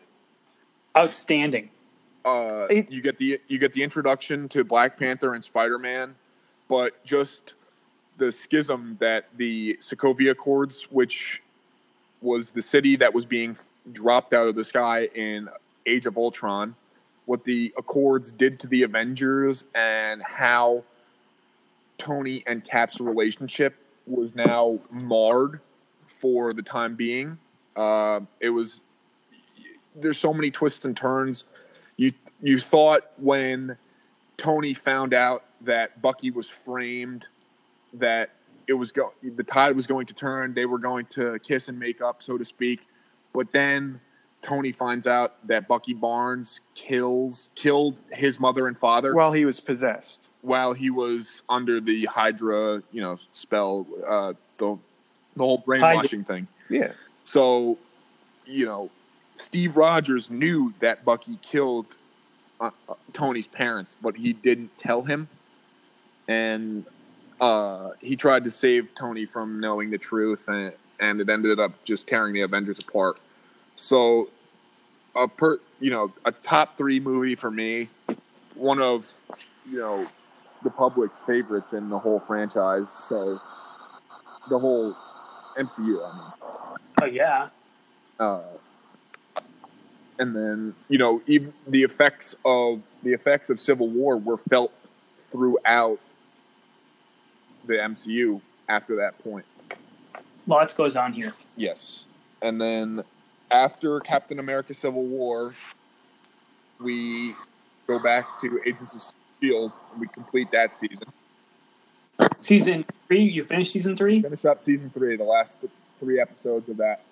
Outstanding. 0.96 1.70
uh, 2.24 2.66
It- 2.68 2.90
you 2.90 3.00
get 3.00 3.16
the 3.18 3.40
you 3.48 3.58
get 3.58 3.72
the 3.72 3.82
introduction 3.82 4.48
to 4.50 4.62
Black 4.64 4.98
Panther 4.98 5.34
and 5.34 5.42
Spider 5.42 5.78
Man, 5.78 6.14
but 6.68 7.02
just 7.04 7.54
the 8.18 8.30
schism 8.30 8.96
that 9.00 9.26
the 9.38 9.76
Sokovia 9.80 10.32
Accords, 10.32 10.82
which 10.90 11.42
was 12.20 12.50
the 12.50 12.60
city 12.60 12.96
that 12.96 13.14
was 13.14 13.24
being 13.24 13.56
dropped 13.92 14.34
out 14.34 14.46
of 14.48 14.54
the 14.54 14.64
sky 14.64 15.06
in 15.14 15.48
Age 15.86 16.04
of 16.04 16.18
Ultron, 16.18 16.74
what 17.24 17.44
the 17.44 17.72
Accords 17.78 18.30
did 18.30 18.60
to 18.60 18.66
the 18.66 18.82
Avengers 18.82 19.64
and 19.74 20.22
how 20.22 20.84
Tony 21.96 22.42
and 22.46 22.62
Cap's 22.62 23.00
relationship 23.00 23.74
was 24.10 24.34
now 24.34 24.80
marred 24.90 25.60
for 26.06 26.52
the 26.52 26.62
time 26.62 26.96
being. 26.96 27.38
Uh, 27.76 28.20
it 28.40 28.50
was 28.50 28.80
there's 29.94 30.18
so 30.18 30.32
many 30.32 30.50
twists 30.50 30.84
and 30.84 30.96
turns. 30.96 31.44
You 31.96 32.12
you 32.42 32.58
thought 32.58 33.02
when 33.16 33.76
Tony 34.36 34.74
found 34.74 35.14
out 35.14 35.44
that 35.62 36.00
Bucky 36.00 36.30
was 36.30 36.48
framed 36.48 37.28
that 37.94 38.30
it 38.66 38.74
was 38.74 38.92
go- 38.92 39.12
the 39.22 39.42
tide 39.42 39.74
was 39.76 39.86
going 39.86 40.06
to 40.06 40.14
turn. 40.14 40.54
They 40.54 40.66
were 40.66 40.78
going 40.78 41.06
to 41.06 41.38
kiss 41.40 41.68
and 41.68 41.78
make 41.78 42.00
up, 42.00 42.22
so 42.22 42.38
to 42.38 42.44
speak. 42.44 42.86
But 43.32 43.52
then 43.52 44.00
Tony 44.42 44.72
finds 44.72 45.06
out 45.06 45.34
that 45.46 45.68
Bucky 45.68 45.92
Barnes 45.92 46.60
kills 46.74 47.50
killed 47.54 48.00
his 48.10 48.40
mother 48.40 48.66
and 48.68 48.76
father 48.78 49.14
While 49.14 49.32
he 49.32 49.44
was 49.44 49.60
possessed. 49.60 50.30
while 50.42 50.72
he 50.72 50.88
was 50.90 51.42
under 51.48 51.80
the 51.80 52.06
Hydra, 52.06 52.82
you 52.90 53.00
know, 53.02 53.18
spell, 53.32 53.86
uh, 54.08 54.32
the 54.58 54.78
the 55.36 55.42
whole 55.44 55.58
brainwashing 55.58 56.24
thing. 56.24 56.48
Yeah. 56.68 56.92
So, 57.24 57.78
you 58.46 58.64
know, 58.66 58.90
Steve 59.36 59.76
Rogers 59.76 60.30
knew 60.30 60.72
that 60.80 61.04
Bucky 61.04 61.38
killed 61.42 61.86
uh, 62.60 62.70
uh, 62.88 62.94
Tony's 63.12 63.46
parents, 63.46 63.96
but 64.02 64.16
he 64.16 64.32
didn't 64.32 64.76
tell 64.76 65.02
him, 65.02 65.28
and 66.28 66.84
uh, 67.40 67.90
he 68.00 68.16
tried 68.16 68.44
to 68.44 68.50
save 68.50 68.94
Tony 68.94 69.24
from 69.26 69.60
knowing 69.60 69.90
the 69.90 69.98
truth, 69.98 70.48
and, 70.48 70.72
and 70.98 71.20
it 71.20 71.28
ended 71.28 71.60
up 71.60 71.72
just 71.84 72.06
tearing 72.06 72.34
the 72.34 72.40
Avengers 72.42 72.78
apart. 72.78 73.18
So, 73.80 74.28
a 75.16 75.26
per, 75.26 75.58
you 75.80 75.90
know, 75.90 76.12
a 76.26 76.32
top 76.32 76.76
three 76.76 77.00
movie 77.00 77.34
for 77.34 77.50
me, 77.50 77.88
one 78.54 78.78
of 78.78 79.10
you 79.68 79.78
know 79.78 80.06
the 80.62 80.68
public's 80.68 81.18
favorites 81.20 81.72
in 81.72 81.88
the 81.88 81.98
whole 81.98 82.20
franchise. 82.20 82.90
So, 82.90 83.40
the 84.50 84.58
whole 84.58 84.94
MCU. 85.58 85.78
I 85.78 86.14
mean. 86.14 86.76
Oh 87.00 87.06
yeah. 87.06 87.48
uh, 88.20 88.42
and 90.18 90.36
then 90.36 90.74
you 90.90 90.98
know 90.98 91.22
even 91.26 91.54
the 91.66 91.82
effects 91.82 92.36
of 92.44 92.82
the 93.02 93.14
effects 93.14 93.48
of 93.48 93.62
Civil 93.62 93.88
War 93.88 94.18
were 94.18 94.36
felt 94.36 94.72
throughout 95.32 95.98
the 97.66 97.74
MCU 97.74 98.42
after 98.68 98.96
that 98.96 99.18
point. 99.24 99.46
Lots 100.46 100.74
goes 100.74 100.96
on 100.96 101.14
here. 101.14 101.32
Yes, 101.56 102.06
and 102.42 102.60
then 102.60 103.02
after 103.50 104.00
Captain 104.00 104.38
America: 104.38 104.74
Civil 104.74 105.04
War, 105.04 105.54
we 106.78 107.34
go 107.86 108.02
back 108.02 108.26
to 108.40 108.60
Agents 108.66 108.94
of 108.94 109.02
Shield 109.40 109.72
and 109.92 110.00
we 110.00 110.06
complete 110.08 110.50
that 110.52 110.74
season. 110.74 111.08
Season 112.40 112.84
three, 113.08 113.22
you 113.22 113.42
finished 113.44 113.72
season 113.72 113.96
three? 113.96 114.22
Finish 114.22 114.44
up 114.44 114.62
season 114.62 114.90
three, 114.90 115.16
the 115.16 115.24
last 115.24 115.58
three 115.98 116.20
episodes 116.20 116.68
of 116.68 116.76
that, 116.78 117.02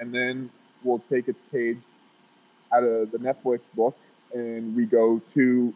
and 0.00 0.14
then 0.14 0.50
we'll 0.82 1.02
take 1.10 1.28
a 1.28 1.34
page 1.52 1.78
out 2.72 2.84
of 2.84 3.10
the 3.10 3.18
Netflix 3.18 3.60
book 3.74 3.96
and 4.34 4.74
we 4.74 4.84
go 4.84 5.20
to 5.34 5.72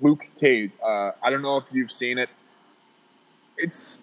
Luke 0.00 0.28
Cage. 0.40 0.70
Uh, 0.82 1.12
I 1.22 1.30
don't 1.30 1.42
know 1.42 1.56
if 1.56 1.72
you've 1.72 1.90
seen 1.90 2.18
it. 2.18 2.28
It's 3.56 3.98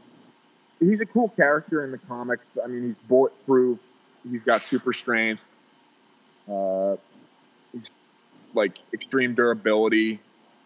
he's 0.79 1.01
a 1.01 1.05
cool 1.05 1.29
character 1.29 1.83
in 1.83 1.91
the 1.91 1.97
comics. 1.97 2.57
I 2.61 2.67
mean, 2.67 2.87
he's 2.87 3.07
bulletproof. 3.07 3.79
He's 4.29 4.43
got 4.43 4.65
super 4.65 4.93
strength. 4.93 5.43
Uh, 6.49 6.95
like 8.55 8.79
extreme 8.93 9.35
durability 9.35 10.19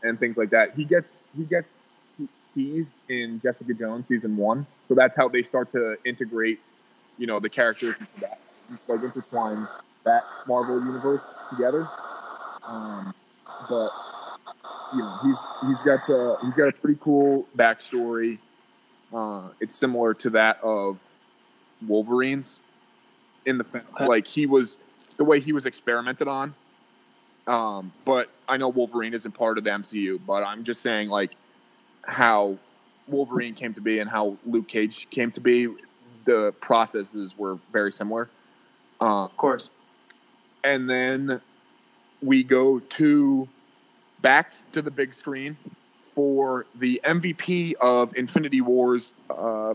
and 0.04 0.20
things 0.20 0.38
like 0.38 0.52
that. 0.52 0.76
He 0.76 0.86
gets 0.86 1.20
he 1.36 1.44
gets 1.44 1.68
teased 2.54 2.90
in 3.10 3.42
Jessica 3.42 3.74
Jones 3.74 4.08
season 4.08 4.38
one, 4.38 4.66
so 4.88 4.94
that's 4.94 5.16
how 5.16 5.28
they 5.28 5.44
start 5.44 5.72
to 5.74 5.98
integrate, 6.06 6.60
you 7.18 7.28
know, 7.28 7.40
the 7.40 7.50
characters 7.50 7.96
that 8.22 8.40
like 8.88 9.02
intertwine 9.02 9.68
that 10.06 10.24
Marvel 10.48 10.80
universe 10.80 11.22
together. 11.50 11.88
Um, 12.64 13.14
but 13.68 13.90
you 14.94 15.00
know, 15.00 15.18
he's 15.24 15.38
he's 15.68 15.82
got 15.82 16.08
a 16.10 16.38
he's 16.44 16.56
got 16.56 16.70
a 16.70 16.74
pretty 16.74 17.00
cool 17.02 17.48
backstory. 17.58 18.38
Uh, 19.14 19.50
it's 19.60 19.76
similar 19.76 20.14
to 20.14 20.30
that 20.30 20.62
of 20.64 21.00
Wolverine's 21.88 22.62
in 23.46 23.58
the 23.58 23.66
Okay. 23.96 24.06
like 24.06 24.28
he 24.28 24.46
was 24.46 24.78
the 25.18 25.24
way 25.24 25.40
he 25.40 25.54
was 25.54 25.66
experimented 25.66 26.28
on. 26.28 26.54
Um, 27.48 27.92
but 28.06 28.30
I 28.48 28.58
know 28.58 28.70
Wolverine 28.70 29.14
isn't 29.14 29.32
part 29.32 29.58
of 29.58 29.64
the 29.64 29.72
MCU, 29.72 30.20
but 30.26 30.44
I'm 30.44 30.64
just 30.64 30.82
saying 30.82 31.10
like 31.10 31.32
how 32.04 32.58
Wolverine 33.08 33.56
came 33.56 33.74
to 33.74 33.82
be 33.82 34.00
and 34.00 34.10
how 34.10 34.38
Luke 34.46 34.68
Cage 34.68 35.10
came 35.10 35.32
to 35.32 35.42
be. 35.42 35.68
The 36.26 36.54
processes 36.62 37.36
were 37.38 37.58
very 37.72 37.92
similar. 37.92 38.30
Um, 39.02 39.10
Of 39.10 39.38
course. 39.38 39.70
and 40.64 40.90
then 40.90 41.42
we 42.22 42.44
go 42.44 42.80
to 42.80 43.48
back 44.22 44.54
to 44.74 44.82
the 44.82 44.92
big 44.92 45.14
screen 45.14 45.58
for 46.02 46.66
the 46.76 47.02
MVP 47.06 47.74
of 47.82 48.16
Infinity 48.16 48.62
Wars 48.62 49.14
uh, 49.30 49.74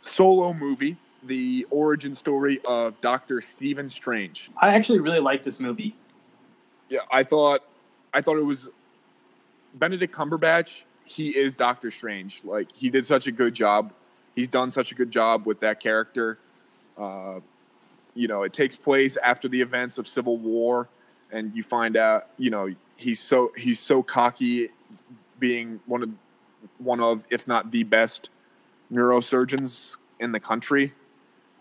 solo 0.00 0.54
movie, 0.54 0.96
the 1.26 1.66
origin 1.70 2.14
story 2.14 2.60
of 2.64 3.00
Doctor 3.00 3.40
Stephen 3.40 3.88
Strange. 3.88 4.50
I 4.60 4.74
actually 4.74 5.00
really 5.00 5.20
like 5.20 5.42
this 5.42 5.60
movie. 5.60 5.96
Yeah, 6.88 7.00
I 7.10 7.22
thought 7.22 7.62
I 8.12 8.20
thought 8.20 8.36
it 8.36 8.44
was 8.44 8.68
Benedict 9.74 10.14
Cumberbatch. 10.14 10.84
He 11.04 11.30
is 11.36 11.54
Doctor 11.54 11.90
Strange. 11.90 12.44
Like 12.44 12.74
he 12.74 12.90
did 12.90 13.06
such 13.06 13.26
a 13.26 13.32
good 13.32 13.54
job. 13.54 13.92
He's 14.34 14.48
done 14.48 14.70
such 14.70 14.92
a 14.92 14.94
good 14.94 15.10
job 15.10 15.46
with 15.46 15.60
that 15.60 15.80
character. 15.80 16.38
Uh, 16.98 17.40
you 18.14 18.28
know, 18.28 18.42
it 18.42 18.52
takes 18.52 18.76
place 18.76 19.16
after 19.16 19.48
the 19.48 19.60
events 19.60 19.98
of 19.98 20.06
Civil 20.06 20.36
War, 20.38 20.88
and 21.32 21.54
you 21.54 21.62
find 21.62 21.96
out. 21.96 22.28
You 22.38 22.50
know, 22.50 22.74
he's 22.96 23.20
so 23.20 23.50
he's 23.56 23.80
so 23.80 24.02
cocky, 24.02 24.68
being 25.38 25.80
one 25.86 26.02
of 26.02 26.10
one 26.78 27.00
of 27.00 27.24
if 27.30 27.46
not 27.48 27.70
the 27.70 27.82
best 27.82 28.28
neurosurgeons 28.92 29.96
in 30.20 30.32
the 30.32 30.40
country. 30.40 30.92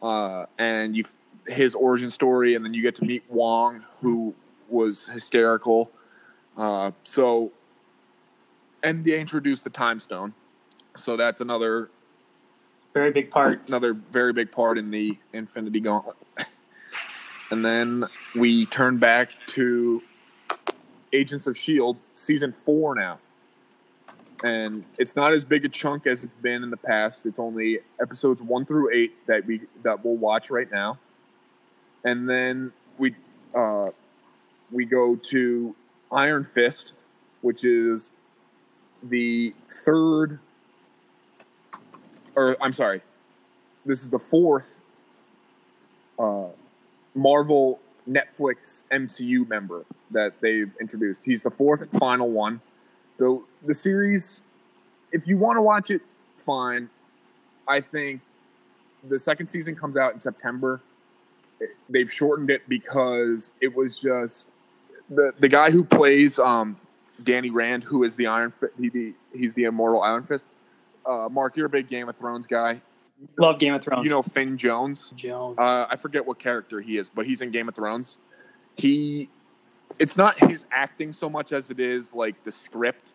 Uh, 0.04 0.46
and 0.60 0.96
you 0.96 1.06
his 1.48 1.74
origin 1.74 2.10
story, 2.10 2.56
and 2.56 2.64
then 2.64 2.74
you 2.74 2.82
get 2.82 2.96
to 2.96 3.06
meet 3.06 3.24
Wong, 3.30 3.84
who 4.02 4.36
was 4.70 5.08
hysterical. 5.08 5.90
Uh, 6.58 6.92
so, 7.04 7.52
and 8.84 9.04
they 9.04 9.20
introduced 9.20 9.64
the 9.64 9.70
time 9.70 10.00
stone, 10.00 10.34
so 10.96 11.18
that's 11.18 11.42
another 11.42 11.90
Very 12.94 13.12
big 13.12 13.32
part. 13.32 13.68
another 13.68 13.94
very 13.94 14.34
big 14.34 14.52
part 14.52 14.78
in 14.78 14.92
the 14.92 15.18
Infinity 15.34 15.80
Gauntlet. 15.80 16.18
and 17.50 17.64
then 17.64 18.06
we 18.36 18.66
turn 18.68 18.98
back 18.98 19.32
to 19.48 20.02
Agents 21.14 21.48
of 21.48 21.58
Shield 21.58 21.98
season 22.16 22.52
four 22.52 22.94
now, 22.96 23.20
and 24.44 24.84
it's 25.00 25.16
not 25.16 25.34
as 25.34 25.44
big 25.44 25.66
a 25.66 25.70
chunk 25.70 26.06
as 26.06 26.24
it's 26.24 26.36
been 26.36 26.64
in 26.64 26.70
the 26.70 26.78
past. 26.78 27.26
It's 27.26 27.40
only 27.40 27.80
episodes 28.02 28.42
one 28.42 28.66
through 28.66 28.94
eight 28.94 29.26
that 29.28 29.46
we 29.46 29.62
that 29.84 30.04
we'll 30.04 30.18
watch 30.18 30.50
right 30.50 30.70
now, 30.72 31.00
and 32.04 32.30
then 32.30 32.72
we 32.98 33.16
uh, 33.56 33.90
we 34.72 34.86
go 34.86 35.16
to 35.16 35.76
Iron 36.12 36.44
Fist, 36.44 36.94
which 37.42 37.64
is 37.64 38.12
the 39.02 39.54
third 39.86 40.40
or 42.36 42.58
I'm 42.62 42.74
sorry, 42.74 43.02
this 43.86 44.02
is 44.02 44.10
the 44.10 44.20
fourth 44.20 44.82
uh, 46.18 46.48
Marvel 47.16 47.80
Netflix 48.10 48.84
MCU 48.92 49.48
member 49.48 49.86
that 50.12 50.34
they've 50.42 50.72
introduced. 50.80 51.26
He's 51.26 51.42
the 51.42 51.52
fourth 51.52 51.82
and 51.82 51.92
final 51.92 52.30
one. 52.30 52.62
The 53.24 53.42
the 53.66 53.74
series, 53.74 54.42
if 55.14 55.28
you 55.28 55.38
want 55.38 55.56
to 55.56 55.62
watch 55.62 55.92
it, 55.92 56.02
fine. 56.36 56.90
I 57.70 57.80
think 57.80 58.20
the 59.08 59.18
second 59.18 59.48
season 59.48 59.78
comes 59.78 59.96
out 59.96 60.12
in 60.12 60.20
September. 60.20 60.82
They've 61.88 62.12
shortened 62.12 62.50
it 62.50 62.68
because 62.68 63.54
it 63.62 63.74
was 63.74 63.98
just 63.98 64.50
the 65.10 65.32
the 65.40 65.48
guy 65.48 65.72
who 65.72 65.86
plays 65.86 66.38
um, 66.38 66.78
Danny 67.24 67.50
Rand, 67.50 67.86
who 67.86 68.04
is 68.04 68.18
the 68.18 68.28
Iron 68.28 68.52
Fist. 68.52 68.74
He, 68.78 68.90
the, 68.90 69.14
he's 69.34 69.54
the 69.54 69.64
immortal 69.64 70.02
Iron 70.02 70.24
Fist. 70.24 70.46
Uh, 71.06 71.30
Mark, 71.32 71.56
you're 71.56 71.68
a 71.68 71.70
big 71.70 71.88
Game 71.88 72.10
of 72.10 72.18
Thrones 72.18 72.46
guy. 72.46 72.82
Love 73.38 73.58
Game 73.58 73.74
of 73.74 73.82
Thrones. 73.82 74.04
You 74.04 74.10
know 74.10 74.22
Finn 74.22 74.58
Jones. 74.58 75.14
Jones. 75.16 75.58
Uh, 75.58 75.88
I 75.90 75.96
forget 75.96 76.26
what 76.26 76.40
character 76.40 76.82
he 76.82 76.98
is, 76.98 77.08
but 77.08 77.26
he's 77.26 77.40
in 77.40 77.52
Game 77.52 77.70
of 77.70 77.76
Thrones. 77.76 78.18
He, 78.76 79.30
it's 80.00 80.18
not 80.18 80.40
his 80.50 80.66
acting 80.72 81.14
so 81.14 81.30
much 81.30 81.52
as 81.52 81.70
it 81.70 81.80
is 81.80 82.14
like 82.14 82.42
the 82.44 82.52
script. 82.52 83.14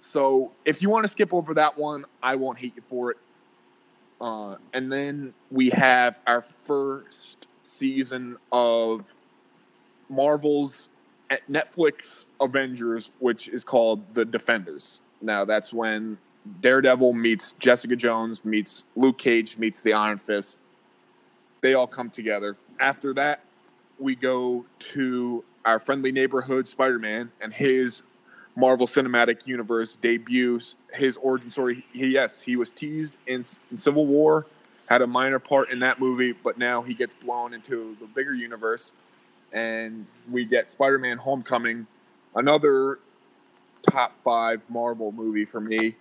So 0.00 0.52
if 0.64 0.82
you 0.82 0.90
want 0.90 1.04
to 1.04 1.10
skip 1.10 1.32
over 1.32 1.54
that 1.54 1.78
one, 1.78 2.04
I 2.22 2.36
won't 2.36 2.58
hate 2.58 2.74
you 2.76 2.82
for 2.88 3.12
it. 3.12 3.18
Uh, 4.20 4.56
and 4.72 4.92
then 4.92 5.34
we 5.50 5.70
have 5.70 6.20
our 6.26 6.42
first 6.64 7.48
season 7.62 8.36
of 8.52 9.14
Marvel's 10.08 10.88
at 11.30 11.48
Netflix 11.48 12.26
Avengers, 12.40 13.10
which 13.18 13.48
is 13.48 13.64
called 13.64 14.02
The 14.14 14.24
Defenders. 14.24 15.00
Now 15.22 15.44
that's 15.44 15.72
when 15.72 16.18
Daredevil 16.60 17.12
meets 17.12 17.52
Jessica 17.58 17.96
Jones 17.96 18.44
meets 18.44 18.84
Luke 18.96 19.18
Cage 19.18 19.56
meets 19.58 19.80
the 19.80 19.92
Iron 19.92 20.18
Fist. 20.18 20.58
They 21.60 21.74
all 21.74 21.86
come 21.86 22.10
together. 22.10 22.56
After 22.78 23.12
that, 23.14 23.44
we 23.98 24.14
go 24.16 24.64
to 24.92 25.44
our 25.64 25.78
friendly 25.78 26.12
neighborhood 26.12 26.66
Spider-Man 26.66 27.30
and 27.42 27.52
his 27.52 28.02
Marvel 28.56 28.86
Cinematic 28.86 29.46
Universe 29.46 29.96
debuts. 29.96 30.74
His 30.92 31.16
origin 31.16 31.50
story. 31.50 31.84
He, 31.92 32.08
yes, 32.08 32.40
he 32.40 32.56
was 32.56 32.70
teased 32.70 33.14
in, 33.26 33.44
in 33.70 33.78
Civil 33.78 34.06
War, 34.06 34.46
had 34.86 35.02
a 35.02 35.06
minor 35.06 35.38
part 35.38 35.70
in 35.70 35.78
that 35.80 36.00
movie, 36.00 36.32
but 36.32 36.58
now 36.58 36.82
he 36.82 36.94
gets 36.94 37.14
blown 37.14 37.54
into 37.54 37.96
the 38.00 38.06
bigger 38.06 38.34
universe, 38.34 38.92
and 39.52 40.06
we 40.30 40.44
get 40.44 40.70
Spider-Man: 40.70 41.18
Homecoming, 41.18 41.86
another 42.34 42.98
top 43.88 44.12
five 44.24 44.60
Marvel 44.68 45.12
movie 45.12 45.44
for 45.44 45.60
me. 45.60 45.94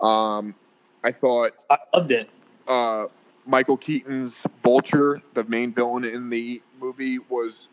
Um, 0.00 0.54
I 1.02 1.10
thought 1.12 1.52
I 1.68 1.78
loved 1.92 2.12
it. 2.12 2.30
uh, 2.68 3.06
Michael 3.46 3.76
Keaton's 3.76 4.34
Vulture, 4.62 5.22
the 5.34 5.44
main 5.44 5.72
villain 5.72 6.04
in 6.04 6.30
the 6.30 6.62
movie, 6.80 7.18
was 7.28 7.68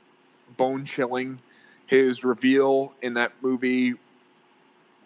bone 0.57 0.85
chilling. 0.85 1.39
His 1.85 2.23
reveal 2.23 2.93
in 3.01 3.13
that 3.15 3.33
movie, 3.41 3.93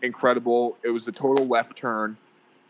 incredible. 0.02 0.78
It 0.84 0.90
was 0.90 1.08
a 1.08 1.12
total 1.12 1.48
left 1.48 1.76
turn. 1.76 2.18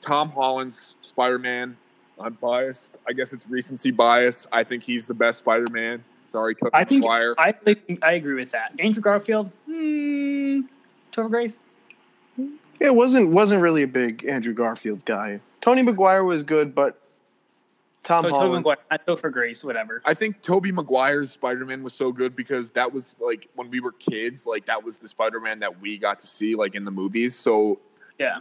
Tom 0.02 0.30
Holland's 0.30 0.96
Spider 1.02 1.40
Man, 1.40 1.76
I'm 2.20 2.34
biased. 2.34 2.98
I 3.08 3.14
guess 3.14 3.34
it's 3.34 3.48
recency 3.48 3.92
bias. 3.92 4.48
I 4.52 4.64
think 4.64 4.84
he's 4.84 5.06
the 5.06 5.14
best 5.14 5.40
Spider 5.40 5.72
Man. 5.72 6.04
Sorry, 6.28 6.56
Tobey 6.56 6.72
I 6.74 6.84
think 6.84 7.02
Maguire. 7.02 7.36
I 7.38 7.52
think 7.52 8.00
I 8.04 8.14
agree 8.14 8.36
with 8.36 8.52
that. 8.52 8.74
Andrew 8.80 9.02
Garfield, 9.02 9.52
hmm, 9.66 10.62
Topher 11.12 11.30
Grace. 11.30 11.60
It 12.80 12.94
wasn't 12.94 13.30
wasn't 13.30 13.62
really 13.62 13.84
a 13.84 13.88
big 13.88 14.26
Andrew 14.26 14.54
Garfield 14.54 15.04
guy. 15.06 15.40
Tony 15.62 15.82
Maguire 15.82 16.24
was 16.24 16.44
good, 16.44 16.76
but 16.76 17.02
Tom 18.08 18.24
Oh, 18.26 18.30
Tobey 18.30 18.38
Holland. 18.40 18.56
Maguire, 18.64 18.78
not 18.90 19.06
Topher 19.06 19.30
Grace, 19.32 19.66
whatever. 19.66 20.02
I 20.06 20.14
think 20.14 20.42
Tobey 20.42 20.72
Maguire's 20.72 21.32
Spider 21.32 21.66
Man 21.66 21.84
was 21.84 21.94
so 21.94 22.14
good 22.14 22.38
because 22.38 22.72
that 22.72 22.94
was 22.94 23.16
like 23.20 23.50
when 23.56 23.70
we 23.70 23.82
were 23.82 23.92
kids, 23.92 24.46
like 24.46 24.66
that 24.68 24.82
was 24.82 24.98
the 24.98 25.10
Spider 25.10 25.42
Man 25.42 25.60
that 25.60 25.82
we 25.82 25.98
got 25.98 26.20
to 26.20 26.28
see 26.28 26.56
like 26.56 26.74
in 26.74 26.86
the 26.86 26.92
movies. 26.92 27.36
So 27.36 27.80
Yeah, 28.18 28.40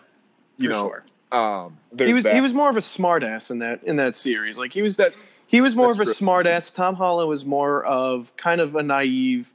you 0.56 0.68
for 0.70 0.72
know, 0.72 0.92
sure. 1.32 1.38
um, 1.40 1.78
he 1.98 2.12
was 2.14 2.22
that. 2.24 2.34
he 2.36 2.40
was 2.40 2.54
more 2.54 2.70
of 2.70 2.76
a 2.76 2.80
smartass 2.80 3.50
in 3.50 3.58
that 3.58 3.82
in 3.82 3.96
that 3.96 4.14
series. 4.14 4.56
Like 4.56 4.72
he 4.72 4.82
was 4.82 4.96
That- 4.96 5.14
he 5.48 5.60
was 5.60 5.74
more 5.74 5.90
of 5.90 5.98
a 6.00 6.04
true. 6.04 6.14
smartass. 6.14 6.72
Tom 6.74 6.94
Holland 6.94 7.28
was 7.28 7.44
more 7.44 7.84
of 7.84 8.36
kind 8.36 8.60
of 8.60 8.74
a 8.76 8.82
naive, 8.84 9.52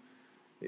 uh, 0.61 0.67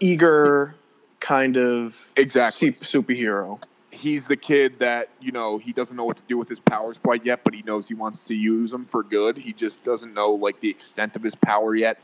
eager 0.00 0.74
kind 1.20 1.56
of 1.56 2.10
exactly. 2.16 2.76
su- 2.82 3.02
superhero. 3.02 3.62
He's 3.92 4.26
the 4.26 4.36
kid 4.36 4.78
that 4.78 5.10
you 5.20 5.32
know 5.32 5.58
he 5.58 5.72
doesn't 5.72 5.94
know 5.94 6.04
what 6.04 6.16
to 6.16 6.22
do 6.26 6.38
with 6.38 6.48
his 6.48 6.58
powers 6.58 6.98
quite 6.98 7.26
yet, 7.26 7.44
but 7.44 7.54
he 7.54 7.62
knows 7.62 7.86
he 7.86 7.94
wants 7.94 8.24
to 8.24 8.34
use 8.34 8.70
them 8.70 8.86
for 8.86 9.02
good. 9.02 9.36
He 9.36 9.52
just 9.52 9.84
doesn't 9.84 10.14
know 10.14 10.32
like 10.32 10.60
the 10.60 10.70
extent 10.70 11.14
of 11.14 11.22
his 11.22 11.34
power 11.34 11.76
yet, 11.76 12.00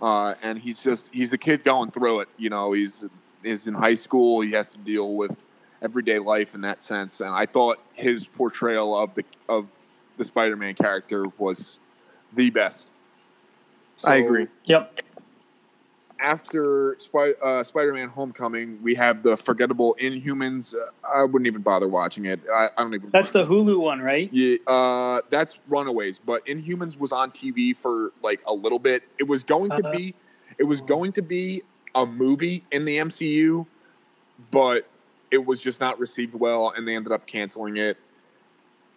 uh, 0.00 0.34
and 0.42 0.58
he's 0.58 0.78
just 0.78 1.10
he's 1.12 1.32
a 1.32 1.38
kid 1.38 1.64
going 1.64 1.90
through 1.90 2.20
it. 2.20 2.28
You 2.38 2.50
know, 2.50 2.72
he's 2.72 3.04
is 3.42 3.66
in 3.66 3.74
high 3.74 3.94
school. 3.94 4.40
He 4.40 4.52
has 4.52 4.70
to 4.72 4.78
deal 4.78 5.16
with 5.16 5.44
everyday 5.82 6.20
life 6.20 6.54
in 6.54 6.60
that 6.62 6.82
sense, 6.82 7.20
and 7.20 7.30
I 7.30 7.46
thought 7.46 7.78
his 7.94 8.26
portrayal 8.26 8.96
of 8.96 9.14
the 9.14 9.24
of 9.48 9.66
the 10.18 10.24
Spider-Man 10.24 10.74
character 10.74 11.26
was 11.36 11.80
the 12.34 12.50
best. 12.50 12.90
I 14.04 14.16
agree. 14.16 14.46
Yep. 14.64 15.00
After 16.20 16.96
Spy- 16.98 17.34
uh, 17.42 17.62
Spider-Man: 17.64 18.08
Homecoming, 18.08 18.78
we 18.82 18.94
have 18.94 19.22
the 19.22 19.36
forgettable 19.36 19.96
Inhumans. 20.00 20.74
Uh, 20.74 20.78
I 21.12 21.22
wouldn't 21.24 21.46
even 21.46 21.62
bother 21.62 21.88
watching 21.88 22.26
it. 22.26 22.40
I, 22.52 22.68
I 22.76 22.82
don't 22.82 22.94
even. 22.94 23.10
That's 23.10 23.30
the 23.30 23.42
Hulu 23.42 23.78
one, 23.80 24.00
right? 24.00 24.28
Yeah, 24.32 24.56
uh, 24.66 25.20
that's 25.30 25.58
Runaways, 25.68 26.18
but 26.18 26.44
Inhumans 26.46 26.98
was 26.98 27.12
on 27.12 27.30
TV 27.30 27.74
for 27.74 28.12
like 28.22 28.40
a 28.46 28.52
little 28.52 28.78
bit. 28.78 29.04
It 29.18 29.24
was 29.24 29.44
going 29.44 29.70
to 29.70 29.86
Uh, 29.86 29.92
be, 29.92 30.14
it 30.58 30.64
was 30.64 30.80
going 30.80 31.12
to 31.12 31.22
be 31.22 31.62
a 31.94 32.04
movie 32.04 32.64
in 32.70 32.84
the 32.84 32.98
MCU, 32.98 33.66
but 34.50 34.86
it 35.30 35.44
was 35.44 35.60
just 35.60 35.80
not 35.80 35.98
received 35.98 36.34
well, 36.34 36.72
and 36.76 36.86
they 36.86 36.96
ended 36.96 37.12
up 37.12 37.26
canceling 37.26 37.76
it. 37.76 37.96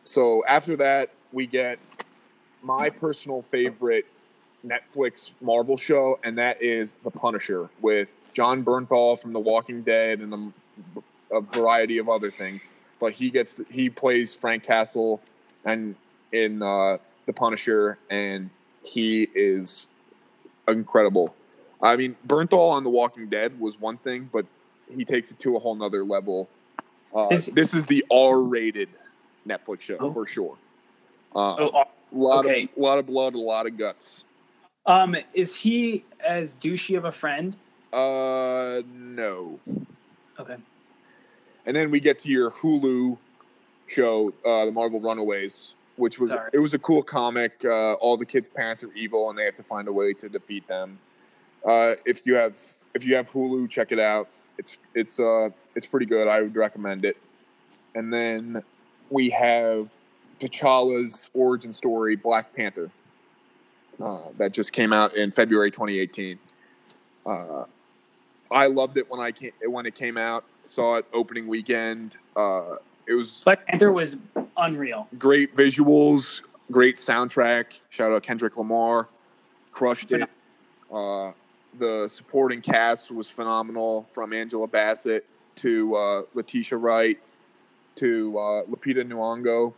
So 0.04 0.44
after 0.48 0.76
that, 0.78 1.12
we 1.32 1.46
get 1.46 1.80
my 2.64 2.90
personal 2.90 3.42
favorite 3.42 4.06
Netflix 4.66 5.32
Marvel 5.42 5.78
show, 5.78 6.20
and 6.24 6.38
that 6.38 6.62
is 6.62 6.94
The 7.04 7.12
Punisher 7.12 7.70
with 7.82 8.14
Jon 8.34 8.64
Bernthal 8.64 9.20
from 9.20 9.34
The 9.34 9.40
Walking 9.40 9.82
Dead 9.82 10.20
and 10.20 10.54
a, 11.32 11.36
a 11.38 11.42
variety 11.42 11.98
of 11.98 12.10
other 12.10 12.30
things. 12.32 12.66
But 13.00 13.14
he 13.14 13.30
gets 13.30 13.56
to, 13.56 13.66
he 13.70 13.90
plays 13.90 14.34
Frank 14.34 14.64
Castle 14.64 15.22
and 15.66 15.96
in 16.32 16.62
uh, 16.62 16.98
The 17.26 17.34
Punisher, 17.34 17.98
and 18.10 18.50
he 18.84 19.28
is 19.34 19.88
incredible. 20.68 21.36
I 21.82 21.96
mean, 21.96 22.16
Bernthal 22.28 22.72
on 22.72 22.84
The 22.84 22.90
Walking 22.92 23.28
Dead 23.28 23.60
was 23.60 23.80
one 23.80 23.98
thing, 23.98 24.30
but 24.32 24.46
he 24.94 25.04
takes 25.04 25.32
it 25.32 25.40
to 25.40 25.56
a 25.56 25.60
whole 25.60 25.76
nother 25.76 26.04
level. 26.04 26.48
Uh, 27.16 27.30
Is- 27.32 27.48
this 27.48 27.74
is 27.74 27.86
the 27.88 28.06
R-rated 28.12 28.90
Netflix 29.48 29.82
show 29.82 29.98
Oh. 30.00 30.12
for 30.14 30.28
sure. 30.28 30.56
Uh, 31.36 31.56
Oh, 31.56 31.70
a 31.70 31.86
lot 32.16 32.46
okay. 32.46 32.64
of 32.64 32.70
lot 32.78 33.00
of 33.00 33.08
blood, 33.08 33.34
a 33.36 33.40
lot 33.40 33.66
of 33.66 33.78
guts. 33.78 34.26
Um, 34.86 35.16
is 35.34 35.56
he 35.56 36.04
as 36.26 36.56
douchey 36.56 36.98
of 36.98 37.06
a 37.06 37.12
friend? 37.12 37.56
Uh, 37.94 38.82
no. 38.94 39.60
Okay. 40.40 40.56
And 41.66 41.76
then 41.76 41.92
we 41.92 42.00
get 42.00 42.18
to 42.20 42.30
your 42.30 42.52
Hulu 42.52 43.18
show, 43.88 44.34
uh, 44.46 44.66
the 44.66 44.72
Marvel 44.72 45.00
Runaways, 45.00 45.76
which 45.98 46.20
was 46.20 46.32
Sorry. 46.32 46.50
it 46.54 46.60
was 46.60 46.74
a 46.74 46.80
cool 46.80 47.04
comic. 47.04 47.64
Uh, 47.64 47.94
all 47.94 48.18
the 48.18 48.26
kids' 48.26 48.50
parents 48.50 48.84
are 48.84 48.94
evil, 48.94 49.30
and 49.30 49.38
they 49.38 49.46
have 49.46 49.56
to 49.56 49.64
find 49.64 49.88
a 49.88 49.94
way 49.94 50.14
to 50.14 50.30
defeat 50.30 50.68
them. 50.68 50.98
Uh, 51.66 51.94
if 52.06 52.26
you 52.26 52.36
have 52.36 52.60
if 52.96 53.06
you 53.06 53.16
have 53.16 53.30
Hulu, 53.32 53.70
check 53.70 53.92
it 53.92 54.00
out. 54.00 54.28
It's 54.58 54.78
it's 54.96 55.20
uh 55.20 55.50
it's 55.76 55.86
pretty 55.86 56.06
good. 56.06 56.28
I 56.28 56.42
would 56.42 56.56
recommend 56.56 57.06
it. 57.06 57.18
And 57.94 58.12
then 58.12 58.64
we 59.10 59.30
have 59.30 59.94
T'Challa's 60.40 61.30
origin 61.34 61.74
story, 61.74 62.16
Black 62.16 62.56
Panther, 62.56 62.90
uh, 64.02 64.30
that 64.38 64.52
just 64.52 64.72
came 64.74 64.94
out 64.94 65.16
in 65.16 65.32
February 65.32 65.72
2018. 65.72 66.40
Uh, 67.26 67.64
I 68.52 68.68
loved 68.68 68.98
it 68.98 69.10
when 69.10 69.20
I 69.20 69.32
came, 69.32 69.52
when 69.66 69.86
it 69.86 69.96
came 69.96 70.18
out. 70.18 70.44
Saw 70.66 70.96
it 70.96 71.06
opening 71.14 71.48
weekend. 71.48 72.18
Uh, 72.36 72.76
it 73.08 73.14
was 73.14 73.42
Black 73.44 73.66
Panther 73.66 73.92
was 73.92 74.18
unreal. 74.58 75.08
great 75.18 75.56
visuals, 75.56 76.42
great 76.72 76.96
soundtrack. 76.98 77.80
Shout 77.90 78.12
out 78.12 78.24
Kendrick 78.24 78.58
Lamar, 78.58 79.08
crushed 79.72 80.12
it. 80.12 80.30
Uh, 80.92 81.32
the 81.80 82.08
supporting 82.08 82.62
cast 82.62 83.12
was 83.12 83.30
phenomenal, 83.30 84.08
from 84.12 84.34
Angela 84.34 84.68
Bassett 84.68 85.26
to 85.56 85.96
uh, 85.96 86.22
Letitia 86.34 86.78
Wright 86.78 87.18
to 87.96 88.38
uh, 88.38 88.64
Lupita 88.66 89.06
Nyong'o, 89.06 89.74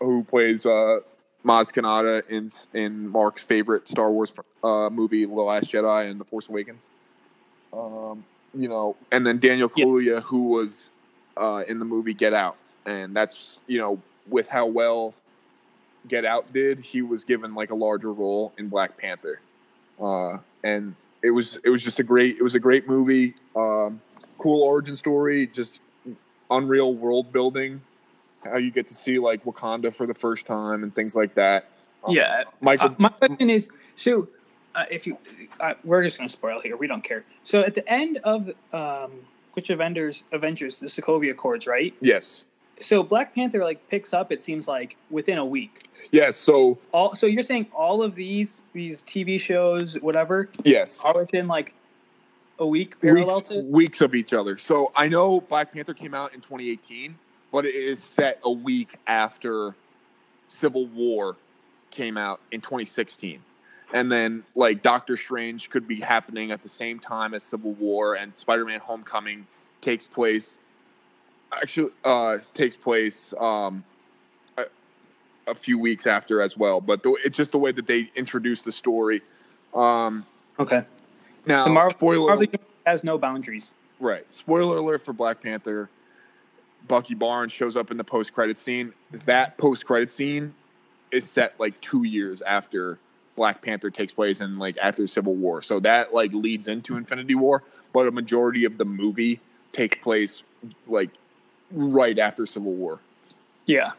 who 0.00 0.24
plays 0.24 0.66
uh, 0.66 1.00
Maz 1.46 1.72
Kanata 1.72 2.28
in 2.28 2.50
in 2.74 3.08
Mark's 3.08 3.42
favorite 3.42 3.86
Star 3.86 4.10
Wars 4.10 4.32
uh, 4.64 4.90
movie, 4.90 5.24
The 5.24 5.32
Last 5.32 5.70
Jedi 5.70 6.10
and 6.10 6.20
The 6.20 6.24
Force 6.24 6.48
Awakens. 6.48 6.88
Um, 7.72 8.24
you 8.54 8.68
know, 8.68 8.96
and 9.12 9.26
then 9.26 9.38
Daniel 9.38 9.70
Yeah. 9.76 9.84
Kaluuya, 9.84 10.22
who 10.22 10.48
was 10.48 10.90
uh, 11.36 11.62
in 11.68 11.78
the 11.78 11.84
movie 11.84 12.14
Get 12.14 12.34
Out, 12.34 12.56
and 12.84 13.14
that's 13.14 13.60
you 13.66 13.78
know 13.78 14.00
with 14.28 14.48
how 14.48 14.66
well 14.66 15.14
Get 16.08 16.24
Out 16.24 16.52
did, 16.52 16.80
he 16.80 17.02
was 17.02 17.24
given 17.24 17.54
like 17.54 17.70
a 17.70 17.74
larger 17.74 18.12
role 18.12 18.52
in 18.58 18.68
Black 18.68 18.96
Panther, 18.96 19.40
uh, 20.00 20.38
and 20.64 20.94
it 21.22 21.30
was 21.30 21.58
it 21.64 21.70
was 21.70 21.82
just 21.82 22.00
a 22.00 22.02
great 22.02 22.36
it 22.38 22.42
was 22.42 22.54
a 22.54 22.60
great 22.60 22.88
movie, 22.88 23.34
um, 23.54 24.00
cool 24.38 24.62
origin 24.62 24.96
story, 24.96 25.46
just 25.46 25.80
unreal 26.50 26.94
world 26.94 27.32
building, 27.32 27.82
how 28.50 28.58
you 28.58 28.70
get 28.70 28.88
to 28.88 28.94
see 28.94 29.18
like 29.18 29.44
Wakanda 29.44 29.92
for 29.92 30.06
the 30.06 30.14
first 30.14 30.46
time 30.46 30.82
and 30.82 30.94
things 30.94 31.14
like 31.14 31.34
that. 31.34 31.66
Um, 32.04 32.14
Yeah. 32.14 32.44
Michael. 32.60 32.88
Uh, 32.90 32.94
my 32.98 33.08
question 33.08 33.50
is 33.50 33.68
so 33.96 34.28
uh, 34.74 34.84
if 34.90 35.06
you 35.06 35.16
uh, 35.60 35.74
we're 35.84 36.04
just 36.04 36.18
going 36.18 36.28
to 36.28 36.32
spoil 36.32 36.60
here 36.60 36.76
we 36.76 36.86
don't 36.86 37.02
care 37.02 37.24
so 37.44 37.60
at 37.60 37.74
the 37.74 37.88
end 37.90 38.18
of 38.24 38.50
um, 38.72 39.10
which 39.54 39.70
avengers 39.70 40.22
avengers 40.32 40.78
the 40.78 40.86
sokovia 40.86 41.30
accords 41.30 41.66
right 41.66 41.94
yes, 42.00 42.44
so 42.78 43.02
black 43.02 43.34
panther 43.34 43.64
like 43.64 43.88
picks 43.88 44.12
up 44.12 44.30
it 44.30 44.42
seems 44.42 44.68
like 44.68 44.96
within 45.10 45.38
a 45.38 45.44
week 45.44 45.88
yes. 46.12 46.36
So 46.36 46.78
all 46.92 47.14
so 47.14 47.26
you're 47.26 47.42
saying 47.42 47.66
all 47.72 48.02
of 48.02 48.14
these 48.14 48.60
these 48.74 49.02
tv 49.02 49.40
shows 49.40 49.94
whatever 50.00 50.50
yes, 50.62 51.00
are 51.02 51.14
within 51.18 51.48
like 51.48 51.72
a 52.58 52.66
week 52.66 53.00
parallel 53.00 53.36
weeks, 53.36 53.48
to 53.48 53.60
weeks 53.62 54.00
of 54.00 54.14
each 54.14 54.32
other. 54.32 54.56
So 54.58 54.92
I 54.96 55.08
know 55.08 55.40
Black 55.40 55.72
Panther 55.72 55.94
came 55.94 56.14
out 56.14 56.34
in 56.34 56.40
2018, 56.40 57.16
but 57.56 57.64
it 57.64 57.74
is 57.74 58.02
set 58.02 58.38
a 58.44 58.50
week 58.50 58.98
after 59.06 59.74
Civil 60.46 60.88
War 60.88 61.36
came 61.90 62.18
out 62.18 62.38
in 62.52 62.60
2016. 62.60 63.40
And 63.94 64.12
then 64.12 64.44
like 64.54 64.82
Doctor 64.82 65.16
Strange 65.16 65.70
could 65.70 65.88
be 65.88 65.98
happening 65.98 66.50
at 66.50 66.60
the 66.60 66.68
same 66.68 66.98
time 66.98 67.32
as 67.32 67.42
Civil 67.42 67.72
War 67.72 68.14
and 68.14 68.36
Spider-Man 68.36 68.80
Homecoming 68.80 69.46
takes 69.80 70.04
place 70.04 70.58
actually 71.50 71.92
uh, 72.04 72.36
takes 72.52 72.76
place 72.76 73.32
um, 73.40 73.82
a, 74.58 74.64
a 75.46 75.54
few 75.54 75.78
weeks 75.78 76.06
after 76.06 76.42
as 76.42 76.58
well. 76.58 76.82
But 76.82 77.02
the, 77.02 77.16
it's 77.24 77.38
just 77.38 77.52
the 77.52 77.58
way 77.58 77.72
that 77.72 77.86
they 77.86 78.10
introduce 78.14 78.60
the 78.60 78.72
story. 78.72 79.22
Um, 79.72 80.26
Okay. 80.60 80.84
now, 81.46 81.64
The 81.64 81.70
Marvel, 81.70 81.92
spoiler 81.96 82.26
Marvel 82.36 82.46
has 82.84 83.02
no 83.02 83.16
boundaries. 83.16 83.72
right? 83.98 84.26
Spoiler 84.30 84.76
alert 84.76 85.02
for 85.02 85.14
Black 85.14 85.40
Panther. 85.40 85.88
Bucky 86.88 87.14
Barnes 87.14 87.52
shows 87.52 87.76
up 87.76 87.90
in 87.90 87.96
the 87.96 88.04
post 88.04 88.32
credit 88.32 88.58
scene. 88.58 88.92
That 89.10 89.58
post 89.58 89.86
credit 89.86 90.10
scene 90.10 90.54
is 91.10 91.28
set 91.28 91.58
like 91.58 91.80
two 91.80 92.04
years 92.04 92.42
after 92.42 92.98
Black 93.36 93.62
Panther 93.62 93.90
takes 93.90 94.12
place 94.12 94.40
and 94.40 94.58
like 94.58 94.76
after 94.78 95.06
Civil 95.06 95.34
War. 95.34 95.62
So 95.62 95.80
that 95.80 96.14
like 96.14 96.32
leads 96.32 96.68
into 96.68 96.96
Infinity 96.96 97.34
War, 97.34 97.62
but 97.92 98.06
a 98.06 98.10
majority 98.10 98.64
of 98.64 98.78
the 98.78 98.84
movie 98.84 99.40
takes 99.72 99.98
place 99.98 100.42
like 100.86 101.10
right 101.70 102.18
after 102.18 102.46
Civil 102.46 102.72
War. 102.72 103.00
Yeah. 103.66 103.92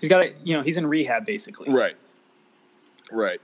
He's 0.00 0.08
got 0.08 0.24
a, 0.24 0.32
you 0.42 0.56
know, 0.56 0.62
he's 0.62 0.76
in 0.76 0.86
rehab 0.86 1.26
basically. 1.26 1.70
Right. 1.70 1.96
Right. 3.12 3.40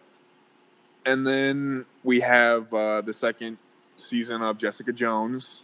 And 1.04 1.26
then 1.26 1.86
we 2.02 2.20
have 2.20 2.72
uh, 2.74 3.00
the 3.02 3.12
second 3.12 3.58
season 3.96 4.42
of 4.42 4.58
Jessica 4.58 4.92
Jones. 4.92 5.62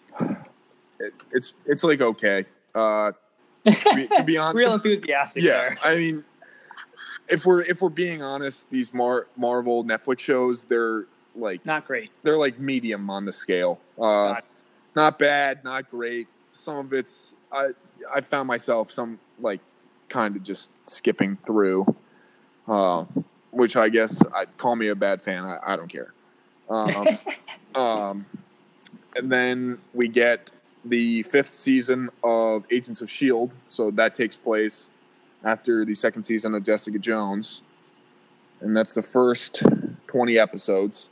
It, 1.01 1.15
it's 1.33 1.55
it's 1.67 1.83
like 1.83 2.01
okay. 2.01 2.45
Uh, 2.75 3.13
to 3.65 4.25
be, 4.25 4.37
honest, 4.39 4.57
Real 4.57 4.75
enthusiastic 4.75 5.43
yeah. 5.43 5.53
there. 5.53 5.79
I 5.85 5.97
mean, 5.97 6.25
if 7.29 7.47
we're 7.47 7.63
if 7.63 7.81
we're 7.81 7.89
being 7.89 8.23
honest, 8.23 8.69
these 8.71 8.93
Mar- 8.93 9.27
Marvel 9.37 9.85
Netflix 9.85 10.21
shows 10.21 10.65
they're 10.65 11.07
like 11.35 11.65
Not 11.65 11.87
great. 11.87 12.11
they're 12.23 12.37
like 12.37 12.59
medium 12.59 13.09
on 13.11 13.25
the 13.25 13.33
scale. 13.33 13.81
Uh, 13.99 14.35
Got 14.35 14.45
not 14.95 15.19
bad, 15.19 15.65
not 15.65 15.91
great. 15.91 16.29
Some 16.53 16.77
of 16.77 16.93
it's 16.93 17.35
I 17.51 17.69
I 18.13 18.21
found 18.21 18.49
myself 18.49 18.91
some 18.91 19.19
like 19.41 19.61
kind 20.09 20.37
of 20.37 20.43
just 20.43 20.71
skipping 20.87 21.39
through, 21.47 21.87
uh, 22.69 23.05
which 23.51 23.77
I 23.77 23.89
guess 23.89 24.21
I 24.35 24.45
call 24.59 24.77
me 24.77 24.89
a 24.89 24.95
bad 24.95 25.23
fan. 25.23 25.45
I, 25.45 25.59
I 25.65 25.77
don't 25.77 25.89
care. 25.91 26.13
Um, 26.69 27.19
um, 27.75 28.27
and 29.17 29.31
then 29.31 29.79
we 29.95 30.09
get 30.09 30.51
the 30.85 31.23
fifth 31.25 31.55
season 31.55 32.11
of 32.25 32.65
Agents 32.71 33.01
of 33.01 33.11
Shield. 33.11 33.55
So 33.69 33.91
that 33.93 34.15
takes 34.15 34.37
place 34.37 34.91
after 35.45 35.85
the 35.85 35.95
second 35.95 36.25
season 36.25 36.55
of 36.55 36.65
Jessica 36.65 36.99
Jones, 36.99 37.63
and 38.61 38.77
that's 38.77 38.95
the 38.95 39.03
first 39.03 39.63
twenty 40.07 40.39
episodes. 40.39 41.09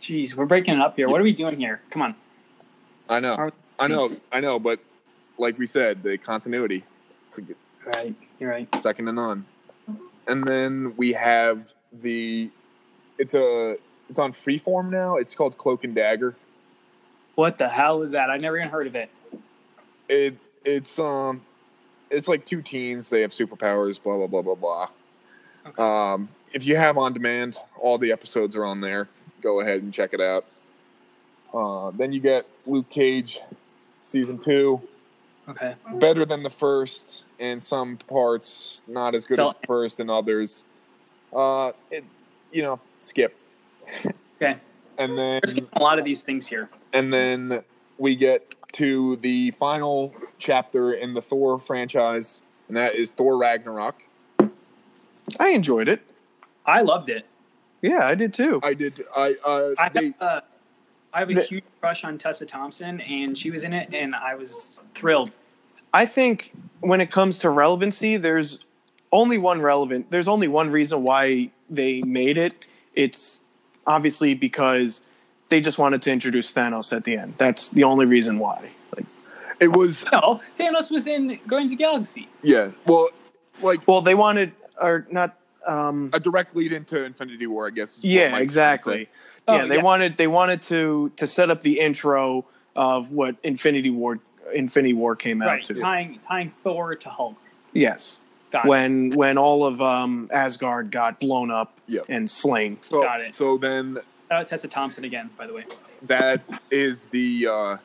Jeez, 0.00 0.34
we're 0.34 0.46
breaking 0.46 0.74
it 0.74 0.80
up 0.80 0.96
here. 0.96 1.08
What 1.08 1.20
are 1.20 1.24
we 1.24 1.32
doing 1.32 1.58
here? 1.58 1.80
Come 1.90 2.02
on. 2.02 2.14
I 3.08 3.20
know, 3.20 3.34
Are- 3.34 3.52
I 3.78 3.88
know, 3.88 4.16
I 4.30 4.40
know, 4.40 4.58
but 4.58 4.78
like 5.38 5.58
we 5.58 5.66
said, 5.66 6.02
the 6.02 6.18
continuity, 6.18 6.84
it's 7.26 7.38
a 7.38 7.40
good, 7.42 7.56
Right. 7.96 8.14
You're 8.38 8.50
right. 8.50 8.68
second 8.82 9.06
to 9.06 9.12
none. 9.12 9.46
And 10.26 10.44
then 10.44 10.94
we 10.96 11.14
have 11.14 11.72
the, 11.92 12.50
it's 13.18 13.34
a, 13.34 13.76
it's 14.10 14.18
on 14.18 14.32
Freeform 14.32 14.90
now. 14.90 15.16
It's 15.16 15.34
called 15.34 15.56
Cloak 15.58 15.84
and 15.84 15.94
Dagger. 15.94 16.34
What 17.38 17.56
the 17.56 17.68
hell 17.68 18.02
is 18.02 18.10
that? 18.10 18.30
I 18.30 18.36
never 18.36 18.58
even 18.58 18.68
heard 18.68 18.88
of 18.88 18.96
it. 18.96 19.10
It, 20.08 20.34
it's 20.64 20.98
um, 20.98 21.42
it's 22.10 22.26
like 22.26 22.44
two 22.44 22.62
teens. 22.62 23.10
They 23.10 23.20
have 23.20 23.30
superpowers. 23.30 24.02
Blah 24.02 24.16
blah 24.16 24.26
blah 24.26 24.42
blah 24.42 24.54
blah. 24.56 24.88
Okay. 25.64 25.80
Um, 25.80 26.30
if 26.52 26.66
you 26.66 26.74
have 26.74 26.98
on 26.98 27.12
demand, 27.12 27.56
all 27.80 27.96
the 27.96 28.10
episodes 28.10 28.56
are 28.56 28.64
on 28.64 28.80
there. 28.80 29.08
Go 29.40 29.60
ahead 29.60 29.84
and 29.84 29.94
check 29.94 30.14
it 30.14 30.20
out. 30.20 30.46
Uh, 31.54 31.92
then 31.92 32.12
you 32.12 32.18
get 32.18 32.44
Luke 32.66 32.90
Cage, 32.90 33.38
season 34.02 34.40
two. 34.40 34.80
Okay. 35.48 35.76
better 35.94 36.24
than 36.24 36.42
the 36.42 36.50
first 36.50 37.22
in 37.38 37.60
some 37.60 37.98
parts, 37.98 38.82
not 38.88 39.14
as 39.14 39.26
good 39.26 39.36
Tell- 39.36 39.50
as 39.50 39.54
the 39.60 39.66
first 39.68 40.00
in 40.00 40.10
others. 40.10 40.64
Uh, 41.32 41.70
it, 41.92 42.02
you 42.50 42.62
know, 42.62 42.80
skip. 42.98 43.36
Okay. 44.36 44.56
And 44.98 45.16
then 45.16 45.40
We're 45.46 45.66
a 45.74 45.80
lot 45.80 46.00
of 46.00 46.04
these 46.04 46.22
things 46.22 46.48
here. 46.48 46.68
And 46.92 47.12
then 47.12 47.62
we 47.98 48.16
get 48.16 48.54
to 48.72 49.16
the 49.16 49.50
final 49.52 50.14
chapter 50.38 50.92
in 50.92 51.14
the 51.14 51.22
Thor 51.22 51.58
franchise, 51.58 52.42
and 52.68 52.76
that 52.76 52.94
is 52.94 53.12
Thor 53.12 53.36
Ragnarok. 53.36 54.02
I 55.38 55.50
enjoyed 55.50 55.88
it. 55.88 56.02
I 56.66 56.82
loved 56.82 57.10
it. 57.10 57.26
Yeah, 57.82 58.06
I 58.06 58.14
did 58.14 58.34
too. 58.34 58.60
I 58.62 58.74
did. 58.74 59.04
I 59.16 59.36
uh, 59.44 59.70
I 59.78 59.88
they, 59.88 60.04
have, 60.06 60.14
uh, 60.20 60.40
I 61.12 61.18
have 61.20 61.30
a 61.30 61.34
The- 61.34 61.42
huge 61.42 61.64
crush 61.80 62.04
on 62.04 62.18
Tessa 62.18 62.46
Thompson, 62.46 63.00
and 63.00 63.36
she 63.36 63.50
was 63.50 63.64
in 63.64 63.72
it, 63.72 63.94
and 63.94 64.14
I 64.14 64.34
was 64.34 64.80
thrilled. 64.94 65.36
I 65.94 66.04
think 66.06 66.52
when 66.80 67.00
it 67.00 67.10
comes 67.10 67.38
to 67.40 67.50
relevancy, 67.50 68.16
there's 68.16 68.58
only 69.12 69.38
one 69.38 69.62
relevant. 69.62 70.10
There's 70.10 70.28
only 70.28 70.48
one 70.48 70.70
reason 70.70 71.02
why 71.02 71.50
they 71.70 72.02
made 72.02 72.36
it. 72.36 72.54
It's 72.94 73.40
obviously 73.86 74.34
because 74.34 75.00
they 75.48 75.60
just 75.60 75.78
wanted 75.78 76.02
to 76.02 76.10
introduce 76.10 76.52
Thanos 76.52 76.94
at 76.94 77.04
the 77.04 77.16
end. 77.16 77.34
That's 77.38 77.68
the 77.68 77.84
only 77.84 78.06
reason 78.06 78.38
why. 78.38 78.70
Like, 78.94 79.06
it 79.60 79.68
was 79.76 80.04
No, 80.12 80.40
Thanos 80.58 80.90
was 80.90 81.06
in 81.06 81.38
Guardians 81.46 81.72
of 81.72 81.78
the 81.78 81.84
Galaxy. 81.84 82.28
yeah. 82.42 82.70
Well, 82.86 83.08
like 83.62 83.86
well, 83.88 84.02
they 84.02 84.14
wanted 84.14 84.52
or 84.80 85.06
not. 85.10 85.34
Um, 85.66 86.08
a 86.14 86.20
direct 86.20 86.54
lead 86.56 86.72
into 86.72 87.02
Infinity 87.04 87.46
War, 87.46 87.66
I 87.66 87.70
guess. 87.70 87.90
is 87.90 87.96
what 87.96 88.04
Mike's 88.04 88.12
yeah, 88.14 88.38
exactly. 88.38 89.08
Oh, 89.46 89.56
yeah, 89.56 89.66
they 89.66 89.76
yeah. 89.76 89.82
wanted 89.82 90.16
they 90.16 90.26
wanted 90.28 90.62
to 90.64 91.10
to 91.16 91.26
set 91.26 91.50
up 91.50 91.60
the 91.62 91.80
intro 91.80 92.46
of 92.76 93.10
what 93.10 93.36
Infinity 93.42 93.90
War 93.90 94.20
Infinity 94.54 94.94
War 94.94 95.16
came 95.16 95.42
out 95.42 95.48
Right, 95.48 95.64
to. 95.64 95.74
tying 95.74 96.18
tying 96.20 96.50
Thor 96.62 96.94
to 96.94 97.08
Hulk. 97.10 97.36
Yes, 97.74 98.20
Got 98.52 98.64
it. 98.64 98.68
when 98.68 99.10
when 99.10 99.36
all 99.36 99.66
of 99.66 99.82
um, 99.82 100.30
Asgard 100.32 100.90
got 100.92 101.18
blown 101.20 101.50
up 101.50 101.74
Yep. 101.88 102.04
and 102.08 102.30
slain. 102.30 102.78
So, 102.82 103.02
Got 103.02 103.20
it. 103.20 103.34
So 103.34 103.58
then 103.58 103.98
Out 104.30 104.46
Tessa 104.46 104.68
Thompson 104.68 105.04
again, 105.04 105.30
by 105.36 105.46
the 105.46 105.54
way. 105.54 105.64
that 106.02 106.42
is 106.70 107.06
the 107.06 107.46
uh 107.46 107.76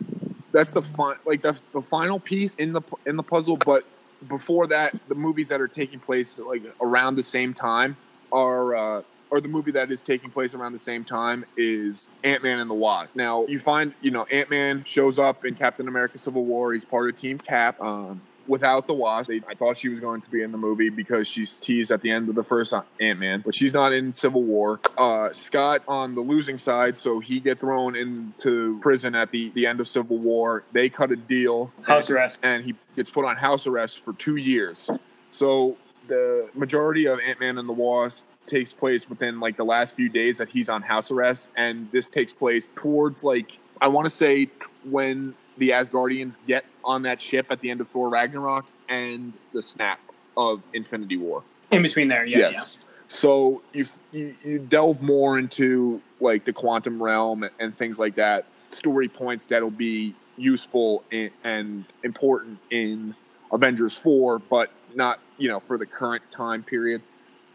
that's 0.52 0.72
the 0.72 0.82
fun 0.82 1.16
like 1.26 1.42
that's 1.42 1.62
the 1.74 1.82
final 1.82 2.20
piece 2.20 2.54
in 2.56 2.74
the 2.74 2.82
in 3.08 3.16
the 3.16 3.24
puzzle 3.24 3.58
but 3.58 3.84
before 4.28 4.68
that 4.68 4.94
the 5.10 5.16
movies 5.16 5.48
that 5.48 5.60
are 5.60 5.68
taking 5.68 6.00
place 6.00 6.38
like 6.40 6.64
around 6.80 7.16
the 7.16 7.24
same 7.24 7.54
time 7.54 7.98
are 8.32 8.76
uh 8.76 9.02
or 9.32 9.42
the 9.42 9.48
movie 9.48 9.72
that 9.72 9.92
is 9.92 10.04
taking 10.04 10.30
place 10.30 10.54
around 10.54 10.74
the 10.74 10.78
same 10.78 11.04
time 11.04 11.44
is 11.58 12.08
Ant-Man 12.24 12.60
and 12.60 12.70
the 12.70 12.76
Wasp. 12.76 13.16
Now, 13.16 13.48
you 13.48 13.58
find, 13.58 13.92
you 14.00 14.12
know, 14.12 14.26
Ant-Man 14.26 14.84
shows 14.84 15.18
up 15.18 15.44
in 15.44 15.56
Captain 15.56 15.88
America 15.88 16.20
Civil 16.20 16.46
War. 16.46 16.72
He's 16.72 16.86
part 16.86 17.10
of 17.10 17.16
Team 17.16 17.40
Cap. 17.40 17.82
Um, 17.82 18.22
without 18.48 18.88
the 18.88 18.94
Wasp, 18.94 19.30
they, 19.30 19.42
I 19.48 19.56
thought 19.56 19.78
she 19.78 19.90
was 19.90 20.00
going 20.00 20.22
to 20.22 20.30
be 20.30 20.42
in 20.42 20.52
the 20.52 20.58
movie 20.58 20.90
because 20.90 21.28
she's 21.28 21.60
teased 21.60 21.92
at 21.92 22.02
the 22.02 22.12
end 22.12 22.30
of 22.30 22.36
the 22.36 22.44
first 22.44 22.74
Ant-Man, 23.00 23.42
but 23.46 23.56
she's 23.56 23.74
not 23.74 23.94
in 23.94 24.14
Civil 24.14 24.44
War. 24.44 24.80
Uh, 24.98 25.32
Scott 25.34 25.84
on 25.88 26.16
the 26.16 26.22
losing 26.22 26.58
side, 26.58 26.98
so 26.98 27.20
he 27.20 27.40
gets 27.40 27.62
thrown 27.62 27.96
into 27.96 28.80
prison 28.82 29.16
at 29.16 29.32
the, 29.32 29.50
the 29.52 29.66
end 29.66 29.80
of 29.80 29.88
Civil 29.88 30.18
War. 30.18 30.64
They 30.72 30.90
cut 30.90 31.12
a 31.12 31.16
deal. 31.16 31.72
House 31.84 32.10
arrest. 32.10 32.40
And 32.44 32.64
he 32.64 32.76
gets 32.96 33.10
put 33.10 33.26
on 33.26 33.36
house 33.36 33.68
arrest 33.68 34.04
for 34.04 34.14
two 34.14 34.36
years. 34.36 34.90
So 35.30 35.78
the 36.08 36.50
majority 36.54 37.06
of 37.08 37.20
Ant-Man 37.20 37.58
and 37.58 37.68
the 37.68 37.74
Wasp 37.74 38.26
takes 38.46 38.74
place 38.74 39.10
within 39.10 39.40
like 39.40 39.58
the 39.58 39.66
last 39.66 39.96
few 39.96 40.10
days 40.10 40.38
that 40.38 40.50
he's 40.50 40.68
on 40.70 40.82
house 40.82 41.12
arrest 41.12 41.48
and 41.56 41.90
this 41.92 42.10
takes 42.10 42.34
place 42.34 42.68
towards 42.76 43.24
like 43.24 43.58
i 43.82 43.88
want 43.88 44.06
to 44.06 44.10
say 44.10 44.50
when 44.84 45.34
the 45.58 45.70
asgardians 45.70 46.38
get 46.48 46.66
on 46.84 47.04
that 47.04 47.22
ship 47.22 47.48
at 47.50 47.60
the 47.62 47.70
end 47.72 47.82
of 47.82 47.88
thor 47.90 48.10
ragnarok 48.10 48.66
and 48.90 49.34
the 49.54 49.62
snap 49.62 50.00
of 50.36 50.62
infinity 50.74 51.18
war. 51.18 51.44
In 51.72 51.82
between 51.82 52.08
there, 52.08 52.26
yeah, 52.26 52.38
yes. 52.38 52.78
so 53.08 53.62
you, 53.74 53.86
you 54.12 54.36
you 54.44 54.60
delve 54.60 55.02
more 55.02 55.40
into 55.40 56.02
like 56.20 56.46
the 56.46 56.54
quantum 56.54 57.02
realm 57.02 57.48
and 57.60 57.76
things 57.76 57.98
like 57.98 58.16
that. 58.16 58.46
Story 58.70 59.08
points 59.08 59.46
that'll 59.48 59.70
be 59.72 60.16
useful 60.38 61.04
in, 61.12 61.30
and 61.44 61.86
important 62.04 62.58
in 62.72 63.14
avengers 63.52 63.96
4 63.96 64.40
but 64.40 64.72
not 64.96 65.20
you 65.38 65.48
know 65.48 65.60
for 65.60 65.78
the 65.78 65.86
current 65.86 66.24
time 66.32 66.64
period. 66.64 67.02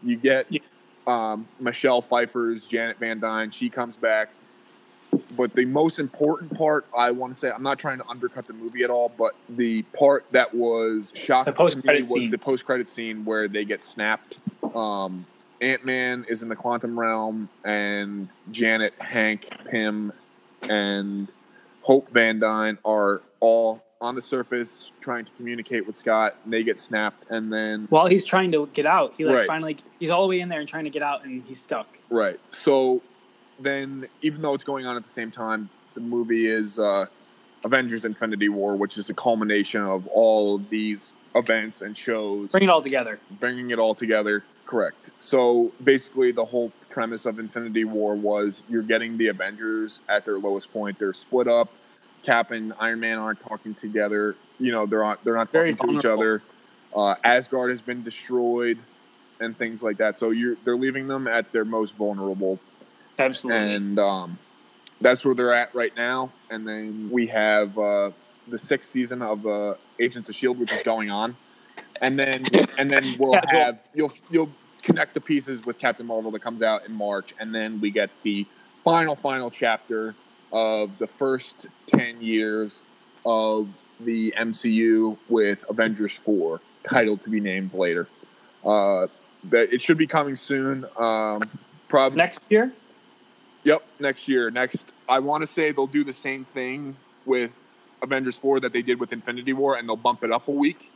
You 0.01 0.15
get 0.15 0.45
Yeah. 0.49 0.59
um, 1.07 1.47
michelle 1.59 2.01
pfeiffer's 2.01 2.65
janet 2.67 2.97
van 2.99 3.19
dyne. 3.19 3.51
She 3.51 3.69
comes 3.69 3.97
back 3.97 4.29
but 5.35 5.53
the 5.53 5.65
most 5.65 5.99
important 5.99 6.55
part 6.57 6.85
i 6.97 7.09
want 7.11 7.33
to 7.33 7.39
say 7.39 7.49
i'm 7.51 7.63
not 7.63 7.79
trying 7.79 7.97
to 7.97 8.07
undercut 8.07 8.45
the 8.47 8.53
movie 8.53 8.83
at 8.83 8.89
all 8.89 9.09
but 9.17 9.33
the 9.49 9.81
part 9.97 10.25
that 10.31 10.53
was 10.53 11.13
shocking 11.15 11.53
The 11.53 11.69
to 11.69 11.77
me 11.93 11.99
was 12.01 12.09
scene. 12.09 12.31
the 12.31 12.37
post-credit 12.37 12.87
scene 12.87 13.25
where 13.25 13.47
they 13.47 13.65
get 13.65 13.81
snapped 13.81 14.39
um, 14.75 15.25
ant-man 15.61 16.25
is 16.29 16.43
in 16.43 16.49
the 16.49 16.55
quantum 16.55 16.99
realm 16.99 17.49
and 17.65 18.27
janet 18.51 18.93
hank 18.99 19.49
pym 19.69 20.11
and 20.69 21.27
hope 21.81 22.09
van 22.11 22.39
dyne 22.39 22.77
are 22.85 23.21
all 23.39 23.83
on 24.01 24.15
the 24.15 24.21
surface 24.21 24.91
trying 25.01 25.25
to 25.25 25.31
communicate 25.33 25.85
with 25.85 25.95
scott 25.95 26.35
and 26.43 26.53
they 26.53 26.63
get 26.63 26.77
snapped 26.77 27.25
and 27.29 27.51
then 27.51 27.85
While 27.89 28.07
he's 28.07 28.23
trying 28.23 28.51
to 28.53 28.67
get 28.67 28.85
out, 28.85 29.13
he 29.17 29.25
like 29.25 29.35
Right. 29.35 29.47
finally 29.47 29.77
he's 29.99 30.09
all 30.09 30.21
the 30.23 30.29
way 30.29 30.39
in 30.39 30.47
there 30.49 30.59
and 30.59 30.67
trying 30.69 30.85
to 30.85 30.89
get 30.89 31.03
out, 31.03 31.23
and 31.25 31.43
he's 31.45 31.59
stuck. 31.59 31.87
Right. 32.09 32.39
So 32.51 33.01
then, 33.59 34.05
even 34.21 34.41
though 34.41 34.53
it's 34.53 34.63
going 34.63 34.85
on 34.85 34.95
at 34.95 35.03
the 35.03 35.09
same 35.09 35.31
time, 35.31 35.69
the 35.93 36.01
movie 36.01 36.47
is 36.47 36.79
uh, 36.79 37.05
Avengers: 37.63 38.05
Infinity 38.05 38.49
War, 38.49 38.75
which 38.75 38.97
is 38.97 39.07
the 39.07 39.13
culmination 39.13 39.81
of 39.81 40.07
all 40.07 40.55
of 40.55 40.69
these 40.69 41.13
events 41.35 41.81
and 41.81 41.95
shows, 41.97 42.49
Bring 42.49 42.63
it 42.63 42.69
all 42.69 42.81
together. 42.81 43.19
bringing 43.39 43.71
it 43.71 43.79
all 43.79 43.93
together. 43.95 44.43
Correct. 44.65 45.11
So 45.19 45.71
basically, 45.83 46.31
the 46.31 46.45
whole 46.45 46.71
premise 46.89 47.25
of 47.25 47.39
Infinity 47.39 47.85
War 47.85 48.15
was 48.15 48.63
you're 48.69 48.83
getting 48.83 49.17
the 49.17 49.27
Avengers 49.27 50.01
at 50.09 50.25
their 50.25 50.37
lowest 50.37 50.71
point. 50.71 50.99
They're 50.99 51.13
split 51.13 51.47
up. 51.47 51.69
Cap 52.23 52.51
and 52.51 52.73
Iron 52.79 52.99
Man 52.99 53.17
aren't 53.17 53.39
talking 53.39 53.73
together. 53.73 54.35
You 54.59 54.71
know, 54.71 54.85
they're 54.85 55.01
not 55.01 55.23
they're 55.23 55.35
not 55.35 55.51
Very 55.51 55.73
talking 55.73 55.95
to 55.95 55.99
each 55.99 56.05
other. 56.05 56.41
Uh, 56.95 57.15
Asgard 57.23 57.69
has 57.71 57.81
been 57.81 58.03
destroyed, 58.03 58.77
and 59.39 59.57
things 59.57 59.81
like 59.81 59.97
that. 59.97 60.17
So 60.17 60.31
you're 60.31 60.55
they're 60.65 60.75
leaving 60.77 61.07
them 61.07 61.27
at 61.27 61.51
their 61.51 61.65
most 61.65 61.95
vulnerable 61.95 62.59
Absolutely. 63.19 63.73
and 63.75 63.99
um, 63.99 64.39
that's 65.01 65.23
where 65.25 65.35
they're 65.35 65.53
at 65.53 65.73
right 65.75 65.95
now. 65.95 66.31
And 66.49 66.67
then 66.67 67.09
we 67.11 67.27
have 67.27 67.77
uh, 67.77 68.11
the 68.47 68.57
sixth 68.57 68.89
season 68.91 69.21
of 69.21 69.45
uh, 69.45 69.75
Agents 69.99 70.29
of 70.29 70.35
Shield, 70.35 70.59
which 70.59 70.71
is 70.71 70.83
going 70.83 71.11
on, 71.11 71.35
and 72.01 72.17
then 72.17 72.45
and 72.77 72.91
then 72.91 73.15
we'll 73.19 73.33
Yeah, 73.33 73.65
have 73.65 73.89
you'll 73.93 74.13
you'll 74.29 74.49
connect 74.81 75.13
the 75.13 75.21
pieces 75.21 75.65
with 75.65 75.77
Captain 75.77 76.05
Marvel 76.05 76.31
that 76.31 76.41
comes 76.41 76.61
out 76.61 76.85
in 76.85 76.93
March, 76.93 77.33
and 77.39 77.53
then 77.53 77.79
we 77.81 77.91
get 77.91 78.09
the 78.23 78.45
final 78.83 79.15
final 79.15 79.51
chapter 79.51 80.15
of 80.51 80.97
the 80.97 81.07
first 81.07 81.67
ten 81.85 82.21
years 82.21 82.83
of 83.25 83.77
the 83.99 84.33
MCU 84.37 85.17
with 85.27 85.65
Avengers 85.69 86.13
four, 86.13 86.61
titled 86.89 87.21
to 87.23 87.29
be 87.29 87.39
named 87.41 87.73
later. 87.73 88.07
Uh, 88.65 89.07
but 89.43 89.71
it 89.73 89.81
should 89.81 89.97
be 89.97 90.07
coming 90.07 90.35
soon. 90.35 90.85
Um, 90.97 91.49
probably 91.87 92.17
Next 92.17 92.41
year, 92.49 92.71
Yep, 93.69 93.83
next 93.99 94.27
year. 94.27 94.49
Next, 94.49 94.93
I 95.07 95.19
want 95.19 95.43
to 95.43 95.47
say 95.47 95.71
they'll 95.71 95.85
do 95.85 96.03
the 96.03 96.11
same 96.11 96.43
thing 96.43 96.95
with 97.27 97.51
Avengers 98.01 98.35
4 98.35 98.61
that 98.61 98.73
they 98.73 98.81
did 98.81 98.99
with 98.99 99.13
Infinity 99.13 99.53
War, 99.53 99.75
and 99.75 99.87
they'll 99.87 99.95
bump 99.95 100.23
it 100.23 100.31
up 100.31 100.47
a 100.47 100.51
week. 100.51 100.89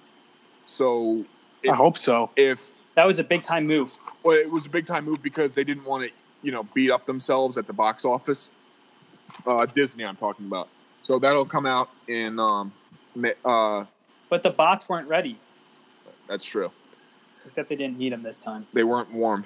So 0.65 1.23
I 1.69 1.75
hope 1.75 1.99
so. 1.99 2.31
if 2.35 2.71
that 2.95 3.05
was 3.05 3.19
a 3.19 3.23
big 3.23 3.43
time 3.43 3.67
move. 3.67 3.95
well, 4.23 4.35
it 4.35 4.49
was 4.49 4.65
a 4.65 4.69
big 4.69 4.87
time 4.87 5.05
move 5.05 5.21
because 5.21 5.53
they 5.53 5.63
didn't 5.63 5.85
want 5.85 6.05
to, 6.05 6.11
you 6.41 6.51
know, 6.51 6.63
beat 6.73 6.89
up 6.89 7.05
themselves 7.05 7.57
at 7.57 7.67
the 7.67 7.73
box 7.73 8.05
office. 8.05 8.49
Uh, 9.45 9.67
Disney, 9.67 10.03
I'm 10.03 10.15
talking 10.15 10.47
about. 10.47 10.67
So 11.03 11.19
that'll 11.19 11.45
come 11.45 11.67
out 11.67 11.89
in. 12.07 12.39
Um, 12.39 12.73
uh, 13.45 13.85
But 14.29 14.41
the 14.41 14.49
bots 14.49 14.89
weren't 14.89 15.07
ready, 15.07 15.37
that's 16.27 16.43
true. 16.43 16.71
except 17.45 17.69
they 17.69 17.75
didn't 17.75 17.99
need 17.99 18.13
them 18.13 18.23
this 18.23 18.39
time. 18.39 18.65
They 18.73 18.83
weren't 18.83 19.13
warm. 19.13 19.45